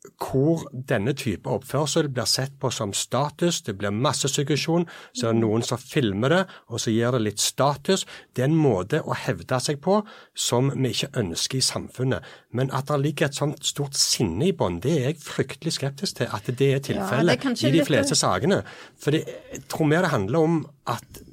hvor 0.00 0.62
denne 0.72 1.12
type 1.16 1.48
oppførsel 1.50 2.08
blir 2.08 2.28
sett 2.28 2.54
på 2.60 2.70
som 2.72 2.92
status. 2.96 3.60
Det 3.66 3.74
blir 3.78 3.92
massesuggesjon. 3.92 4.86
Så 5.12 5.28
er 5.28 5.34
det 5.34 5.42
noen 5.42 5.64
som 5.66 5.80
filmer 5.80 6.32
det, 6.32 6.40
og 6.72 6.80
så 6.80 6.94
gir 6.94 7.12
det 7.12 7.20
litt 7.26 7.42
status. 7.42 8.06
Det 8.32 8.44
er 8.44 8.48
en 8.48 8.56
måte 8.56 9.02
å 9.04 9.16
hevde 9.26 9.60
seg 9.60 9.82
på 9.84 9.98
som 10.32 10.72
vi 10.72 10.94
ikke 10.94 11.12
ønsker 11.20 11.60
i 11.60 11.64
samfunnet. 11.68 12.32
Men 12.56 12.72
at 12.76 12.88
det 12.88 13.00
ligger 13.04 13.28
et 13.28 13.40
sånt 13.40 13.64
stort 13.68 13.98
sinne 13.98 14.48
i 14.48 14.56
bånn, 14.56 14.80
det 14.80 14.96
er 14.96 15.08
jeg 15.10 15.22
fryktelig 15.26 15.76
skeptisk 15.76 16.22
til 16.22 16.32
at 16.32 16.48
det 16.48 16.72
er 16.78 16.84
tilfellet 16.90 17.44
ja, 17.44 17.56
i 17.68 17.74
de 17.76 17.84
fleste 17.84 18.16
litt... 18.16 18.24
sakene. 18.24 18.62
For 19.00 19.20
jeg 19.20 19.64
tror 19.68 19.90
mer 19.90 20.06
det 20.06 20.14
handler 20.16 20.46
om 20.48 20.60
at 20.88 21.24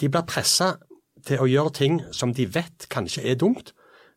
de 0.00 0.08
blir 0.10 0.28
pressa 0.28 0.74
til 1.24 1.40
å 1.40 1.48
gjøre 1.48 1.78
ting 1.78 2.02
som 2.12 2.34
de 2.34 2.44
vet 2.50 2.90
kanskje 2.92 3.24
er 3.30 3.40
dumt 3.40 3.72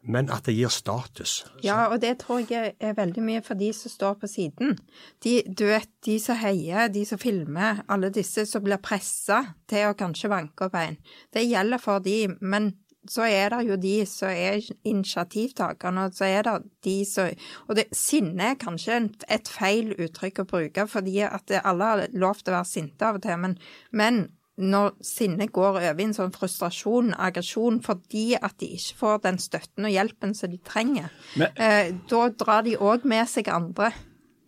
men 0.05 0.29
at 0.33 0.45
det 0.47 0.55
gir 0.55 0.71
status. 0.73 1.39
Ja, 1.65 1.87
og 1.89 1.99
det 2.03 2.19
tror 2.21 2.45
jeg 2.49 2.75
er 2.79 2.95
veldig 2.97 3.23
mye 3.25 3.43
for 3.45 3.57
de 3.59 3.71
som 3.73 3.91
står 3.91 4.17
på 4.21 4.29
siden. 4.29 4.77
De, 5.25 5.39
du 5.47 5.65
vet, 5.69 5.89
de 6.05 6.19
som 6.21 6.37
heier, 6.39 6.87
de 6.93 7.05
som 7.09 7.21
filmer, 7.21 7.83
alle 7.91 8.11
disse 8.13 8.45
som 8.49 8.63
blir 8.65 8.81
pressa 8.83 9.41
til 9.69 9.89
å 9.89 9.97
kanskje 9.97 10.31
vanke 10.31 10.69
opp 10.69 10.77
en. 10.79 10.99
Det 11.33 11.45
gjelder 11.45 11.81
for 11.81 12.03
de, 12.05 12.19
men 12.41 12.73
så 13.09 13.25
er 13.29 13.53
det 13.53 13.65
jo 13.67 13.75
de 13.77 13.95
som 14.09 14.31
er 14.31 14.63
initiativtakerne, 14.87 16.07
og 16.07 16.15
så 16.17 16.25
er 16.25 16.47
det 16.47 16.55
de 16.85 16.95
som 17.05 17.29
Og 17.67 17.75
det, 17.77 17.85
sinne 17.93 18.51
er 18.51 18.61
kanskje 18.61 18.97
et 19.29 19.49
feil 19.49 19.93
uttrykk 19.93 20.41
å 20.41 20.49
bruke, 20.49 20.87
fordi 20.89 21.19
at 21.25 21.53
alle 21.63 21.91
har 21.91 22.07
lov 22.13 22.41
til 22.41 22.53
å 22.53 22.57
være 22.59 22.69
sinte 22.69 23.05
av 23.05 23.19
og 23.19 23.25
til, 23.25 23.37
men, 23.41 23.57
men 23.91 24.25
når 24.55 24.93
sinnet 25.03 25.51
går 25.55 25.81
over 25.81 25.99
i 25.99 26.05
en 26.05 26.15
sånn 26.15 26.33
frustrasjon, 26.35 27.13
aggresjon, 27.19 27.81
fordi 27.83 28.37
at 28.39 28.55
de 28.61 28.71
ikke 28.77 28.99
får 29.01 29.23
den 29.25 29.39
støtten 29.43 29.87
og 29.87 29.91
hjelpen 29.91 30.35
som 30.37 30.51
de 30.51 30.59
trenger, 30.63 31.09
Men, 31.35 31.49
eh, 31.55 31.91
da 32.09 32.29
drar 32.29 32.63
de 32.63 32.77
òg 32.79 33.03
med 33.03 33.27
seg 33.27 33.51
andre. 33.51 33.91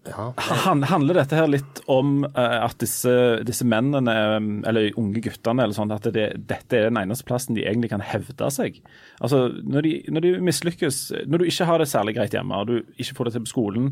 Ja. 0.07 0.29
Handler 0.87 1.19
dette 1.19 1.35
her 1.35 1.49
litt 1.51 1.81
om 1.91 2.21
uh, 2.23 2.59
at 2.63 2.77
disse, 2.79 3.11
disse, 3.47 3.65
mennene, 3.67 4.13
eller 4.67 4.95
unge 4.99 5.19
guttene, 5.25 5.65
eller 5.65 5.75
sånt, 5.75 5.91
at 5.91 6.07
det, 6.15 6.29
dette 6.49 6.79
er 6.79 6.87
den 6.87 7.01
eneste 7.01 7.27
plassen 7.27 7.57
de 7.57 7.65
egentlig 7.65 7.91
kan 7.91 8.03
hevde 8.03 8.51
seg? 8.53 8.79
Altså, 9.19 9.47
Når 9.63 9.87
de, 9.87 9.93
når 10.13 10.25
de 10.25 10.33
mislykkes, 10.47 11.01
når 11.27 11.43
du 11.43 11.49
ikke 11.51 11.67
har 11.67 11.83
det 11.83 11.89
særlig 11.91 12.15
greit 12.17 12.37
hjemme, 12.37 12.55
og 12.55 12.71
du 12.71 12.77
ikke 12.95 13.19
får 13.19 13.29
det 13.29 13.35
til 13.35 13.45
på 13.47 13.53
skolen, 13.53 13.91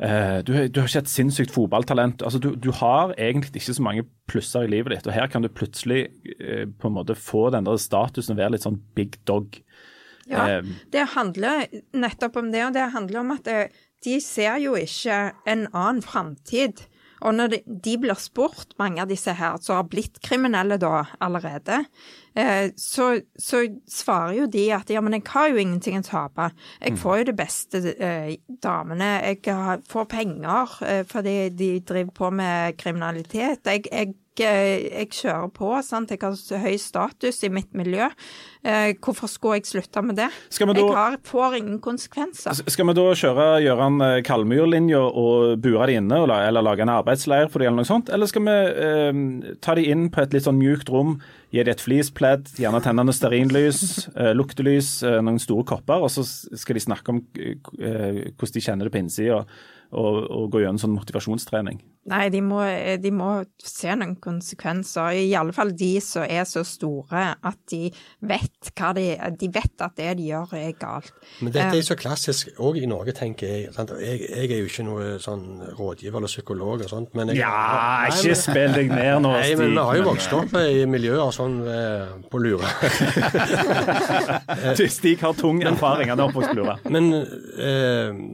Uh, 0.00 0.40
du, 0.40 0.54
du, 0.72 0.80
har 0.80 0.88
ikke 0.88 1.02
et 1.04 1.12
sinnssykt 1.12 1.52
fotballtalent. 1.52 2.22
Altså, 2.24 2.40
du, 2.40 2.54
du, 2.56 2.70
har 2.72 3.12
egentlig 3.20 3.60
ikke 3.60 3.76
så 3.76 3.84
mange 3.84 4.06
plusser 4.30 4.64
i 4.64 4.70
livet 4.72 4.94
ditt. 4.94 5.08
og 5.10 5.12
Her 5.12 5.28
kan 5.28 5.44
du 5.44 5.50
plutselig 5.52 6.06
uh, 6.40 6.64
på 6.64 6.88
en 6.88 6.96
måte 6.96 7.16
få 7.18 7.50
den 7.52 7.68
der 7.68 7.80
statusen 7.80 8.36
og 8.36 8.40
være 8.40 8.56
litt 8.56 8.64
sånn 8.64 8.80
big 8.96 9.18
dog. 9.28 9.60
Ja, 10.30 10.60
uh, 10.60 10.72
det 10.94 11.04
handler 11.16 11.66
nettopp 11.92 12.40
om 12.40 12.48
det. 12.54 12.64
Og 12.70 12.78
det 12.78 12.88
handler 12.94 13.20
om 13.20 13.34
at 13.36 13.52
de 14.04 14.16
ser 14.24 14.56
jo 14.64 14.72
ikke 14.78 15.20
en 15.44 15.68
annen 15.68 16.00
framtid. 16.04 16.86
Og 17.20 17.36
når 17.36 17.52
de, 17.52 17.60
de, 17.66 17.96
blir 18.00 18.16
spurt, 18.16 18.72
mange 18.80 19.02
av 19.02 19.10
disse 19.10 19.32
her 19.36 19.58
som 19.60 19.76
har 19.76 19.88
blitt 19.92 20.20
kriminelle 20.24 20.78
da 20.80 21.04
allerede, 21.20 21.82
eh, 22.29 22.29
så, 22.76 23.08
så, 23.38 23.64
svarer 23.90 24.36
jo 24.38 24.46
de 24.50 24.68
at 24.74 24.90
ja, 24.90 25.02
men 25.02 25.18
jeg 25.18 25.26
har 25.32 25.50
jo 25.50 25.60
ingenting 25.60 25.98
å 25.98 26.06
tape. 26.06 26.50
Jeg 26.80 26.94
mm. 26.94 27.00
får 27.02 27.18
jo 27.18 27.28
det 27.30 27.36
beste 27.38 27.82
eh, 27.96 28.32
damene. 28.62 29.12
Jeg 29.26 29.42
har, 29.48 29.82
får 29.90 30.08
penger 30.12 30.78
eh, 30.86 31.02
fordi 31.08 31.36
de 31.58 31.70
driver 31.86 32.14
på 32.16 32.32
med 32.40 32.78
kriminalitet. 32.80 33.66
Jeg, 33.66 33.88
jeg 33.90 34.14
jeg 34.40 35.08
kjører 35.12 35.50
på. 35.52 35.70
Sant? 35.84 36.12
Jeg 36.12 36.20
har 36.22 36.62
høy 36.62 36.76
status 36.80 37.42
i 37.44 37.50
mitt 37.52 37.72
miljø. 37.76 38.08
Eh, 38.62 38.92
hvorfor 39.00 39.30
skulle 39.30 39.58
jeg 39.58 39.68
slutte 39.70 40.02
med 40.04 40.18
det? 40.20 40.28
Da, 40.30 40.66
jeg 40.66 40.94
har, 40.96 41.16
får 41.24 41.56
ingen 41.58 41.80
konsekvenser. 41.82 42.60
Skal 42.68 42.88
vi 42.90 42.96
da 42.96 43.06
kjøre 43.16 43.48
Gøran 43.64 44.00
eh, 44.04 44.20
Kalmyr-linja 44.26 45.00
og 45.00 45.60
bure 45.62 45.90
de 45.90 45.98
inne, 46.00 46.22
eller 46.24 46.64
lage 46.64 46.84
en 46.84 46.94
arbeidsleir 46.94 47.50
for 47.50 47.60
de 47.60 47.70
eller 47.70 47.82
noe 47.82 47.88
sånt? 47.88 48.12
Eller 48.12 48.30
skal 48.30 48.46
vi 48.46 48.56
eh, 48.86 49.22
ta 49.64 49.76
de 49.78 49.88
inn 49.90 50.08
på 50.12 50.24
et 50.24 50.36
litt 50.36 50.46
sånn 50.46 50.60
mjukt 50.60 50.92
rom, 50.92 51.18
gi 51.50 51.64
de 51.64 51.74
et 51.74 51.82
fleecepledd, 52.20 52.52
gjerne 52.60 52.80
tenne 52.84 53.04
noe 53.06 53.16
stearinlys, 53.16 54.08
eh, 54.14 54.32
luktelys, 54.36 55.02
eh, 55.02 55.20
noen 55.24 55.40
store 55.40 55.64
kopper, 55.64 56.04
og 56.04 56.10
så 56.10 56.24
skal 56.24 56.76
de 56.76 56.84
snakke 56.84 57.08
om 57.08 57.22
eh, 57.38 58.30
hvordan 58.36 58.54
de 58.54 58.64
kjenner 58.64 58.84
det 58.84 58.92
på 58.94 59.00
innsida 59.00 59.44
og, 59.90 60.18
og, 60.30 60.50
gå 60.52 60.62
gjennom 60.62 60.78
sånn 60.78 60.94
motivasjonstrening? 60.94 61.80
Nei, 62.10 62.24
de 62.32 62.40
må, 62.42 62.60
de 62.98 63.10
må, 63.12 63.28
se 63.60 63.92
noen 63.98 64.14
konsekvenser. 64.22 65.12
I 65.20 65.34
alle 65.36 65.52
fall 65.54 65.72
de 65.76 65.90
som 66.02 66.24
er 66.24 66.46
så 66.48 66.62
store 66.66 67.24
at 67.34 67.58
de 67.70 67.90
vet 68.24 68.70
hva 68.78 68.92
de 68.96 69.04
De 69.38 69.50
vet 69.52 69.84
at 69.84 69.98
det 69.98 70.14
de 70.18 70.30
gjør 70.30 70.54
er 70.58 70.72
galt. 70.78 71.12
Men 71.44 71.52
dette 71.54 71.76
er 71.76 71.84
så 71.86 71.96
klassisk 71.98 72.54
òg 72.58 72.80
i 72.80 72.88
Norge, 72.90 73.12
tenker 73.16 73.50
jeg. 73.50 73.68
jeg. 73.74 74.20
jeg. 74.30 74.46
er 74.50 74.62
jo 74.62 74.70
ikke 74.70 74.86
noe 74.86 75.08
sånn 75.22 75.44
rådgiver 75.76 76.22
eller 76.22 76.32
psykolog 76.32 76.86
og 76.86 76.90
sånt. 76.90 77.12
Men 77.18 77.34
jeg, 77.34 77.42
ja, 77.42 77.50
nei, 78.06 78.14
ikke 78.16 78.38
spill 78.38 78.76
deg 78.78 78.94
ned 78.94 79.26
nå, 79.26 79.34
Stig. 79.40 79.58
Nei, 79.58 79.58
men 79.60 79.74
vi 79.76 79.84
har 79.90 80.00
jo 80.00 80.06
vokst 80.08 80.36
opp 80.38 80.56
i 80.62 80.86
miljøer 80.90 81.34
sånn 81.34 81.58
eh, 81.68 82.14
på 82.30 82.40
Lure. 82.42 82.70
Stig 85.00 85.20
har 85.20 85.36
tung 85.38 85.60
erfaring, 85.66 86.10
han 86.10 86.18
er 86.18 86.30
oppvokst 86.30 86.54
på 86.54 86.62
Lure. 86.62 86.78
Men 86.90 87.12
eh, 87.20 88.24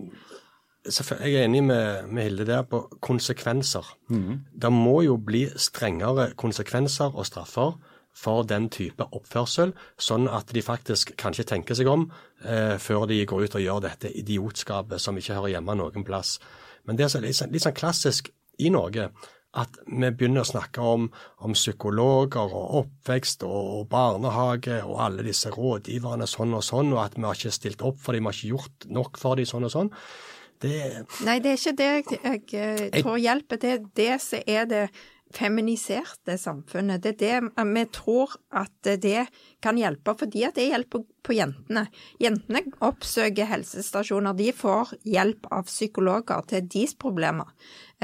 jeg 0.87 1.35
er 1.35 1.45
enig 1.45 1.63
med, 1.67 2.09
med, 2.09 2.29
Hilde 2.29 2.47
der 2.49 2.63
på 2.69 2.83
konsekvenser. 3.05 3.87
Mm. 4.09 4.41
Det 4.63 4.73
må 4.73 5.01
jo 5.07 5.17
bli 5.19 5.47
strengere 5.57 6.31
konsekvenser 6.39 7.15
og 7.15 7.27
straffer 7.27 7.77
for 8.17 8.47
den 8.49 8.71
type 8.73 9.05
oppførsel, 9.13 9.75
sånn 10.01 10.25
at 10.33 10.53
de 10.57 10.63
faktisk 10.65 11.13
kanskje 11.21 11.45
tenker 11.51 11.77
seg 11.77 11.91
om 11.93 12.07
eh, 12.45 12.77
før 12.81 13.05
de 13.11 13.21
går 13.29 13.45
ut 13.45 13.59
og 13.59 13.65
gjør 13.65 13.83
dette 13.85 14.13
idiotskapet 14.17 15.03
som 15.03 15.19
ikke 15.21 15.37
hører 15.37 15.57
hjemme 15.57 15.77
noen 15.77 16.07
plass. 16.07 16.39
Men 16.89 16.97
det 16.97 17.11
er 17.11 17.27
litt, 17.27 17.37
sånn, 17.37 17.53
litt 17.53 17.67
sånn 17.67 17.77
klassisk 17.77 18.31
i 18.63 18.71
Norge 18.73 19.11
at 19.57 19.79
vi 19.87 20.09
begynner 20.13 20.45
å 20.45 20.49
snakke 20.49 20.85
om, 20.85 21.07
om 21.45 21.55
psykologer 21.57 22.53
og 22.53 22.81
oppvekst 22.83 23.45
og, 23.47 23.69
og, 23.79 23.85
barnehage 23.93 24.83
og 24.85 25.01
alle 25.07 25.25
disse 25.27 25.53
rådgiverne 25.55 26.29
sånn 26.29 26.55
og 26.57 26.65
sånn, 26.65 26.93
og 26.93 27.03
at 27.07 27.17
vi 27.17 27.25
har 27.25 27.39
ikke 27.39 27.55
stilt 27.57 27.85
opp 27.87 28.01
for 28.03 28.17
dem, 28.17 28.27
vi 28.27 28.33
har 28.33 28.37
ikke 28.37 28.53
gjort 28.53 28.89
nok 28.99 29.21
for 29.21 29.41
dem 29.41 29.49
sånn 29.49 29.69
og 29.69 29.73
sånn. 29.73 29.93
Det 30.63 30.77
Nei, 31.27 31.37
det 31.45 31.53
er 31.53 31.61
ikke 31.61 31.77
det 31.77 31.91
jeg, 31.91 32.41
jeg, 32.53 33.03
tror 33.03 33.21
hjelper. 33.21 33.61
Det 33.61 33.73
er 33.75 33.85
det 33.99 34.15
som 34.25 34.47
er 34.47 34.69
det 34.71 34.87
feminiserte 35.37 36.37
samfunnet. 36.39 37.03
Det 37.03 37.17
er 37.17 37.43
det 37.45 37.67
vi 37.75 37.85
tror 37.93 38.37
at 38.57 38.91
det 39.03 39.27
kan 39.63 39.79
hjelpe, 39.81 40.15
fordi 40.19 40.47
at 40.49 40.57
det 40.57 40.71
hjelper 40.71 41.05
på 41.27 41.37
jentene. 41.37 41.87
Jentene 42.23 42.63
oppsøker 42.85 43.51
helsestasjoner. 43.51 44.37
De 44.39 44.53
får 44.55 44.95
hjelp 45.09 45.49
av 45.55 45.67
psykologer 45.69 46.47
til 46.51 46.71
deres 46.73 46.95
problemer. 46.99 47.51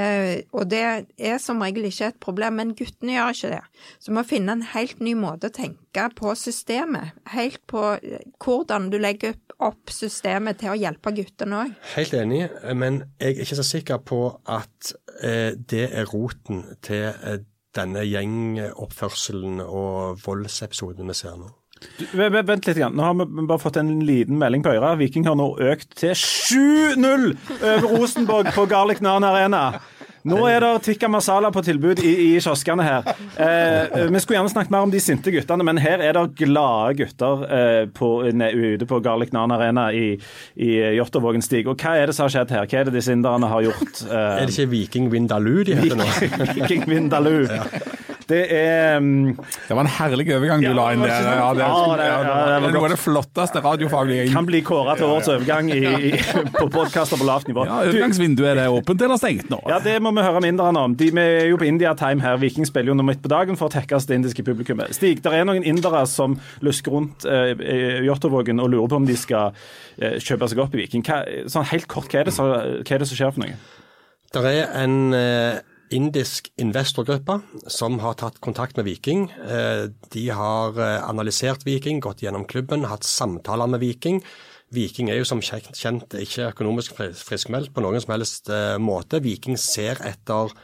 Eh, 0.00 0.48
og 0.56 0.70
det 0.72 0.80
er 1.20 1.36
som 1.42 1.60
regel 1.60 1.84
ikke 1.90 2.08
et 2.08 2.20
problem, 2.22 2.56
men 2.56 2.72
guttene 2.76 3.18
gjør 3.18 3.34
ikke 3.36 3.52
det. 3.52 3.60
Så 4.00 4.10
vi 4.10 4.16
må 4.16 4.24
finne 4.24 4.56
en 4.56 4.66
helt 4.72 5.02
ny 5.04 5.12
måte 5.18 5.50
å 5.50 5.54
tenke 5.54 6.06
på 6.16 6.32
systemet. 6.38 7.12
Helt 7.34 7.60
på 7.68 7.84
eh, 7.98 8.24
hvordan 8.42 8.88
du 8.92 8.98
legger 9.02 9.36
opp 9.62 9.92
systemet 9.92 10.62
til 10.62 10.72
å 10.72 10.78
hjelpe 10.80 11.12
guttene 11.14 11.62
òg. 11.66 11.78
Helt 11.94 12.16
enig, 12.18 12.46
men 12.74 13.02
jeg 13.20 13.36
er 13.36 13.44
ikke 13.44 13.60
så 13.60 13.68
sikker 13.68 14.04
på 14.08 14.24
at 14.50 14.94
eh, 15.20 15.52
det 15.56 15.86
er 15.92 16.08
roten 16.08 16.64
til 16.82 17.44
denne 17.72 18.04
gjengoppførselen 18.04 19.60
og 19.64 20.20
voldsepisodene 20.24 21.12
vi 21.12 21.20
ser 21.20 21.36
nå. 21.40 21.52
Vent 22.12 22.66
litt, 22.68 22.82
nå 22.82 23.04
har 23.06 23.16
vi 23.18 23.46
bare 23.46 23.62
fått 23.62 23.78
en 23.80 23.94
liten 24.06 24.38
melding 24.40 24.64
på 24.64 24.74
øret. 24.74 24.98
Viking 25.00 25.26
har 25.28 25.38
nå 25.38 25.52
økt 25.72 25.92
til 25.98 26.14
7-0 26.18 27.32
over 27.60 27.90
Rosenborg 27.96 28.52
på 28.56 28.66
Garlic 28.70 29.02
Nan 29.04 29.24
Arena. 29.26 29.66
Nå 30.22 30.38
er 30.46 30.62
det 30.62 30.84
tikka 30.86 31.08
masala 31.10 31.48
på 31.50 31.64
tilbud 31.66 31.98
i, 32.06 32.12
i 32.28 32.40
kioskene 32.42 32.84
her. 32.86 33.08
Eh, 33.42 34.04
vi 34.06 34.20
skulle 34.22 34.38
gjerne 34.38 34.52
snakket 34.52 34.70
mer 34.74 34.86
om 34.86 34.92
de 34.92 35.00
sinte 35.02 35.32
guttene, 35.34 35.66
men 35.66 35.80
her 35.82 36.02
er 36.04 36.14
det 36.14 36.22
glade 36.38 36.94
gutter 37.00 37.42
eh, 37.48 37.80
på, 37.90 38.10
ne, 38.30 38.52
ute 38.54 38.86
på 38.86 39.00
Garlic 39.02 39.32
Nan 39.34 39.54
Arena 39.54 39.88
i, 39.90 40.12
i 40.54 40.70
Jåttåvågen 41.00 41.42
stig. 41.42 41.66
Og 41.66 41.82
hva 41.82 41.96
er 41.98 42.06
det 42.10 42.14
som 42.14 42.28
har 42.28 42.36
skjedd 42.36 42.54
her? 42.54 42.68
Hva 42.70 42.82
er 42.84 42.86
det 42.90 42.94
disse 43.00 43.16
inderne 43.16 43.50
har 43.50 43.66
gjort? 43.66 44.04
Eh, 44.06 44.14
er 44.14 44.46
det 44.46 44.54
ikke 44.54 44.70
Viking 44.76 45.10
Vindaloo 45.10 45.66
de 45.66 45.80
heter 45.80 45.98
nå? 45.98 46.06
Viking 46.54 46.86
Vindaloo. 46.90 47.42
Ja. 47.52 47.66
Det 48.28 48.40
er 48.54 48.98
um... 49.00 49.32
Det 49.34 49.74
var 49.74 49.82
en 49.84 49.90
herlig 49.90 50.26
overgang 50.34 50.62
du 50.62 50.68
ja, 50.68 50.74
la 50.76 50.86
inn 50.94 51.02
der. 51.02 51.10
Ja, 51.10 51.48
det, 51.56 51.64
ja, 51.66 52.18
det, 52.62 52.70
noe 52.74 52.84
av 52.86 52.92
det 52.94 52.98
flotteste 53.00 53.62
radiofaglige. 53.64 54.26
Kan 54.32 54.46
bli 54.48 54.62
kåra 54.66 54.94
til 54.98 55.08
årets 55.08 55.30
overgang 55.32 55.70
i, 55.72 55.80
i, 55.82 56.12
på 56.54 56.66
podkaster 56.72 57.20
på 57.20 57.26
lavt 57.28 57.50
nivå. 57.50 57.66
Ja, 57.68 57.80
Overgangsvinduet 57.88 58.52
er 58.52 58.60
det 58.62 58.68
åpent 58.72 59.04
eller 59.06 59.20
stengt 59.20 59.50
nå? 59.52 59.60
Ja, 59.70 59.80
Det 59.84 59.96
må 60.04 60.14
vi 60.16 60.26
høre 60.26 60.42
mindre 60.44 60.70
om. 60.82 60.96
De, 60.98 61.10
vi 61.14 61.24
er 61.24 61.50
jo 61.50 61.58
på 61.60 61.68
India 61.68 61.94
Time 61.98 62.24
her. 62.24 62.38
Viking 62.42 62.68
spiller 62.68 62.92
jo 62.92 62.98
nå 62.98 63.06
midt 63.08 63.24
på 63.24 63.32
dagen 63.32 63.58
for 63.58 63.70
å 63.70 63.74
tekkes 63.74 64.08
det 64.10 64.20
indiske 64.20 64.46
publikummet. 64.46 64.94
Stig, 64.96 65.22
det 65.24 65.34
er 65.34 65.48
noen 65.48 65.66
indere 65.66 66.04
som 66.10 66.38
lusker 66.64 66.94
rundt 66.94 67.26
eh, 67.28 67.52
Jåttåvågen 68.06 68.62
og 68.62 68.72
lurer 68.72 68.92
på 68.92 69.02
om 69.02 69.08
de 69.08 69.18
skal 69.18 69.52
eh, 69.98 70.18
kjøpe 70.22 70.50
seg 70.50 70.62
opp 70.62 70.76
i 70.76 70.84
Viking. 70.84 71.04
Hva, 71.06 71.22
sånn 71.50 71.68
helt 71.72 71.90
kort, 71.90 72.10
hva 72.12 72.22
er, 72.22 72.30
det, 72.30 72.36
hva 72.38 72.96
er 72.96 73.04
det 73.04 73.10
som 73.10 73.18
skjer 73.18 73.34
for 73.34 73.44
noe? 73.44 73.60
Det 74.32 74.48
er 74.48 74.72
en 74.80 74.98
eh 75.12 75.60
indisk 75.92 76.50
investorgruppe 76.60 77.38
som 77.70 77.98
har 78.02 78.16
tatt 78.20 78.40
kontakt 78.44 78.76
med 78.78 78.88
Viking. 78.88 79.28
Eh, 79.30 79.88
de 80.14 80.24
har 80.32 80.78
eh, 80.80 80.98
analysert 81.04 81.66
Viking, 81.66 82.00
gått 82.02 82.24
gjennom 82.24 82.46
klubben, 82.48 82.88
hatt 82.90 83.06
samtaler 83.08 83.70
med 83.70 83.82
Viking. 83.84 84.22
Viking 84.72 85.10
er 85.12 85.20
jo 85.20 85.28
som 85.28 85.42
kjent 85.44 86.14
ikke 86.16 86.50
økonomisk 86.54 86.96
friskmeldt 86.96 87.74
på 87.74 87.84
noen 87.84 88.00
som 88.00 88.14
helst 88.14 88.48
eh, 88.52 88.78
måte. 88.80 89.20
Viking 89.24 89.58
ser 89.60 90.00
etter 90.08 90.54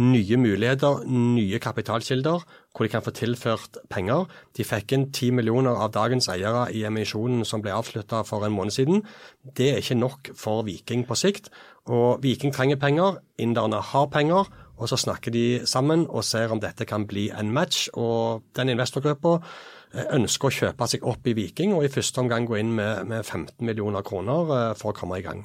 nye 0.00 0.38
muligheter, 0.40 1.02
nye 1.04 1.58
kapitalkilder, 1.60 2.44
hvor 2.72 2.86
de 2.86 2.88
kan 2.88 3.04
få 3.04 3.12
tilført 3.12 3.76
penger. 3.92 4.24
De 4.56 4.64
fikk 4.64 4.94
inn 4.96 5.10
10 5.10 5.36
millioner 5.36 5.76
av 5.76 5.92
dagens 5.92 6.30
eiere 6.32 6.64
i 6.72 6.86
emisjonen 6.88 7.44
som 7.44 7.60
ble 7.62 7.74
avslutta 7.76 8.22
for 8.24 8.46
en 8.46 8.54
måned 8.56 8.72
siden. 8.72 9.02
Det 9.44 9.68
er 9.72 9.82
ikke 9.82 10.00
nok 10.00 10.32
for 10.38 10.64
Viking 10.64 11.04
på 11.08 11.18
sikt. 11.20 11.52
Og 11.92 12.22
Viking 12.24 12.54
trenger 12.54 12.80
penger, 12.80 13.20
inderne 13.42 13.82
har 13.84 14.08
penger, 14.08 14.48
og 14.78 14.88
så 14.90 14.98
snakker 14.98 15.34
de 15.34 15.44
sammen 15.68 16.06
og 16.08 16.24
ser 16.26 16.52
om 16.52 16.60
dette 16.62 16.86
kan 16.88 17.06
bli 17.08 17.28
en 17.30 17.52
match. 17.54 17.88
Og 17.92 18.42
den 18.56 18.72
investorgruppa 18.72 19.36
eh, 19.38 20.08
ønsker 20.16 20.48
å 20.48 20.54
kjøpe 20.56 20.88
seg 20.90 21.06
opp 21.08 21.28
i 21.30 21.36
Viking, 21.38 21.74
og 21.76 21.86
i 21.86 21.92
første 21.92 22.22
omgang 22.22 22.48
gå 22.48 22.58
inn 22.60 22.72
med, 22.78 23.04
med 23.10 23.22
15 23.22 23.62
millioner 23.66 24.04
kroner 24.06 24.54
eh, 24.56 24.68
for 24.80 24.92
å 24.92 24.96
komme 24.98 25.20
i 25.20 25.24
gang. 25.26 25.44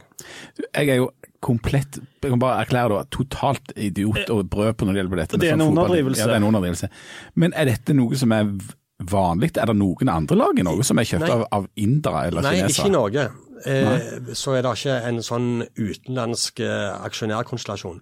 Jeg 0.72 0.88
er 0.88 1.02
jo 1.04 1.12
komplett 1.44 2.00
jeg 2.00 2.34
kan 2.34 2.42
bare 2.42 2.64
erklære 2.64 2.96
det 2.96 3.12
totalt 3.14 3.72
idiot 3.78 4.32
og 4.34 4.48
brød 4.52 4.74
på 4.80 4.88
når 4.88 4.96
det 4.96 5.04
gjelder 5.04 5.22
dette. 5.22 5.40
Det 5.44 5.52
er 5.52 5.60
en 5.60 5.68
underdrivelse. 5.70 6.24
Ja, 6.24 6.32
det 6.32 6.40
er 6.40 6.42
en 6.42 6.50
underdrivelse. 6.50 6.90
Men 7.36 7.54
er 7.56 7.70
dette 7.70 7.96
noe 7.96 8.18
som 8.20 8.34
er 8.36 8.50
vanlig? 8.98 9.52
Er 9.58 9.70
det 9.70 9.78
noen 9.78 10.10
andre 10.12 10.38
lag 10.40 10.58
i 10.58 10.66
Norge 10.66 10.88
som 10.88 10.98
er 10.98 11.08
kjøpt 11.08 11.30
av, 11.30 11.44
av 11.54 11.68
indere 11.78 12.26
eller 12.32 12.48
Nei, 12.48 12.56
kinesere? 12.58 12.66
Nei, 12.66 12.74
ikke 12.74 12.90
i 12.90 12.96
Norge. 12.96 13.28
Eh, 13.66 14.34
så 14.38 14.58
er 14.58 14.66
det 14.66 14.74
ikke 14.78 14.98
en 15.10 15.22
sånn 15.26 15.52
utenlandsk 15.78 16.62
eh, 16.66 16.90
aksjonærkonstellasjon. 17.08 18.02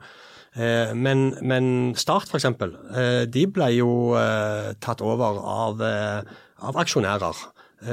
Eh, 0.56 0.94
men, 0.96 1.34
men 1.42 1.96
Start 2.00 2.32
f.eks., 2.32 2.48
eh, 2.48 3.26
de 3.28 3.44
ble 3.52 3.72
jo 3.76 3.92
eh, 4.20 4.72
tatt 4.80 5.04
over 5.04 5.42
av, 5.42 5.84
av 5.84 6.82
aksjonærer 6.84 7.44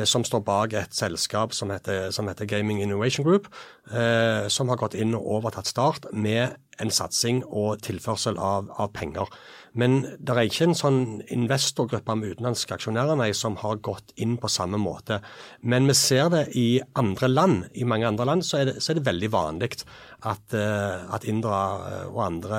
som 0.08 0.22
står 0.24 0.40
bak 0.46 0.72
et 0.78 0.94
selskap 0.94 1.52
som 1.52 1.68
heter, 1.72 2.06
som 2.14 2.28
heter 2.30 2.46
Gaming 2.48 2.78
Innovation 2.80 3.26
Group, 3.26 3.48
eh, 3.90 4.46
som 4.48 4.70
har 4.70 4.78
gått 4.80 4.94
inn 4.94 5.12
og 5.18 5.26
overtatt 5.36 5.68
Start 5.68 6.06
med 6.12 6.54
en 6.80 6.90
satsing 6.90 7.42
og 7.44 7.82
tilførsel 7.84 8.38
av, 8.40 8.70
av 8.80 8.92
penger. 8.96 9.28
Men 9.78 10.02
det 10.20 10.34
er 10.34 10.48
ikke 10.48 10.66
en 10.68 10.76
sånn 10.76 11.02
investorgruppe 11.32 12.16
med 12.18 12.34
utenlandske 12.34 12.76
aksjonærer 12.76 13.16
nei, 13.16 13.30
som 13.36 13.56
har 13.62 13.80
gått 13.84 14.12
inn 14.20 14.36
på 14.40 14.50
samme 14.52 14.80
måte. 14.80 15.22
Men 15.64 15.88
vi 15.88 15.96
ser 15.96 16.28
det 16.34 16.44
i 16.58 16.66
andre 17.00 17.30
land. 17.30 17.68
I 17.72 17.88
mange 17.88 18.10
andre 18.10 18.28
land 18.28 18.44
så 18.44 18.60
er 18.60 18.68
det, 18.68 18.76
så 18.84 18.92
er 18.92 19.00
det 19.00 19.06
veldig 19.08 19.32
vanlig 19.32 19.70
at, 19.72 20.44
uh, 20.52 21.08
at 21.14 21.24
indere 21.28 21.62
eh, 21.88 22.04
og 22.12 22.20
andre 22.26 22.58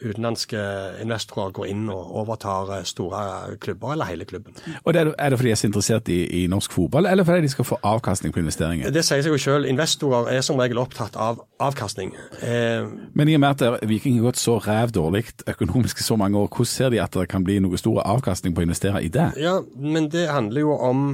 utenlandske 0.00 0.60
investorer 1.02 1.52
går 1.56 1.68
inn 1.70 1.88
og 1.92 2.14
overtar 2.22 2.72
eh, 2.78 2.84
store 2.88 3.56
klubber, 3.60 3.92
eller 3.94 4.08
hele 4.08 4.24
klubben. 4.24 4.56
Og 4.84 4.94
det 4.94 5.02
er, 5.02 5.12
er, 5.18 5.30
det 5.30 5.38
fordi 5.38 5.50
de 5.50 5.54
er 5.54 5.60
så 5.60 5.68
interessert 5.68 6.08
i, 6.08 6.18
i, 6.42 6.46
norsk 6.50 6.72
fotball, 6.72 7.06
eller 7.06 7.24
fordi 7.24 7.46
de 7.46 7.52
skal 7.52 7.68
få 7.68 7.78
avkastning 7.82 8.34
på 8.34 8.42
investeringer? 8.42 8.90
Det 8.94 9.04
sier 9.06 9.24
seg 9.24 9.34
jo 9.34 9.40
selv. 9.40 9.68
Investorer 9.70 10.32
er 10.34 10.44
som 10.46 10.60
regel 10.60 10.80
opptatt 10.82 11.18
av 11.20 11.42
avkastning. 11.60 12.14
Eh, 12.42 12.86
Men 13.14 13.28
i 13.28 13.36
og 13.36 13.44
med 13.44 13.64
at 13.64 13.88
Viking 13.88 14.20
har 14.20 14.30
gått 14.30 14.40
så 14.40 14.58
ræv 14.58 14.94
dårlig 14.96 15.26
økonomisk 15.46 16.00
i 16.00 16.06
så 16.06 16.16
mange 16.20 16.38
år, 16.38 16.48
hvordan 16.48 16.72
ser 16.72 16.94
de 16.94 17.02
at 17.02 17.14
det 17.16 17.28
kan 17.28 17.44
bli 17.44 17.58
noe 17.60 17.78
stor 17.80 18.02
avkastning 18.04 18.54
på 18.56 18.64
å 18.64 18.68
investere 18.68 19.02
i 19.04 19.12
det? 19.12 19.32
Ja, 19.40 19.60
men 19.76 20.08
det 20.12 20.28
handler 20.30 20.66
jo 20.66 20.76
om 20.76 21.04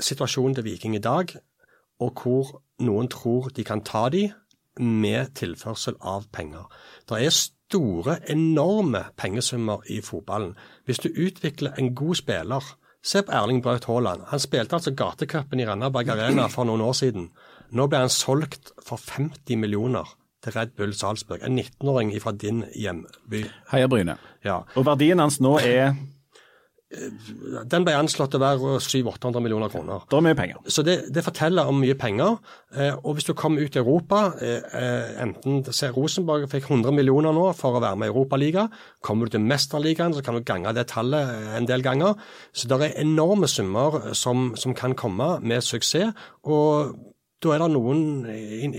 situasjonen 0.00 0.56
til 0.56 0.64
Viking 0.64 0.96
i 0.96 1.02
dag, 1.02 1.32
og 2.00 2.22
hvor 2.22 2.58
noen 2.84 3.08
tror 3.08 3.48
de 3.56 3.64
kan 3.64 3.80
ta 3.84 4.08
de 4.12 4.28
med 4.80 5.32
tilførsel 5.38 5.96
av 6.04 6.26
penger. 6.32 6.66
Det 7.08 7.20
er 7.24 7.32
store, 7.66 8.18
enorme 8.30 9.04
pengesummer 9.16 9.82
i 9.90 10.00
fotballen. 10.00 10.54
Hvis 10.84 11.02
du 11.02 11.08
utvikler 11.10 11.78
en 11.78 11.94
god 11.94 12.14
spiller 12.14 12.76
Se 13.06 13.20
på 13.22 13.30
Erling 13.30 13.60
Braut 13.62 13.84
Haaland. 13.86 14.24
Han 14.32 14.40
spilte 14.42 14.74
altså 14.74 14.90
gatecupen 14.90 15.60
i 15.62 15.66
Randaberg 15.66 16.08
Arena 16.10 16.48
for 16.50 16.66
noen 16.66 16.80
år 16.82 16.96
siden. 16.98 17.28
Nå 17.70 17.86
ble 17.86 18.00
han 18.02 18.10
solgt 18.10 18.72
for 18.82 18.98
50 18.98 19.60
millioner 19.62 20.10
til 20.42 20.56
Red 20.56 20.74
Bull 20.74 20.94
Salzburg. 20.94 21.44
En 21.46 21.54
19-åring 21.58 22.10
fra 22.22 22.32
din 22.34 22.64
hjemby. 22.74 23.44
Heia 23.70 23.86
Bryne. 23.86 24.16
Ja. 24.42 24.64
Og 24.74 24.88
verdien 24.88 25.22
hans 25.22 25.38
nå 25.38 25.54
er 25.62 25.94
den 27.70 27.84
ble 27.86 27.94
anslått 27.96 28.32
til 28.34 28.40
å 28.40 28.44
være 28.44 28.76
700-800 28.82 29.42
millioner 29.44 29.72
kroner. 29.72 30.04
Det 30.08 30.18
er 30.18 30.24
mye 30.26 30.38
penger. 30.38 30.60
Så 30.72 30.84
det, 30.86 30.96
det, 31.14 31.24
forteller 31.26 31.68
om 31.70 31.80
mye 31.82 31.96
penger. 31.98 32.38
Eh, 32.76 32.94
og 33.02 33.16
hvis 33.16 33.28
du 33.28 33.34
kommer 33.38 33.64
ut 33.64 33.76
i 33.76 33.82
Europa, 33.82 34.22
eh, 34.42 35.16
enten 35.24 35.62
se 35.70 35.90
Rosenborg 35.94 36.48
fikk 36.52 36.70
100 36.70 36.94
millioner 36.96 37.36
nå 37.36 37.48
for 37.58 37.76
å 37.76 37.82
være 37.84 38.00
med 38.00 38.10
i 38.10 38.14
Europaligaen, 38.14 38.72
Kommer 39.06 39.26
du 39.28 39.36
til 39.36 39.44
Mesterligaen, 39.46 40.14
så 40.16 40.22
kan 40.24 40.34
du 40.34 40.42
gange 40.42 40.72
det 40.74 40.88
tallet 40.90 41.28
en 41.56 41.66
del 41.68 41.82
ganger. 41.84 42.16
Så 42.56 42.66
det 42.66 42.80
er 42.80 43.02
enorme 43.04 43.46
summer 43.46 44.14
som, 44.18 44.54
som 44.58 44.74
kan 44.74 44.96
komme 44.98 45.36
med 45.42 45.62
suksess. 45.62 46.16
og 46.42 46.96
da 47.44 47.52
er 47.52 47.60
det 47.60 47.68
noen 47.74 48.24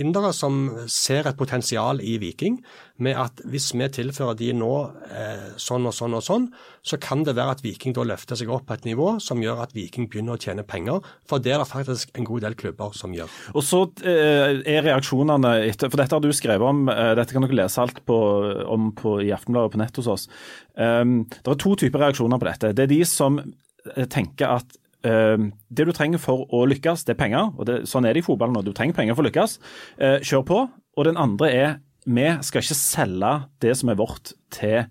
indere 0.01 0.31
som 0.33 0.63
ser 0.89 1.27
et 1.29 1.37
potensial 1.37 1.99
i 2.01 2.15
Viking, 2.17 2.55
med 2.97 3.19
at 3.21 3.43
hvis 3.45 3.67
vi 3.77 3.85
tilfører 3.93 4.37
de 4.39 4.47
nå 4.57 4.71
eh, 5.13 5.43
sånn 5.61 5.85
og 5.85 5.93
sånn 5.93 6.15
og 6.17 6.23
sånn, 6.25 6.47
så 6.81 6.97
kan 7.01 7.21
det 7.27 7.35
være 7.37 7.53
at 7.53 7.61
Viking 7.61 7.93
da 7.93 8.05
løfter 8.09 8.39
seg 8.39 8.49
opp 8.53 8.65
på 8.65 8.73
et 8.73 8.87
nivå 8.89 9.11
som 9.21 9.43
gjør 9.43 9.61
at 9.67 9.75
Viking 9.77 10.07
begynner 10.09 10.39
å 10.39 10.41
tjene 10.41 10.65
penger. 10.65 11.05
For 11.29 11.43
det 11.43 11.53
er 11.53 11.61
det 11.61 11.69
faktisk 11.69 12.17
en 12.17 12.25
god 12.25 12.47
del 12.47 12.57
klubber 12.57 12.97
som 12.97 13.13
gjør. 13.13 13.29
Og 13.53 13.65
så 13.67 13.83
eh, 14.01 14.57
er 14.65 14.85
reaksjonene 14.87 15.53
etter 15.67 15.93
For 15.93 16.01
dette 16.01 16.17
har 16.17 16.25
du 16.25 16.33
skrevet 16.33 16.65
om, 16.65 16.87
eh, 16.89 17.13
dette 17.19 17.37
kan 17.37 17.45
dere 17.45 17.59
lese 17.61 17.83
alt 17.83 18.01
på, 18.09 18.17
om 18.65 18.89
på, 18.97 19.19
i 19.21 19.31
Aftenbladet 19.37 19.75
på 19.75 19.83
nett 19.83 20.01
hos 20.01 20.09
oss. 20.15 20.27
Um, 20.73 21.19
det 21.29 21.53
er 21.53 21.61
to 21.61 21.77
typer 21.77 22.07
reaksjoner 22.07 22.41
på 22.41 22.49
dette. 22.49 22.73
Det 22.73 22.87
er 22.87 22.93
de 22.95 23.03
som 23.05 23.37
eh, 23.37 24.09
tenker 24.09 24.57
at 24.57 24.81
det 25.03 25.85
du 25.85 25.91
trenger 25.93 26.19
for 26.19 26.47
å 26.51 26.63
lykkes, 26.67 27.05
det 27.05 27.13
er 27.15 27.19
penger. 27.19 27.51
og 27.57 27.67
det, 27.69 27.75
Sånn 27.87 28.05
er 28.05 28.15
det 28.17 28.23
i 28.23 28.25
fotballen. 28.25 28.57
Du 28.65 28.73
trenger 28.73 28.97
penger 28.97 29.15
for 29.15 29.23
å 29.23 29.29
lykkes. 29.29 29.59
Eh, 30.01 30.17
kjør 30.25 30.45
på. 30.47 30.57
Og 30.97 31.05
den 31.05 31.19
andre 31.21 31.51
er 31.53 31.77
vi 32.07 32.27
skal 32.45 32.63
ikke 32.63 32.77
selge 32.79 33.31
det 33.61 33.73
som 33.77 33.91
er 33.91 33.99
vårt 33.99 34.31
til 34.55 34.85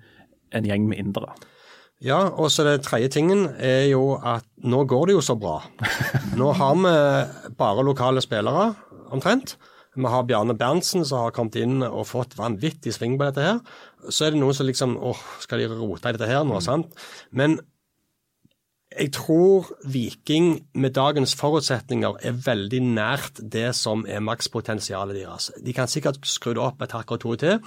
en 0.55 0.67
gjeng 0.69 0.85
med 0.89 1.01
indere. 1.01 1.33
Ja, 2.05 2.27
og 2.29 2.51
så 2.53 2.67
den 2.67 2.83
tredje 2.85 3.09
tingen 3.15 3.47
er 3.57 3.87
jo 3.89 4.19
at 4.21 4.45
nå 4.61 4.83
går 4.89 5.09
det 5.09 5.17
jo 5.17 5.23
så 5.25 5.37
bra. 5.41 5.63
Nå 6.41 6.51
har 6.59 6.75
vi 6.77 6.93
bare 7.57 7.85
lokale 7.87 8.21
spillere, 8.21 8.75
omtrent. 9.09 9.55
Vi 9.97 10.05
har 10.13 10.27
Bjarne 10.29 10.53
Berntsen 10.61 11.07
som 11.09 11.25
har 11.25 11.33
kommet 11.33 11.57
inn 11.57 11.81
og 11.87 12.05
fått 12.11 12.37
vanvittig 12.37 12.93
sving 12.93 13.17
på 13.17 13.31
dette 13.31 13.47
her. 13.47 13.63
Så 14.13 14.27
er 14.27 14.35
det 14.35 14.43
noen 14.43 14.57
som 14.57 14.69
liksom 14.69 14.99
åh, 15.01 15.23
skal 15.41 15.63
de 15.63 15.71
rote 15.73 16.13
i 16.13 16.19
dette 16.19 16.29
her 16.29 16.45
nå, 16.45 16.61
sant. 16.61 16.93
Men 17.33 17.57
jeg 18.97 19.13
tror 19.13 19.67
Viking 19.93 20.67
med 20.75 20.95
dagens 20.97 21.35
forutsetninger 21.37 22.21
er 22.25 22.39
veldig 22.47 22.81
nært 22.83 23.41
det 23.53 23.75
som 23.77 24.07
er 24.09 24.23
makspotensialet 24.25 25.19
deres. 25.19 25.51
De 25.65 25.75
kan 25.77 25.91
sikkert 25.91 26.23
skru 26.27 26.55
det 26.57 26.63
opp 26.63 26.83
et 26.83 26.95
hakk 26.97 27.13
og 27.17 27.21
to 27.21 27.35
til, 27.41 27.61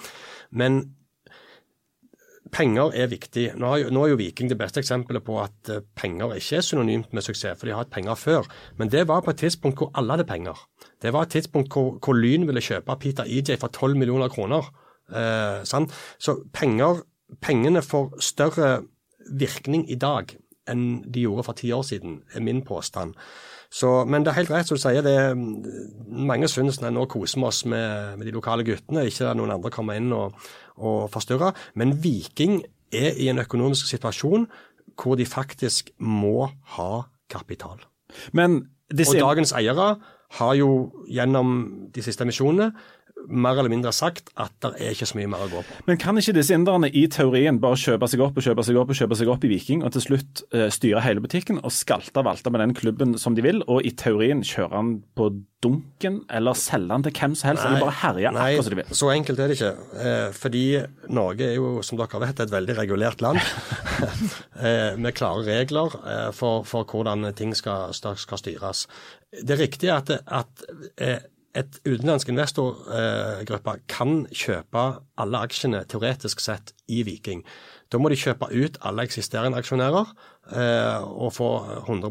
men 0.49 0.81
penger 2.51 2.95
er 2.97 3.11
viktig. 3.11 3.45
Nå 3.61 3.75
er, 3.75 3.85
jo, 3.93 4.17
Viking 4.17 4.49
det 4.49 4.57
beste 4.57 4.81
eksempelet 4.81 5.23
på 5.25 5.37
at 5.43 5.69
eh, 5.69 5.83
penger 5.95 6.33
ikke 6.39 6.57
er 6.57 6.65
synonymt 6.65 7.13
med 7.13 7.25
suksess, 7.25 7.59
for 7.59 7.69
de 7.69 7.75
har 7.75 7.83
hatt 7.83 7.93
penger 7.93 8.17
før. 8.17 8.49
Men 8.81 8.89
det 8.89 9.05
var 9.07 9.21
på 9.21 9.35
et 9.35 9.41
tidspunkt 9.43 9.77
hvor 9.77 9.91
alle 9.93 10.17
hadde 10.17 10.27
penger. 10.29 10.57
Det 11.01 11.13
var 11.13 11.27
et 11.27 11.35
tidspunkt 11.37 11.73
hvor, 11.73 11.99
hvor 12.01 12.17
Lyn 12.17 12.47
ville 12.49 12.63
kjøpe 12.63 12.97
Peter 12.99 13.29
EJ 13.29 13.59
for 13.61 13.69
12 13.69 13.97
millioner 13.97 14.33
kroner. 14.33 14.71
Eh, 15.13 15.61
Så 15.63 16.35
penger, 16.53 17.03
pengene 17.41 17.81
får 17.81 18.17
større 18.19 18.81
virkning 19.29 19.85
i 19.91 19.95
dag 19.95 20.33
enn 20.69 21.01
de 21.05 21.25
gjorde 21.25 21.45
for 21.47 21.57
ti 21.57 21.71
år 21.75 21.85
siden, 21.87 22.21
er 22.33 22.45
min 22.45 22.61
påstand. 22.65 23.15
Så, 23.69 24.05
men 24.09 24.25
det 24.25 24.31
er 24.31 24.39
helt 24.39 24.51
rett 24.53 24.69
som 24.69 24.79
du 24.79 24.81
sier. 24.81 25.05
det 25.05 25.35
Mange 26.09 26.47
syns 26.49 26.79
nå 26.81 27.05
koser 27.05 27.37
vi 27.37 27.45
oss 27.45 27.65
med, 27.69 28.17
med, 28.17 28.25
de 28.25 28.33
lokale 28.33 28.65
guttene, 28.65 29.05
ikke 29.05 29.29
at 29.29 29.37
noen 29.37 29.53
andre 29.53 29.69
kommer 29.73 29.99
inn 29.99 30.09
og, 30.15 30.33
og 30.77 31.09
forstyrrer. 31.13 31.53
Men 31.77 31.93
Viking 32.03 32.63
er 32.91 33.13
i 33.13 33.29
en 33.29 33.39
økonomisk 33.39 33.91
situasjon 33.91 34.47
hvor 34.99 35.15
de 35.15 35.25
faktisk 35.29 35.91
må 36.01 36.49
ha 36.75 36.91
kapital. 37.29 37.77
Men 38.33 38.63
disse... 38.89 39.19
Og 39.19 39.29
dagens 39.29 39.53
eiere 39.53 39.93
har 40.39 40.55
jo 40.57 40.89
gjennom 41.09 41.61
de 41.93 42.03
siste 42.05 42.25
emisjonene 42.25 42.71
mer 43.27 43.59
eller 43.59 43.71
mindre 43.71 43.91
sagt 43.95 44.31
at 44.39 44.53
det 44.63 44.71
er 44.79 44.95
ikke 44.95 45.09
så 45.09 45.19
mye 45.19 45.29
mer 45.31 45.45
å 45.45 45.49
gå 45.51 45.63
på. 45.65 45.77
Men 45.89 45.99
kan 46.01 46.17
ikke 46.19 46.35
disse 46.37 46.55
inderne 46.55 46.89
i 46.89 47.05
teorien 47.11 47.59
bare 47.61 47.79
kjøpe 47.79 48.09
seg 48.09 48.23
opp 48.25 48.39
og 48.39 48.45
kjøpe 48.45 48.65
seg 48.65 48.79
opp 48.79 48.93
og 48.93 48.99
kjøpe 49.01 49.19
seg 49.19 49.31
opp 49.33 49.45
i 49.45 49.51
Viking, 49.51 49.83
og 49.85 49.93
til 49.95 50.05
slutt 50.07 50.43
uh, 50.55 50.67
styre 50.73 51.03
hele 51.05 51.23
butikken 51.23 51.61
og 51.61 51.73
skalte 51.75 52.21
og 52.21 52.29
valte 52.29 52.53
med 52.53 52.63
den 52.63 52.75
klubben 52.77 53.17
som 53.21 53.37
de 53.37 53.45
vil, 53.45 53.63
og 53.67 53.85
i 53.85 53.93
teorien 53.97 54.43
kjøre 54.45 54.73
den 54.75 54.97
på 55.19 55.31
dunken 55.63 56.21
eller 56.31 56.55
selge 56.55 56.93
den 56.93 57.05
til 57.05 57.15
hvem 57.19 57.33
som 57.35 57.49
helst, 57.49 57.65
nei, 57.65 57.71
eller 57.71 57.83
bare 57.83 57.97
herje 57.99 58.31
akkurat 58.31 58.67
som 58.67 58.73
de 58.73 58.79
vil? 58.79 58.93
Så 59.01 59.09
enkelt 59.11 59.41
er 59.43 59.51
det 59.51 59.57
ikke. 59.57 59.71
Eh, 60.05 60.27
fordi 60.35 60.63
Norge 61.15 61.49
er 61.49 61.57
jo, 61.57 61.71
som 61.85 61.99
dere 61.99 62.21
vet, 62.23 62.43
et 62.43 62.53
veldig 62.53 62.77
regulert 62.77 63.23
land. 63.25 63.41
eh, 64.65 64.95
med 64.95 65.15
klare 65.17 65.43
regler 65.47 65.97
eh, 65.99 66.29
for, 66.35 66.63
for, 66.67 66.87
hvordan 66.87 67.27
ting 67.35 67.51
skal, 67.57 67.91
skal, 67.93 68.39
styres. 68.39 68.85
Det 69.35 69.57
er 69.57 69.63
riktig 69.65 69.91
at, 69.93 70.13
at 70.23 70.65
eh, 70.95 71.19
et 71.59 71.79
utenlandsk 71.85 72.31
investorgruppe 72.31 73.75
kan 73.91 74.23
kjøpe 74.31 74.85
alle 75.19 75.43
aksjene 75.45 75.83
teoretisk 75.89 76.41
sett 76.43 76.73
i 76.87 77.01
Viking. 77.07 77.43
Da 77.89 77.99
må 77.99 78.11
de 78.11 78.19
kjøpe 78.19 78.51
ut 78.53 78.77
alle 78.85 79.05
eksisterende 79.07 79.59
aksjonærer 79.59 80.11
eh, 80.53 81.05
og 81.05 81.33
få 81.35 81.49
100 81.87 82.09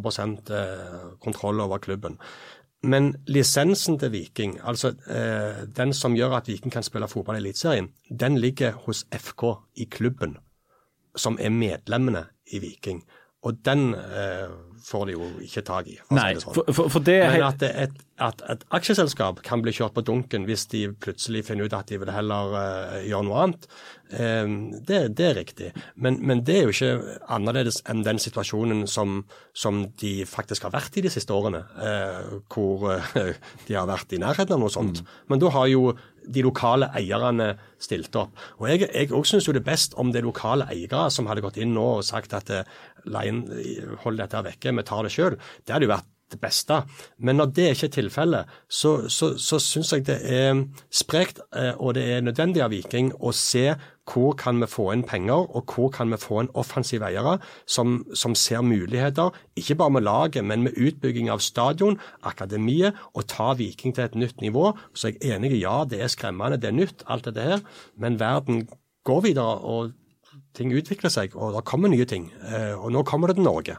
eh, 0.54 1.10
kontroll 1.22 1.62
over 1.64 1.80
klubben. 1.82 2.18
Men 2.82 3.14
lisensen 3.26 3.98
til 3.98 4.12
Viking, 4.12 4.58
altså 4.62 4.92
eh, 5.10 5.64
den 5.76 5.92
som 5.94 6.14
gjør 6.14 6.36
at 6.38 6.48
Viking 6.48 6.72
kan 6.72 6.86
spille 6.86 7.08
fotball 7.10 7.38
i 7.38 7.42
Eliteserien, 7.42 7.90
den 8.10 8.38
ligger 8.38 8.76
hos 8.86 9.04
FK 9.10 9.44
i 9.74 9.88
klubben, 9.90 10.36
som 11.16 11.38
er 11.40 11.50
medlemmene 11.50 12.26
i 12.52 12.60
Viking. 12.62 13.02
Og 13.42 13.58
den 13.64 13.94
eh, 13.94 14.50
får 14.84 15.08
de 15.08 15.14
jo 15.16 15.28
ikke 15.44 15.62
tak 15.66 15.88
i. 15.90 15.96
Nei, 16.14 16.32
sånn. 16.40 16.54
for, 16.56 16.68
for, 16.74 16.90
for 16.92 17.04
det 17.04 17.18
Men 17.24 17.44
at 17.46 17.64
et, 17.66 17.94
at 18.22 18.42
et, 18.50 18.64
aksjeselskap 18.74 19.42
kan 19.46 19.62
bli 19.64 19.74
kjørt 19.74 19.96
på 19.96 20.04
dunken 20.06 20.46
hvis 20.48 20.66
de 20.72 20.86
plutselig 21.02 21.44
finner 21.48 21.68
ut 21.68 21.76
at 21.76 21.90
de 21.90 22.00
vil 22.02 22.12
heller 22.12 22.54
uh, 22.56 22.98
gjøre 23.06 23.26
noe 23.28 23.44
annet, 23.44 23.68
um, 24.18 24.58
det, 24.88 25.00
det, 25.18 25.26
er 25.28 25.38
riktig. 25.38 25.70
Men, 25.94 26.20
men, 26.22 26.44
det 26.46 26.56
er 26.58 26.68
jo 26.68 26.74
ikke 26.74 27.18
annerledes 27.38 27.80
enn 27.88 28.04
den 28.06 28.22
situasjonen 28.22 28.86
som, 28.90 29.22
som 29.56 29.84
de 30.02 30.14
faktisk 30.28 30.68
har 30.68 30.74
vært 30.76 31.00
i 31.00 31.04
de 31.06 31.12
siste 31.12 31.34
årene, 31.34 31.64
uh, 31.78 32.38
hvor 32.52 32.88
uh, 32.92 33.34
de 33.68 33.78
har 33.78 33.88
vært 33.90 34.14
i 34.14 34.22
nærheten 34.22 34.56
av 34.56 34.62
noe 34.64 34.74
sånt. 34.74 35.02
Mm. 35.02 35.18
Men 35.32 35.44
da 35.44 35.52
har 35.56 35.70
jo 35.72 35.90
de 36.28 36.44
lokale 36.44 36.90
eierne 36.98 37.52
stilte 37.80 38.24
opp. 38.24 38.36
Og 38.60 38.68
Jeg, 38.68 38.88
jeg 38.92 39.12
også 39.12 39.36
syns 39.36 39.48
jo 39.48 39.56
det 39.56 39.64
er 39.64 39.70
best 39.70 39.96
om 40.00 40.12
det 40.12 40.22
er 40.22 40.28
lokale 40.28 40.68
eiere 40.72 41.08
som 41.14 41.28
hadde 41.30 41.44
gått 41.44 41.58
inn 41.62 41.74
nå 41.76 41.86
og 41.98 42.06
sagt 42.06 42.36
at 42.36 42.52
eh, 42.54 42.78
hold 44.04 44.20
dette 44.20 44.44
vekke, 44.50 44.76
vi 44.76 44.86
tar 44.86 45.06
det 45.06 45.14
sjøl. 45.14 45.38
Det 45.64 45.74
hadde 45.74 45.88
jo 45.88 45.94
vært 45.94 46.14
det 46.32 46.40
beste. 46.40 46.82
Men 47.18 47.38
når 47.40 47.52
det 47.56 47.68
ikke 47.74 47.88
er 47.88 47.94
tilfellet, 47.98 48.56
så, 48.68 49.08
så, 49.08 49.34
så 49.38 49.60
syns 49.62 49.92
jeg 49.92 50.06
det 50.08 50.18
er 50.24 50.64
sprekt 50.90 51.40
eh, 51.56 51.74
og 51.76 51.94
det 51.98 52.04
er 52.12 52.24
nødvendig 52.26 52.64
av 52.64 52.72
Viking 52.74 53.12
å 53.20 53.32
se 53.36 53.72
hvor 54.08 54.32
kan 54.40 54.56
vi 54.60 54.68
få 54.70 54.86
inn 54.94 55.04
penger, 55.04 55.44
og 55.52 55.68
hvor 55.74 55.90
kan 55.92 56.08
vi 56.12 56.16
få 56.20 56.42
inn 56.42 56.50
offensiv 56.56 57.04
eiere 57.04 57.36
som, 57.68 58.00
som, 58.16 58.34
ser 58.38 58.64
muligheter, 58.64 59.34
ikke 59.58 59.76
bare 59.82 59.94
med 59.98 60.06
laget, 60.06 60.46
men 60.48 60.64
med 60.64 60.80
utbygging 60.80 61.28
av 61.32 61.44
stadion, 61.44 61.98
akademiet, 62.24 62.96
og 63.12 63.28
ta 63.28 63.52
Viking 63.58 63.94
til 63.94 64.06
et 64.06 64.16
nytt 64.16 64.40
nivå. 64.40 64.70
Så 64.94 65.12
jeg 65.12 65.20
er 65.20 65.36
enig 65.36 65.52
i 65.58 65.62
ja, 65.62 65.82
det 65.88 66.00
er 66.00 66.12
skremmende, 66.12 66.60
det 66.60 66.72
er 66.72 66.78
nytt, 66.78 67.04
alt 67.06 67.28
dette 67.28 67.48
her, 67.50 67.64
men 68.00 68.20
verden 68.20 68.64
går 69.04 69.26
videre. 69.28 69.58
og 69.60 69.92
ting 70.56 70.72
utvikler 70.74 71.12
seg, 71.12 71.34
og 71.36 71.54
det 71.56 71.64
kommer 71.68 71.90
nye 71.92 72.06
ting. 72.08 72.28
Eh, 72.48 72.74
og 72.74 72.92
nå 72.94 73.04
kommer 73.06 73.30
det 73.30 73.38
til 73.38 73.46
Norge. 73.46 73.76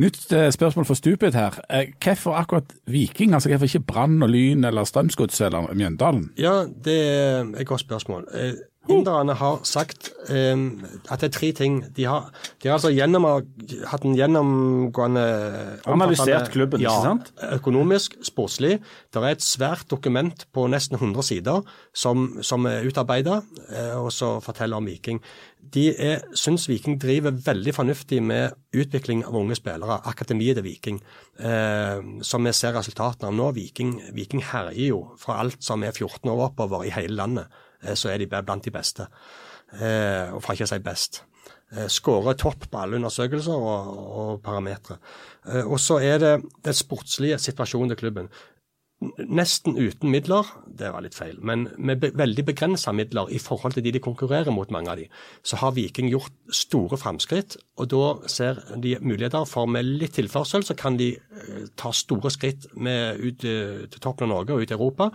Nytt 0.00 0.32
eh, 0.36 0.48
spørsmål 0.52 0.86
for 0.88 0.98
stupet 0.98 1.36
her. 1.38 1.56
Eh, 1.70 1.92
hvorfor 2.02 2.36
akkurat 2.38 2.74
Viking? 2.90 3.34
Altså 3.34 3.52
Hvorfor 3.52 3.70
ikke 3.70 3.86
Brann 3.92 4.22
og 4.22 4.32
Lyn 4.32 4.64
eller 4.64 4.84
Strømsgodset 4.88 5.46
eller 5.48 5.72
Mjøndalen? 5.74 6.30
Ja, 6.38 6.64
det 6.84 6.98
er 7.00 7.54
et 7.60 7.66
godt 7.66 7.86
spørsmål. 7.86 8.28
Inderne 8.88 9.34
har 9.36 9.58
sagt 9.68 10.08
um, 10.32 10.80
at 11.12 11.20
det 11.20 11.28
er 11.28 11.34
tre 11.34 11.50
ting. 11.52 11.74
De 11.96 12.06
har, 12.08 12.30
de 12.62 12.70
har 12.70 12.78
altså 12.78 12.88
gjennom, 12.94 13.26
hatt 13.90 14.06
en 14.08 14.16
gjennomgående 14.16 15.24
Analysert 15.84 16.48
klubben, 16.54 16.80
ja, 16.80 16.94
ikke 16.94 17.10
sant? 17.10 17.30
Økonomisk, 17.60 18.16
sportslig. 18.24 18.78
Det 19.12 19.20
er 19.20 19.36
et 19.36 19.44
svært 19.44 19.84
dokument 19.92 20.46
på 20.56 20.64
nesten 20.72 20.96
100 20.96 21.28
sider 21.28 21.60
som, 21.92 22.40
som 22.40 22.64
er 22.70 22.88
utarbeida, 22.88 23.42
og 24.00 24.08
så 24.16 24.38
forteller 24.44 24.80
om 24.80 24.88
Viking. 24.88 25.20
De 25.60 25.86
syns 26.34 26.64
Viking 26.70 26.96
driver 27.00 27.36
veldig 27.36 27.74
fornuftig 27.76 28.18
med 28.24 28.56
utvikling 28.74 29.22
av 29.28 29.36
unge 29.38 29.58
spillere. 29.58 30.00
Akademiet 30.08 30.56
til 30.58 30.66
Viking, 30.66 31.00
eh, 31.38 32.00
som 32.26 32.48
vi 32.48 32.52
ser 32.56 32.74
resultatene 32.78 33.28
av 33.28 33.36
nå. 33.36 33.50
Viking, 33.54 33.98
Viking 34.16 34.42
herjer 34.42 34.88
jo 34.88 35.02
fra 35.20 35.42
alt 35.44 35.60
som 35.62 35.84
er 35.84 35.92
14 35.92 36.30
år 36.32 36.48
oppover 36.48 36.88
i 36.88 36.94
hele 36.94 37.14
landet. 37.20 37.60
Eh, 37.84 37.96
så 37.96 38.12
er 38.12 38.20
de 38.20 38.28
blant 38.30 38.64
de 38.64 38.74
beste, 38.74 39.08
eh, 39.78 40.28
og 40.32 40.42
for 40.42 40.54
ikke 40.54 40.68
å 40.68 40.72
si 40.74 40.80
best. 40.84 41.22
Eh, 41.70 41.88
skårer 41.88 42.38
topp 42.38 42.68
på 42.70 42.82
alle 42.82 42.98
undersøkelser 43.00 43.54
og, 43.56 43.98
og 44.20 44.38
parametere. 44.44 44.98
Og 45.64 45.78
så 45.80 46.00
er 46.04 46.18
det 46.18 46.32
den 46.66 46.76
sportslige 46.76 47.38
situasjonen 47.40 47.92
til 47.92 48.02
klubben. 48.02 48.32
Nesten 49.16 49.78
uten 49.80 50.10
midler, 50.12 50.44
det 50.66 50.90
var 50.92 51.00
litt 51.00 51.14
feil, 51.16 51.38
men 51.40 51.70
med 51.80 52.02
be 52.02 52.10
veldig 52.20 52.42
begrensa 52.50 52.92
midler 52.92 53.30
i 53.32 53.38
forhold 53.40 53.72
til 53.72 53.86
de 53.86 53.94
de 53.96 54.02
konkurrerer 54.04 54.52
mot, 54.52 54.68
mange 54.68 54.92
av 54.92 55.00
de, 55.00 55.06
så 55.40 55.56
har 55.56 55.72
Viking 55.72 56.10
gjort 56.12 56.34
store 56.52 56.98
framskritt. 57.00 57.56
Og 57.80 57.88
da 57.94 58.10
ser 58.28 58.60
de 58.76 58.98
muligheter 59.00 59.46
for 59.48 59.70
med 59.72 59.88
litt 59.88 60.18
tilførsel, 60.18 60.66
så 60.68 60.76
kan 60.76 61.00
de 61.00 61.14
ta 61.80 61.94
store 61.96 62.34
skritt 62.34 62.68
med 62.76 63.24
ut 63.24 63.40
til 63.40 64.00
toppen 64.02 64.28
av 64.28 64.34
Norge 64.34 64.52
og 64.52 64.66
ut 64.66 64.74
i 64.74 64.76
Europa 64.76 65.08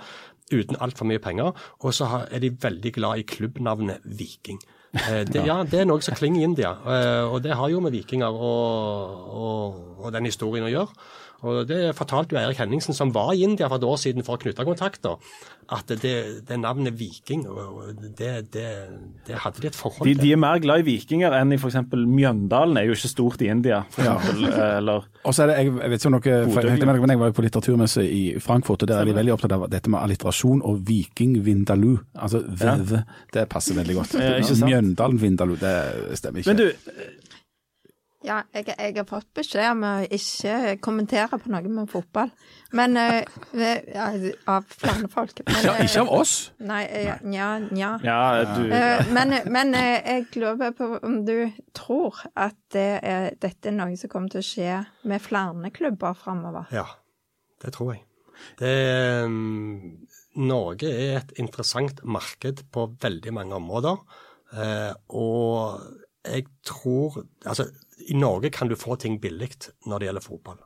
uten 0.53 0.77
altfor 0.79 1.07
mye 1.09 1.21
penger. 1.23 1.51
Og 1.81 1.93
så 1.93 2.25
er 2.29 2.43
de 2.43 2.53
veldig 2.61 2.93
glad 2.93 3.21
i 3.21 3.27
klubbnavnet 3.29 4.05
Viking. 4.05 4.61
Eh, 4.95 5.23
det, 5.27 5.43
ja, 5.43 5.59
det 5.67 5.81
er 5.81 5.87
noe 5.89 6.03
som 6.03 6.15
klinger 6.15 6.39
i 6.39 6.47
India, 6.47 6.71
eh, 6.87 7.25
og 7.27 7.41
det 7.43 7.55
har 7.59 7.71
jo 7.71 7.81
med 7.83 7.91
vikinger 7.91 8.31
og, 8.31 9.25
og, 9.35 9.79
og 10.05 10.13
den 10.15 10.29
historien 10.29 10.67
å 10.67 10.71
gjøre. 10.71 11.07
Og 11.45 11.67
Det 11.69 11.81
fortalte 11.97 12.35
jo 12.35 12.41
Eirik 12.41 12.59
Henningsen, 12.61 12.95
som 12.97 13.13
var 13.13 13.33
i 13.35 13.43
India 13.45 13.69
for 13.69 13.77
et 13.77 13.85
år 13.85 13.99
siden 14.01 14.25
for 14.25 14.37
å 14.37 14.41
knytte 14.41 14.65
kontakter, 14.65 15.19
at 15.73 15.89
det, 16.01 16.13
det 16.45 16.57
navnet 16.61 16.93
Viking, 16.97 17.45
det, 18.17 18.31
det, 18.53 18.65
det, 19.27 19.37
hadde 19.41 19.61
de 19.63 19.69
et 19.69 19.77
forhold 19.77 20.05
til. 20.05 20.17
De, 20.17 20.21
de, 20.21 20.31
er 20.35 20.41
mer 20.41 20.61
glad 20.61 20.83
i 20.83 20.85
vikinger 20.85 21.33
enn 21.37 21.53
i 21.55 21.57
f.eks. 21.57 21.79
Mjøndalen, 21.93 22.77
er 22.77 22.89
jo 22.89 22.97
ikke 22.97 23.11
stort 23.11 23.41
i 23.45 23.49
India. 23.53 23.81
For 23.93 24.05
ja. 24.05 24.15
eller 24.77 25.07
Og 25.23 25.33
så 25.33 25.45
er 25.45 25.51
det, 25.51 25.57
jeg, 25.63 25.73
jeg 25.73 25.93
vet 25.93 26.05
ikke 26.05 26.11
om 26.11 26.17
noe, 26.17 27.01
men 27.01 27.15
jeg 27.15 27.21
var 27.23 27.31
jo 27.31 27.37
på 27.39 27.45
litteraturmesse 27.47 28.05
i 28.05 28.23
Frankfurt, 28.43 28.85
og 28.85 28.91
der 28.91 29.01
er 29.01 29.09
de 29.09 29.17
veldig 29.17 29.35
opptatt 29.37 29.57
av 29.57 29.67
dette 29.73 29.91
med 29.93 30.01
alliterasjon 30.01 30.61
og 30.65 30.81
Viking 30.87 31.37
Vindaloo. 31.45 31.99
Altså 32.13 32.43
veve, 32.45 33.01
ja. 33.01 33.21
det 33.37 33.47
passer 33.51 33.77
veldig 33.77 33.99
godt. 34.01 34.17
Mjøndalen 34.65 35.21
Vindaloo, 35.21 35.57
det 35.61 35.75
stemmer 36.21 36.41
ikke. 36.43 36.53
Men 36.53 36.61
du, 36.61 37.15
ja, 38.25 38.39
jeg, 38.53 38.67
jeg, 38.73 38.93
har 38.97 39.05
fått 39.07 39.27
beskjed 39.37 39.67
om 39.69 39.83
å 39.85 39.93
ikke 40.03 40.75
kommentere 40.83 41.37
på 41.41 41.51
noe 41.53 41.71
med 41.71 41.89
fotball. 41.91 42.31
Men 42.75 42.97
uh, 42.97 43.21
ja, 43.53 44.07
Av 44.51 44.65
flere 44.69 45.09
folk. 45.11 45.39
Men, 45.45 45.59
ja, 45.67 45.75
ikke 45.83 46.03
av 46.03 46.11
oss? 46.17 46.33
Nei, 46.65 46.81
ja, 47.05 47.17
nja. 47.21 47.91
Ja, 48.05 48.19
du, 48.55 48.65
uh, 48.71 49.05
men, 49.15 49.37
men 49.53 49.75
uh, 49.77 49.93
jeg 49.99 50.27
lurer 50.41 50.73
på 50.75 50.89
om 51.05 51.21
du 51.27 51.51
tror 51.77 52.23
at 52.33 52.57
det 52.75 52.89
er, 53.05 53.29
dette 53.41 53.71
er 53.71 53.77
noe 53.77 53.95
som 53.99 54.11
kommer 54.11 54.33
til 54.33 54.43
å 54.43 54.49
skje 54.49 54.81
med 55.07 55.23
flere 55.23 55.71
klubber 55.75 56.17
framover? 56.17 56.69
Ja, 56.75 56.87
det 57.63 57.75
tror 57.77 57.95
jeg. 57.95 58.03
Det, 58.59 58.75
um, 59.23 60.07
Norge 60.35 60.89
er 60.91 61.21
et 61.21 61.37
interessant 61.39 62.01
marked 62.03 62.65
på 62.75 62.89
veldig 63.01 63.31
mange 63.37 63.55
områder. 63.55 64.01
og 65.15 65.85
jeg 66.25 66.45
tror 66.65 67.23
Altså, 67.45 67.69
i 68.09 68.15
Norge 68.17 68.51
kan 68.53 68.69
du 68.69 68.75
få 68.79 68.97
ting 68.99 69.19
billig 69.21 69.51
når 69.87 69.99
det 69.99 70.09
gjelder 70.09 70.25
fotball. 70.25 70.63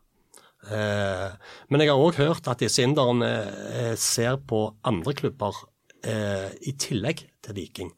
Eh, 0.68 1.28
men 1.72 1.82
jeg 1.84 1.92
har 1.92 2.04
òg 2.04 2.20
hørt 2.20 2.48
at 2.52 2.62
disse 2.63 2.84
inderne 2.84 3.30
eh, 3.72 3.96
ser 3.96 4.39
på 4.50 4.65
andre 4.88 5.13
klubber 5.15 5.56
eh, 6.04 6.50
i 6.68 6.76
tillegg 6.80 7.24
til 7.46 7.56
Viking. 7.56 7.94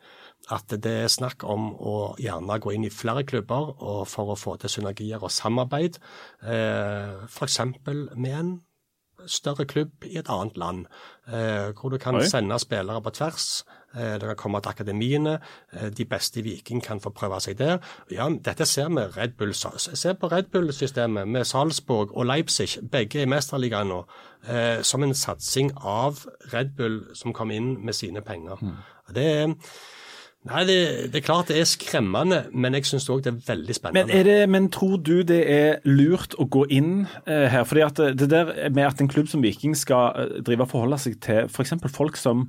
At 0.51 0.73
det 0.83 0.93
er 1.05 1.11
snakk 1.11 1.45
om 1.47 1.71
å 1.77 1.95
gjerne 2.21 2.59
gå 2.61 2.73
inn 2.75 2.85
i 2.85 2.93
flere 2.93 3.23
klubber 3.27 3.71
og 3.77 4.03
for 4.09 4.33
å 4.33 4.39
få 4.39 4.57
til 4.61 4.73
synergier 4.73 5.21
og 5.21 5.33
samarbeid. 5.33 6.01
Eh, 6.43 7.23
F.eks. 7.29 7.59
med 7.87 8.35
en 8.35 8.53
større 9.29 9.67
klubb 9.69 10.05
i 10.07 10.17
et 10.17 10.29
annet 10.33 10.57
land, 10.57 10.85
eh, 11.27 11.71
hvor 11.77 11.93
du 11.93 11.97
kan 12.01 12.17
Oi. 12.17 12.25
sende 12.27 12.57
spillere 12.59 13.01
på 13.01 13.13
tvers. 13.15 13.63
Eh, 13.95 14.13
det 14.13 14.21
kan 14.21 14.35
komme 14.35 14.61
til 14.61 14.69
akademiene. 14.69 15.39
Eh, 15.73 15.89
de 15.97 16.05
beste 16.05 16.39
i 16.39 16.43
Viking 16.43 16.83
kan 16.83 16.99
få 16.99 17.09
prøve 17.09 17.39
seg 17.43 17.57
der. 17.59 17.77
Ja, 18.11 18.29
Dette 18.29 18.65
ser 18.65 18.89
vi 18.89 19.03
Red 19.17 19.37
Bull. 19.37 19.53
Se 19.53 20.13
på 20.13 20.31
Red 20.31 20.51
Bull-systemet 20.51 21.27
med 21.27 21.45
Salzburg 21.45 22.15
og 22.17 22.25
Leipzig. 22.25 22.77
Begge 22.91 23.21
i 23.21 23.25
Mesterligaen 23.25 23.87
nå. 23.87 24.03
Eh, 24.47 24.81
som 24.81 25.03
en 25.03 25.13
satsing 25.13 25.71
av 25.77 26.25
Red 26.53 26.75
Bull 26.77 27.03
som 27.13 27.33
kom 27.33 27.51
inn 27.51 27.85
med 27.85 27.93
sine 27.93 28.21
penger. 28.21 28.57
Det 29.13 29.25
er 29.25 29.55
Nei, 30.41 30.63
det, 30.65 30.75
det 31.13 31.19
er 31.19 31.25
klart 31.25 31.51
det 31.51 31.59
er 31.61 31.67
skremmende, 31.69 32.39
men 32.49 32.73
jeg 32.73 32.87
syns 32.89 33.05
òg 33.13 33.19
det 33.21 33.29
er 33.29 33.41
veldig 33.45 33.75
spennende. 33.77 34.07
Men, 34.09 34.25
det, 34.25 34.49
men 34.49 34.69
tror 34.73 34.95
du 34.97 35.21
det 35.21 35.43
er 35.45 35.85
lurt 35.85 36.33
å 36.41 36.47
gå 36.49 36.63
inn 36.73 37.03
eh, 37.27 37.45
her? 37.53 37.61
Fordi 37.69 37.83
at 37.85 38.01
det 38.17 38.29
der 38.31 38.49
med 38.73 38.87
at 38.87 39.03
en 39.03 39.11
klubb 39.11 39.29
som 39.29 39.43
Viking 39.45 39.77
skal 39.77 40.41
drive 40.41 40.65
og 40.65 40.71
forholde 40.73 40.97
seg 41.03 41.19
til 41.21 41.45
f.eks. 41.45 41.75
folk 41.93 42.17
som 42.17 42.47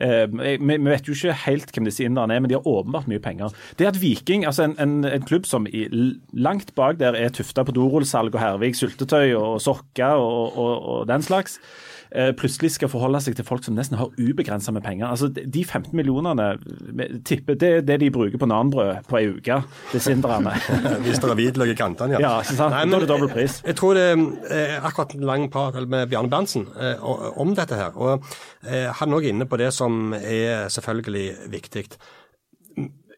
vi, 0.00 0.56
vi 0.58 0.88
vet 0.88 1.08
jo 1.08 1.12
ikke 1.12 1.34
helt 1.44 1.72
hvem 1.74 1.84
disse 1.84 2.04
inderne 2.04 2.34
er, 2.34 2.40
men 2.40 2.50
de 2.50 2.56
har 2.56 2.68
åpenbart 2.68 3.08
mye 3.10 3.20
penger. 3.22 3.52
Det 3.78 3.90
at 3.90 4.00
Viking, 4.00 4.46
altså 4.48 4.64
en, 4.64 4.76
en, 4.80 5.04
en 5.04 5.26
klubb 5.28 5.46
som 5.46 5.66
i, 5.68 5.86
langt 6.32 6.74
bak 6.74 6.98
der 7.00 7.18
er 7.18 7.28
tufta 7.28 7.62
på 7.62 7.74
dorullsalg 7.76 8.34
og 8.34 8.40
Hervik 8.40 8.78
syltetøy 8.78 9.34
og 9.36 9.60
sokker 9.60 10.16
og, 10.16 10.56
og, 10.58 10.72
og 10.94 11.08
den 11.08 11.22
slags, 11.22 11.58
eh, 11.58 12.01
plutselig 12.36 12.74
skal 12.74 12.90
forholde 12.92 13.20
seg 13.24 13.36
til 13.38 13.46
folk 13.46 13.64
som 13.64 13.76
nesten 13.76 13.96
har 13.96 14.10
ubegrensa 14.18 14.72
med 14.74 14.84
penger. 14.84 15.06
Altså, 15.08 15.28
De 15.32 15.64
15 15.64 15.96
millionene 15.96 16.48
eh, 16.52 17.16
tipper 17.24 17.56
det 17.58 17.70
er 17.78 17.86
det 17.86 17.98
de 18.02 18.10
bruker 18.12 18.40
på 18.40 18.48
nanbrød 18.48 19.08
på 19.08 19.18
ei 19.20 19.28
uke, 19.32 19.60
disse 19.92 20.12
inderne. 20.12 20.54
Hvis 21.04 21.20
det 21.22 21.30
er 21.30 21.38
hvitløk 21.38 21.72
i 21.72 21.78
kantene, 21.78 22.18
ja. 22.18 22.22
Ja, 22.22 22.32
ikke 22.44 22.58
sant? 22.58 22.76
Da 22.76 22.82
er 22.84 23.04
det 23.04 23.10
dobbel 23.10 23.32
pris. 23.32 23.60
Jeg 23.66 23.78
tror 23.78 23.98
det 23.98 24.06
er 24.12 24.80
akkurat 24.84 25.14
en 25.16 25.28
lang 25.28 25.48
prat 25.52 25.78
med 25.88 26.08
Bjarne 26.10 26.32
Berntsen 26.32 26.66
eh, 26.76 27.02
om 27.40 27.54
dette 27.56 27.78
her. 27.78 27.96
Og 27.96 28.24
eh, 28.66 28.88
han 28.92 29.12
er 29.12 29.20
også 29.20 29.32
inne 29.32 29.48
på 29.48 29.60
det 29.60 29.70
som 29.74 30.16
er 30.18 30.68
selvfølgelig 30.72 31.28
viktig. 31.52 31.86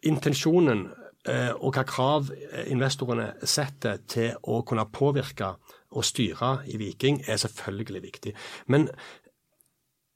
Intensjonen 0.05 0.87
eh, 1.29 1.53
og 1.55 1.75
hva 1.75 1.87
krav 1.89 2.31
investorene 2.67 3.33
setter 3.43 4.03
til 4.11 4.37
å 4.43 4.63
kunne 4.67 4.87
påvirke 4.93 5.55
og 5.95 6.05
styre 6.05 6.59
i 6.67 6.79
Viking, 6.81 7.23
er 7.27 7.41
selvfølgelig 7.41 8.03
viktig. 8.03 8.35
Men 8.67 8.89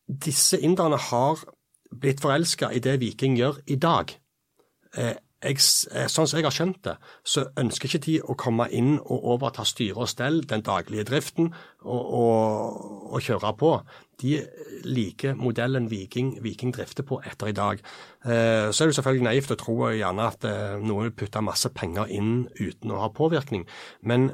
disse 0.09 0.61
inderne 0.61 0.99
har 1.11 1.45
blitt 2.01 2.21
forelska 2.21 2.73
i 2.75 2.83
det 2.85 2.99
Viking 3.01 3.39
gjør 3.39 3.63
i 3.67 3.77
dag. 3.81 4.13
Eh, 4.97 5.17
jeg, 5.39 5.61
eh, 5.95 6.09
sånn 6.11 6.27
som 6.27 6.41
jeg 6.41 6.47
har 6.49 6.55
skjønt 6.55 6.81
det, 6.83 6.97
så 7.23 7.45
ønsker 7.61 7.87
ikke 7.87 8.05
de 8.07 8.17
å 8.27 8.35
komme 8.39 8.67
inn 8.75 8.97
og 8.99 9.27
overta 9.37 9.63
styre 9.69 10.03
og 10.03 10.11
stell, 10.11 10.41
den 10.51 10.65
daglige 10.67 11.07
driften, 11.07 11.53
og, 11.85 12.15
og, 12.19 13.13
og 13.15 13.23
kjøre 13.23 13.53
på. 13.61 13.73
De 14.19 14.35
liker 14.83 15.39
modellen 15.39 15.87
Viking, 15.93 16.33
Viking 16.43 16.75
drifter 16.75 17.07
på 17.07 17.21
etter 17.23 17.53
i 17.53 17.55
dag. 17.55 17.83
Eh, 18.27 18.69
så 18.75 18.83
er 18.83 18.91
det 18.91 18.99
selvfølgelig 18.99 19.29
naivt 19.29 19.55
å 19.55 19.61
tro 19.61 19.79
gjerne 19.95 20.27
at 20.27 20.49
eh, 20.49 20.79
noen 20.83 21.07
vil 21.07 21.19
putte 21.23 21.45
masse 21.47 21.71
penger 21.71 22.11
inn 22.11 22.49
uten 22.59 22.95
å 22.95 23.05
ha 23.05 23.13
påvirkning. 23.15 23.69
Men 24.03 24.33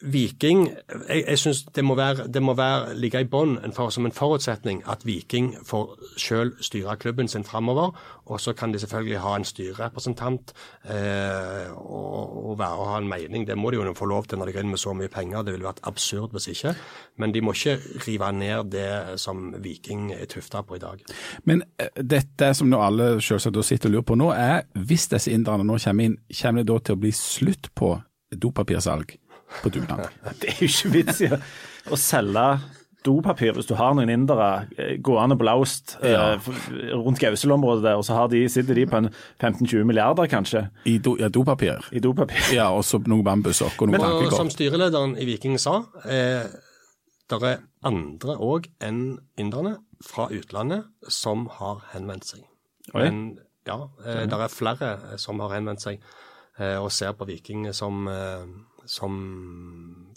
Viking 0.00 0.62
Jeg, 1.08 1.24
jeg 1.28 1.38
syns 1.38 1.62
det 1.76 1.84
må, 1.84 1.94
være, 1.94 2.26
det 2.32 2.42
må 2.42 2.54
være, 2.56 2.94
ligge 2.96 3.20
i 3.20 3.28
bånn 3.28 3.58
som 3.76 4.06
en 4.06 4.14
forutsetning 4.14 4.80
at 4.88 5.04
Viking 5.04 5.52
får 5.66 5.92
selv 6.16 6.56
styre 6.64 6.96
klubben 6.96 7.28
sin 7.28 7.44
framover. 7.44 7.92
Og 8.30 8.40
så 8.40 8.52
kan 8.52 8.72
de 8.72 8.78
selvfølgelig 8.78 9.18
ha 9.20 9.34
en 9.36 9.44
styrerepresentant 9.44 10.52
eh, 10.84 11.68
og, 11.74 12.50
og 12.50 12.58
være 12.58 12.80
og 12.80 12.90
ha 12.92 12.98
en 12.98 13.08
mening. 13.08 13.46
Det 13.46 13.58
må 13.58 13.70
de 13.70 13.80
jo 13.80 13.94
få 13.94 14.08
lov 14.08 14.24
til 14.24 14.38
når 14.38 14.46
de 14.46 14.56
går 14.56 14.64
inn 14.64 14.72
med 14.72 14.80
så 14.80 14.94
mye 14.96 15.12
penger. 15.12 15.42
Det 15.42 15.54
ville 15.54 15.68
vært 15.68 15.82
absurd 15.88 16.32
hvis 16.36 16.48
ikke. 16.54 16.74
Men 17.18 17.34
de 17.34 17.44
må 17.44 17.52
ikke 17.52 17.78
rive 18.06 18.32
ned 18.32 18.72
det 18.72 19.20
som 19.20 19.50
Viking 19.60 20.12
er 20.16 20.28
tufta 20.30 20.62
på 20.62 20.78
i 20.78 20.82
dag. 20.82 21.02
Men 21.44 21.64
eh, 21.78 21.92
dette 22.00 22.54
som 22.54 22.70
nå 22.70 22.80
alle 22.80 23.12
selvsagt 23.20 23.64
sitter 23.66 23.90
og 23.90 23.98
lurer 23.98 24.08
på 24.12 24.20
nå, 24.20 24.30
er 24.32 24.62
hvis 24.86 25.10
disse 25.12 25.32
inderne 25.32 25.66
nå 25.66 25.80
kommer 25.82 26.08
inn, 26.08 26.20
kommer 26.42 26.62
det 26.62 26.72
da 26.72 26.78
til 26.84 26.96
å 26.96 27.02
bli 27.04 27.12
slutt 27.16 27.74
på 27.76 27.96
dopapirsalg 28.30 29.18
på 29.62 29.72
dugnad? 29.74 30.08
Det 30.40 30.52
er 30.54 30.60
jo 30.60 30.68
ikke 30.70 30.92
vits 30.94 31.20
i 31.26 31.30
å- 31.32 31.96
selge 31.98 32.60
dopapir 33.04 33.54
hvis 33.56 33.64
du 33.70 33.74
har 33.78 33.94
noen 33.96 34.10
indere 34.12 34.48
eh, 34.76 34.96
gående 35.00 35.36
blaust 35.40 35.94
laust 35.96 36.04
eh, 36.04 36.12
Ja. 36.12 36.94
rundt 37.00 37.18
Gausel-området 37.22 37.82
der, 37.86 37.96
og 37.96 38.04
så 38.04 38.14
har 38.18 38.28
de, 38.28 38.42
sitter 38.52 38.76
de 38.76 38.84
på 38.86 38.98
en 39.00 39.08
15-20 39.40 39.84
milliarder 39.88 40.28
kanskje 40.28 40.66
I 40.84 40.98
do, 40.98 41.14
ja, 41.18 41.28
dopapir? 41.32 41.80
i 41.92 41.98
dopapir. 42.04 42.52
Ja, 42.52 42.68
og 42.76 42.84
så 42.84 43.00
noen 43.06 43.24
bambussokk 43.24 43.80
og 43.82 43.88
noe 43.94 44.10
Og 44.26 44.32
som 44.36 44.50
styrelederen 44.52 45.16
i 45.16 45.24
Viking 45.24 45.56
sa, 45.58 45.78
eh, 46.04 46.44
det 47.30 47.42
er 47.46 47.60
andre 47.86 48.36
òg 48.36 48.66
enn 48.84 49.18
inderne 49.38 49.78
fra 50.04 50.28
utlandet 50.34 50.84
som 51.08 51.46
har 51.60 51.80
henvendt 51.94 52.26
seg. 52.26 52.44
Oi. 52.92 53.04
Men 53.06 53.38
ja, 53.68 53.76
eh, 54.04 54.26
det 54.26 54.36
er 54.44 54.52
flere 54.52 54.92
eh, 55.12 55.16
som 55.20 55.40
har 55.40 55.54
henvendt 55.56 55.80
seg 55.84 56.00
eh, 56.58 56.76
og 56.80 56.90
ser 56.92 57.12
på 57.16 57.24
Viking 57.28 57.68
som, 57.76 58.06
eh, 58.08 58.44
som 58.90 59.14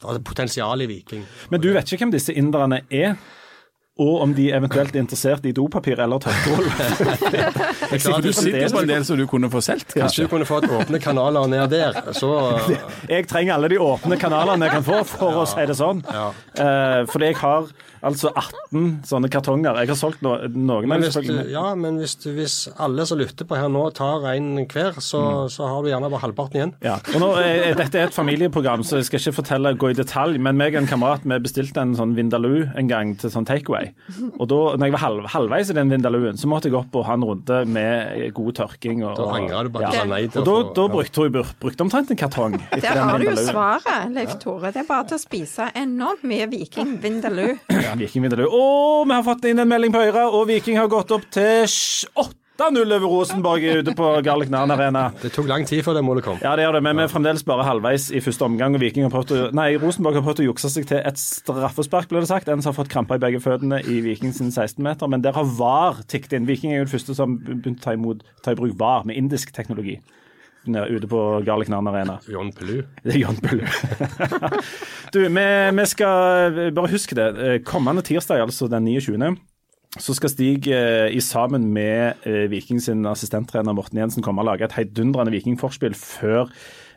er 0.02 0.20
potensial 0.26 0.82
i 0.82 0.90
Viking. 0.90 1.24
Men 1.54 1.62
du 1.62 1.70
vet 1.76 1.92
ikke 1.92 2.08
hvem 2.08 2.16
disse 2.16 2.34
inderne 2.34 2.82
er? 2.90 3.16
Og 4.02 4.22
om 4.24 4.32
de 4.34 4.48
eventuelt 4.50 4.96
er 4.96 5.04
interessert 5.04 5.44
i 5.46 5.52
dopapir 5.54 6.00
eller 6.02 6.18
tørkerull? 6.24 6.66
Er 7.94 8.22
Du 8.24 8.32
sitter 8.34 8.72
på 8.74 8.82
en 8.82 8.90
del 8.90 9.06
som 9.06 9.20
du 9.20 9.28
kunne 9.30 9.52
få 9.54 9.62
solgt, 9.62 9.94
hvis 9.94 9.94
du 9.94 10.02
kanskje? 10.02 10.28
kunne 10.32 10.48
fått 10.50 10.66
åpne 10.66 10.98
kanaler 11.04 11.46
ned 11.52 11.70
der, 11.70 12.00
så 12.18 12.32
Jeg 13.12 13.28
trenger 13.30 13.54
alle 13.60 13.70
de 13.70 13.78
åpne 13.78 14.18
kanalene 14.18 14.66
jeg 14.66 14.80
kan 14.80 14.88
få, 14.88 15.04
for 15.06 15.44
å 15.44 15.48
si 15.50 15.66
det 15.70 15.78
sånn. 15.78 16.02
Ja. 16.10 16.30
Uh, 16.58 17.04
fordi 17.12 17.30
jeg 17.30 17.38
har 17.44 17.70
altså 18.04 18.32
18 18.36 19.04
sånne 19.08 19.30
kartonger. 19.32 19.78
Jeg 19.84 19.92
har 19.94 20.00
solgt 20.00 20.24
no 20.26 20.34
noen 20.44 20.90
Men 20.92 21.04
hvis, 21.06 21.18
ja, 21.54 21.66
men 21.80 22.00
hvis, 22.02 22.16
du- 22.24 22.32
hvis 22.36 22.56
alle 22.82 23.06
som 23.08 23.20
lytter 23.22 23.48
på 23.48 23.56
her 23.60 23.70
nå, 23.72 23.86
tar 23.96 24.26
en 24.34 24.50
hver, 24.66 24.98
så, 25.00 25.22
så 25.54 25.70
har 25.70 25.84
du 25.86 25.92
gjerne 25.92 26.10
bare 26.12 26.24
halvparten 26.26 26.60
igjen. 26.60 26.74
Ja, 26.84 26.98
og 27.14 27.20
nå, 27.24 27.30
eh, 27.44 27.70
Dette 27.80 28.02
er 28.02 28.10
et 28.10 28.18
familieprogram, 28.18 28.84
så 28.84 29.00
jeg 29.00 29.08
skal 29.12 29.22
ikke 29.22 29.38
fortelle 29.44 29.76
gå 29.80 29.94
i 29.94 29.98
detalj. 30.02 30.40
Men 30.42 30.60
meg 30.60 30.76
og 30.76 30.84
en 30.84 30.92
kamerat 30.92 31.24
vi 31.28 31.40
bestilte 31.46 31.84
en 31.86 31.96
sånn 32.00 32.16
Vindaloo 32.18 32.66
en 32.74 32.92
gang 32.92 33.16
til 33.22 33.32
sånn 33.34 33.48
takeaway. 33.48 33.83
Og 34.40 34.48
da 34.50 34.60
når 34.78 34.86
jeg 34.90 34.94
var 34.96 35.02
halv, 35.04 35.28
halvveis 35.34 35.70
i 35.70 35.76
den 35.78 35.90
Vindaluen, 35.94 36.38
så 36.40 36.48
måtte 36.52 36.70
jeg 36.70 36.78
opp 36.80 36.96
og 37.00 37.06
ha 37.08 37.14
en 37.18 37.24
runde 37.28 37.60
med 37.68 38.34
god 38.34 38.52
tørking. 38.60 39.04
Og, 39.08 39.16
Da 39.18 39.28
angra 39.38 39.64
du 39.64 39.70
på 39.76 39.82
at 39.84 40.08
nei 40.10 40.22
til 40.28 40.42
Og 40.42 40.46
da, 40.50 40.56
da 40.82 40.88
brukte 40.94 41.24
hun 41.26 41.32
bur- 41.38 41.54
brukte 41.64 41.82
omtrent 41.88 42.12
en 42.12 42.18
kartong. 42.20 42.60
etter 42.72 42.82
Der 42.82 42.94
den 43.00 43.10
har 43.10 43.18
du 43.20 43.26
jo 43.30 43.36
svaret, 43.48 44.12
Leif 44.14 44.36
Tore. 44.44 44.72
Det 44.74 44.84
er 44.84 44.88
bare 44.90 45.08
til 45.12 45.18
å 45.18 45.24
spise 45.24 45.70
enormt 45.76 46.24
mye 46.24 46.48
Viking 46.52 46.98
Vindaloo. 47.04 47.58
Ja, 47.70 47.96
Viking 48.00 48.24
Vindaloo. 48.28 48.50
Å, 48.52 49.06
vi 49.08 49.14
har 49.18 49.24
fått 49.24 49.46
inn 49.50 49.60
en 49.60 49.68
melding 49.70 49.92
på 49.94 50.04
Øyra, 50.06 50.28
og 50.32 50.48
Viking 50.48 50.78
har 50.78 50.88
gått 50.92 51.12
opp 51.12 51.26
til 51.32 51.66
sj- 51.70 52.08
8-0 52.64 52.94
over 52.96 53.10
Rosenborg 53.12 53.64
ute 53.82 53.92
på 53.98 54.10
Garlic 54.24 54.48
Narn 54.52 54.72
Arena. 54.72 55.10
Det 55.20 55.34
tok 55.36 55.50
lang 55.50 55.66
tid 55.68 55.82
før 55.84 55.98
det 55.98 56.04
målet 56.08 56.24
kom. 56.24 56.38
Ja, 56.40 56.54
det 56.56 56.64
gjør 56.64 56.78
det, 56.78 56.82
men 56.86 56.96
vi 56.96 57.04
er 57.04 57.12
fremdeles 57.12 57.44
bare 57.44 57.66
halvveis 57.68 58.06
i 58.16 58.22
første 58.24 58.48
omgang. 58.48 58.78
og 58.78 58.80
Viking 58.80 59.04
har 59.04 59.12
prøvd 59.12 59.34
å, 59.36 59.42
nei, 59.58 59.74
Rosenborg 59.82 60.22
har 60.22 60.24
prøvd 60.24 60.46
å 60.46 60.48
jukse 60.48 60.72
seg 60.72 60.88
til 60.88 61.02
et 61.02 61.20
straffespark, 61.20 62.08
ble 62.08 62.22
det 62.24 62.30
sagt. 62.32 62.48
En 62.48 62.64
som 62.64 62.72
har 62.72 62.78
fått 62.78 62.94
kramper 62.94 63.20
i 63.20 63.24
begge 63.26 63.44
føttene 63.44 63.82
i 63.84 64.00
Viking 64.06 64.32
sin 64.32 64.54
16-meter. 64.54 65.12
Men 65.12 65.26
der 65.26 65.36
har 65.36 65.50
VAR 65.60 66.00
tikket 66.08 66.38
inn. 66.38 66.48
Viking 66.48 66.72
er 66.72 66.80
jo 66.80 66.88
den 66.88 66.94
første 66.96 67.18
som 67.20 67.36
begynte 67.44 67.82
å 67.82 67.86
ta, 67.90 67.98
imot, 68.00 68.24
ta 68.46 68.56
i 68.56 68.60
bruk 68.62 68.78
VAR 68.80 69.04
med 69.10 69.20
indisk 69.20 69.52
teknologi 69.52 70.00
ute 70.64 71.08
på 71.12 71.22
Garlic 71.44 71.68
Narn 71.68 71.90
Arena. 71.92 72.22
John 72.32 72.54
Pelu. 72.56 72.86
Det 73.04 73.18
er 73.18 73.26
John 73.26 73.36
Pelu. 73.44 73.66
du, 75.14 75.26
vi, 75.28 75.48
vi 75.76 75.86
skal 75.92 76.62
bare 76.72 76.92
huske 76.94 77.18
det. 77.20 77.26
Eh, 77.36 77.58
Kommende 77.68 78.06
tirsdag, 78.08 78.40
altså 78.46 78.72
den 78.72 78.88
29., 78.88 79.36
så 80.00 80.16
skal 80.18 80.32
Stig 80.32 80.68
eh, 80.74 81.12
i 81.14 81.20
sammen 81.22 81.68
med 81.74 82.26
eh, 82.26 82.48
Viking 82.50 82.82
sin 82.82 83.06
assistenttrener 83.06 83.76
Morten 83.78 84.00
Jensen 84.02 84.26
komme 84.26 84.42
og 84.42 84.50
lage 84.50 84.66
et 84.66 84.74
heidundrende 84.74 85.34
Viking-forspill 85.36 85.94
før 85.98 86.50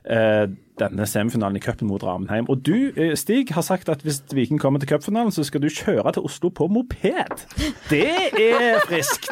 eh, 0.09 0.47
denne 0.81 1.07
semifinalen 1.09 1.59
i 1.59 1.65
cupen 1.65 1.91
mot 1.91 2.03
Ramenheim. 2.05 2.49
Og 2.49 2.65
du, 2.67 2.93
eh, 2.97 3.13
Stig, 3.17 3.53
har 3.53 3.67
sagt 3.67 3.89
at 3.93 4.01
hvis 4.07 4.23
Viking 4.33 4.61
kommer 4.61 4.81
til 4.81 4.89
cupfinalen, 4.89 5.33
så 5.33 5.45
skal 5.45 5.63
du 5.63 5.69
kjøre 5.69 6.13
til 6.13 6.25
Oslo 6.25 6.49
på 6.49 6.71
moped. 6.73 7.47
Det 7.91 8.09
er 8.33 8.81
friskt! 8.89 9.29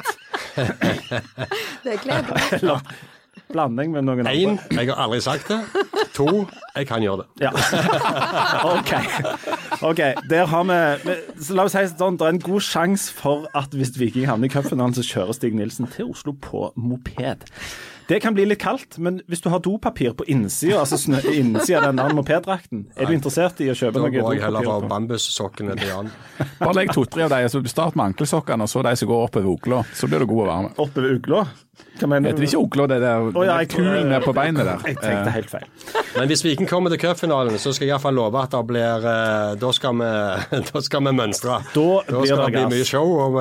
Det 1.84 2.00
gleder 2.02 2.32
meg. 2.36 2.80
Blanding 3.54 3.94
med 3.94 4.06
noen 4.08 4.26
andre. 4.26 4.34
Én, 4.34 4.58
jeg 4.74 4.90
har 4.90 5.00
aldri 5.06 5.20
sagt 5.24 5.48
det. 5.52 5.60
To, 6.16 6.44
jeg 6.74 6.88
kan 6.90 7.02
gjøre 7.02 7.24
det. 7.24 7.46
Ja. 7.46 7.52
OK. 8.76 8.92
Ok, 9.82 10.02
der 10.30 10.46
har 10.50 10.68
vi 10.68 11.16
så 11.42 11.56
La 11.56 11.66
oss 11.68 11.74
si 11.76 11.86
sånn, 11.90 12.18
det 12.20 12.26
er 12.28 12.36
en 12.36 12.44
god 12.44 12.64
sjanse 12.66 13.14
for 13.14 13.48
at 13.58 13.74
hvis 13.74 13.94
Viking 13.98 14.28
havner 14.30 14.50
i 14.50 14.52
cupfinalen, 14.52 14.94
så 14.96 15.06
kjører 15.06 15.36
Stig 15.38 15.56
Nilsen 15.58 15.90
til 15.94 16.10
Oslo 16.12 16.34
på 16.38 16.68
moped. 16.76 17.46
Det 18.08 18.18
kan 18.20 18.34
bli 18.36 18.44
litt 18.44 18.60
kaldt, 18.60 18.98
men 19.00 19.22
hvis 19.32 19.40
du 19.40 19.48
har 19.48 19.62
dopapir 19.64 20.12
på 20.18 20.26
innsida, 20.28 20.82
altså 20.82 20.98
snø, 21.00 21.22
innsida 21.32 21.80
av 21.80 21.86
den 21.88 22.02
der 22.02 22.16
mopeddrakten, 22.16 22.84
er 22.96 23.08
du 23.08 23.14
interessert 23.16 23.62
i 23.64 23.70
å 23.72 23.76
kjøpe 23.78 23.96
noe 23.96 24.10
dopapir? 24.10 24.20
Da 24.20 24.24
må 24.24 24.28
går 24.28 24.36
jeg 24.36 24.44
heller 24.44 24.68
dopapir 24.68 24.92
bambussokkene 24.92 25.76
til 25.80 25.88
Jan. 25.88 26.10
Bare 26.60 26.76
legg 26.80 26.92
to-tre 26.92 27.24
av 27.24 27.32
dem, 27.32 27.48
så 27.48 27.62
start 27.72 27.96
med 27.96 28.12
ankelsokkene, 28.12 28.66
og 28.66 28.72
så 28.72 28.84
de 28.84 28.96
som 29.00 29.08
går 29.08 29.28
oppover 29.30 29.54
ugla. 29.54 29.82
Så 29.96 30.10
blir 30.10 30.20
du 30.20 30.28
god 30.28 30.42
og 30.44 30.50
varm. 30.52 30.68
Oppover 30.76 31.16
ugla? 31.16 31.44
Hva 31.98 32.08
mener 32.10 32.30
Heter 32.30 32.44
det 32.44 32.48
ikke 32.50 32.60
ugla, 32.60 32.86
det 32.90 33.00
der 33.02 33.24
oh, 33.30 33.42
ja, 33.46 33.56
kulen 33.70 34.12
på 34.22 34.32
beinet 34.36 34.66
der? 34.66 34.82
Jeg 34.86 34.98
tenkte 35.00 35.34
helt 35.34 35.50
feil. 35.50 35.66
Men 36.14 36.30
hvis 36.30 36.44
Viking 36.44 36.68
kommer 36.70 36.92
til 36.92 37.00
cupfinalen, 37.02 37.56
så 37.58 37.72
skal 37.74 37.88
jeg 37.88 37.94
iallfall 37.94 38.14
love 38.18 38.42
at 38.42 38.54
det 38.54 38.62
blir 38.68 39.06
eh, 39.10 39.54
Da 39.58 39.70
skal 39.74 39.98
vi, 39.98 40.10
da 40.70 40.82
skal 40.86 41.06
vi 41.08 41.14
mønstre. 41.18 41.60
Da 41.74 41.86
blir 42.08 42.28
skal 42.28 42.44
det 42.44 42.46
det 42.46 42.52
bli 42.58 42.64
mye 42.76 42.88
show. 42.88 43.14
Og, 43.26 43.40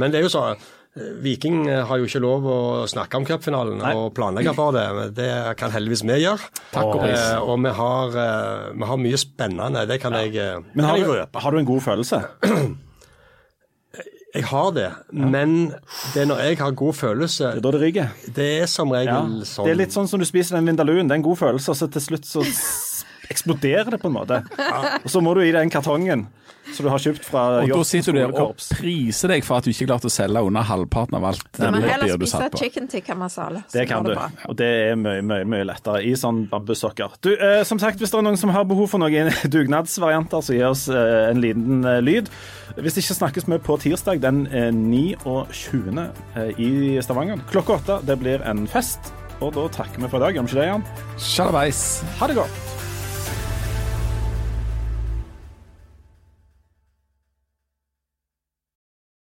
men 0.00 0.12
det 0.12 0.20
er 0.20 0.26
jo 0.26 0.32
så 0.32 0.46
eh, 0.52 0.72
Viking 0.94 1.64
har 1.66 1.98
jo 1.98 2.04
ikke 2.06 2.20
lov 2.22 2.44
å 2.46 2.56
snakke 2.86 3.18
om 3.18 3.24
cupfinalen 3.26 3.80
og 3.82 4.12
planlegge 4.14 4.52
for 4.54 4.70
det. 4.76 4.84
men 4.94 5.14
Det 5.16 5.56
kan 5.58 5.72
heldigvis 5.74 6.04
vi 6.06 6.20
gjøre. 6.22 6.38
Takk 6.70 6.84
og 6.86 7.00
pris. 7.02 7.18
Eh, 7.18 7.40
og 7.42 7.58
vi 7.64 7.72
har, 7.74 8.14
eh, 8.22 8.68
vi 8.78 8.84
har 8.92 9.00
mye 9.02 9.18
spennende. 9.18 9.82
Det 9.90 10.00
kan 10.00 10.12
jeg, 10.12 10.36
eh, 10.36 10.60
Men 10.72 10.84
har 10.86 10.96
jeg 10.96 11.06
du, 11.06 11.12
røpe. 11.16 11.40
har 11.42 11.50
du 11.50 11.58
en 11.58 11.64
god 11.66 11.82
følelse? 11.82 12.22
Jeg 14.34 14.42
har 14.50 14.70
det, 14.74 14.88
men 15.14 15.68
det 16.12 16.22
er 16.24 16.26
når 16.26 16.40
jeg 16.42 16.56
har 16.58 16.72
god 16.74 16.96
følelse 16.98 17.52
Det 17.54 17.60
er 17.60 17.62
da 17.62 17.70
det 17.70 17.80
ryker. 17.84 18.08
Det 18.34 18.46
er 18.62 18.66
som 18.66 18.90
regel 18.90 19.06
Ja. 19.06 19.44
sånn 19.46 19.64
Det 19.68 19.70
er 19.70 19.78
litt 19.78 19.92
sånn 19.94 20.08
som 20.10 20.18
du 20.18 20.26
spiser 20.26 20.56
den 20.58 20.66
vindaluen. 20.66 21.06
Det 21.06 21.12
er 21.14 21.20
en 21.22 21.22
god 21.22 21.38
følelse, 21.38 21.68
og 21.70 21.76
så 21.78 21.86
til 21.86 22.02
slutt 22.02 22.26
så 22.26 22.42
eksploderer 23.30 23.90
det 23.94 24.00
på 24.02 24.10
en 24.10 24.16
måte. 24.18 24.40
Og 25.04 25.06
så 25.06 25.22
må 25.22 25.36
du 25.36 25.40
i 25.46 25.52
den 25.54 25.70
kartongen 25.70 26.26
som 26.72 26.86
du 26.86 26.90
har 26.90 26.98
kjøpt 27.02 27.24
fra 27.28 27.42
Og 27.62 27.68
da 27.74 27.80
sitter 27.84 28.12
du 28.16 28.18
der 28.22 28.32
og 28.40 28.54
priser 28.78 29.28
deg 29.34 29.44
for 29.44 29.58
at 29.60 29.66
du 29.66 29.70
ikke 29.74 29.86
klarte 29.90 30.08
å 30.08 30.12
selge 30.12 30.40
under 30.48 30.64
halvparten 30.64 31.18
av 31.18 31.26
alt 31.28 31.42
Du 31.52 31.60
det 31.62 31.70
må 31.74 31.80
heller 31.82 31.98
papiret 32.00 32.20
du 32.20 32.26
spise 32.26 32.40
satt 32.40 32.52
på. 32.54 32.62
chicken 32.64 32.88
tikka 32.88 33.14
masala. 33.18 33.62
Det 33.72 33.86
kan 33.90 34.04
går 34.06 34.14
du, 34.16 34.38
og 34.48 34.56
det 34.58 34.70
er 34.90 34.96
mye, 35.00 35.22
mye 35.22 35.44
mye 35.54 35.66
lettere 35.68 36.00
i 36.08 36.14
sånn 36.18 36.44
bambussokker. 36.50 37.18
Du, 37.24 37.32
eh, 37.36 37.62
som 37.68 37.78
sagt, 37.82 37.98
Hvis 38.00 38.10
det 38.10 38.18
er 38.18 38.26
noen 38.26 38.40
som 38.40 38.50
har 38.54 38.64
behov 38.64 38.88
for 38.94 38.98
noen 39.02 39.30
dugnadsvarianter, 39.54 40.40
så 40.44 40.56
gi 40.56 40.62
oss 40.66 40.86
eh, 40.88 41.30
en 41.30 41.40
liten 41.44 41.84
eh, 41.84 42.00
lyd. 42.04 42.30
Hvis 42.78 42.96
det 42.96 43.04
ikke 43.04 43.18
snakkes 43.20 43.46
vi 43.48 43.58
på 43.62 43.76
tirsdag 43.84 44.20
den 44.24 44.46
eh, 44.50 44.70
29. 44.72 46.08
Eh, 46.36 46.60
i 46.60 46.70
Stavanger. 47.04 47.44
Klokka 47.52 47.78
åtte. 47.78 48.00
Det 48.08 48.16
blir 48.18 48.42
en 48.42 48.66
fest. 48.66 49.12
Og 49.42 49.52
da 49.56 49.66
takker 49.68 50.00
vi 50.00 50.08
for 50.08 50.22
i 50.22 50.26
dag, 50.28 50.36
gjør 50.38 50.46
vi 50.46 50.54
ikke 50.54 50.62
det, 50.62 50.68
Jan? 50.70 50.86
Sjalabais. 51.18 51.82
Ha 52.20 52.30
det 52.30 52.38
godt. 52.38 52.73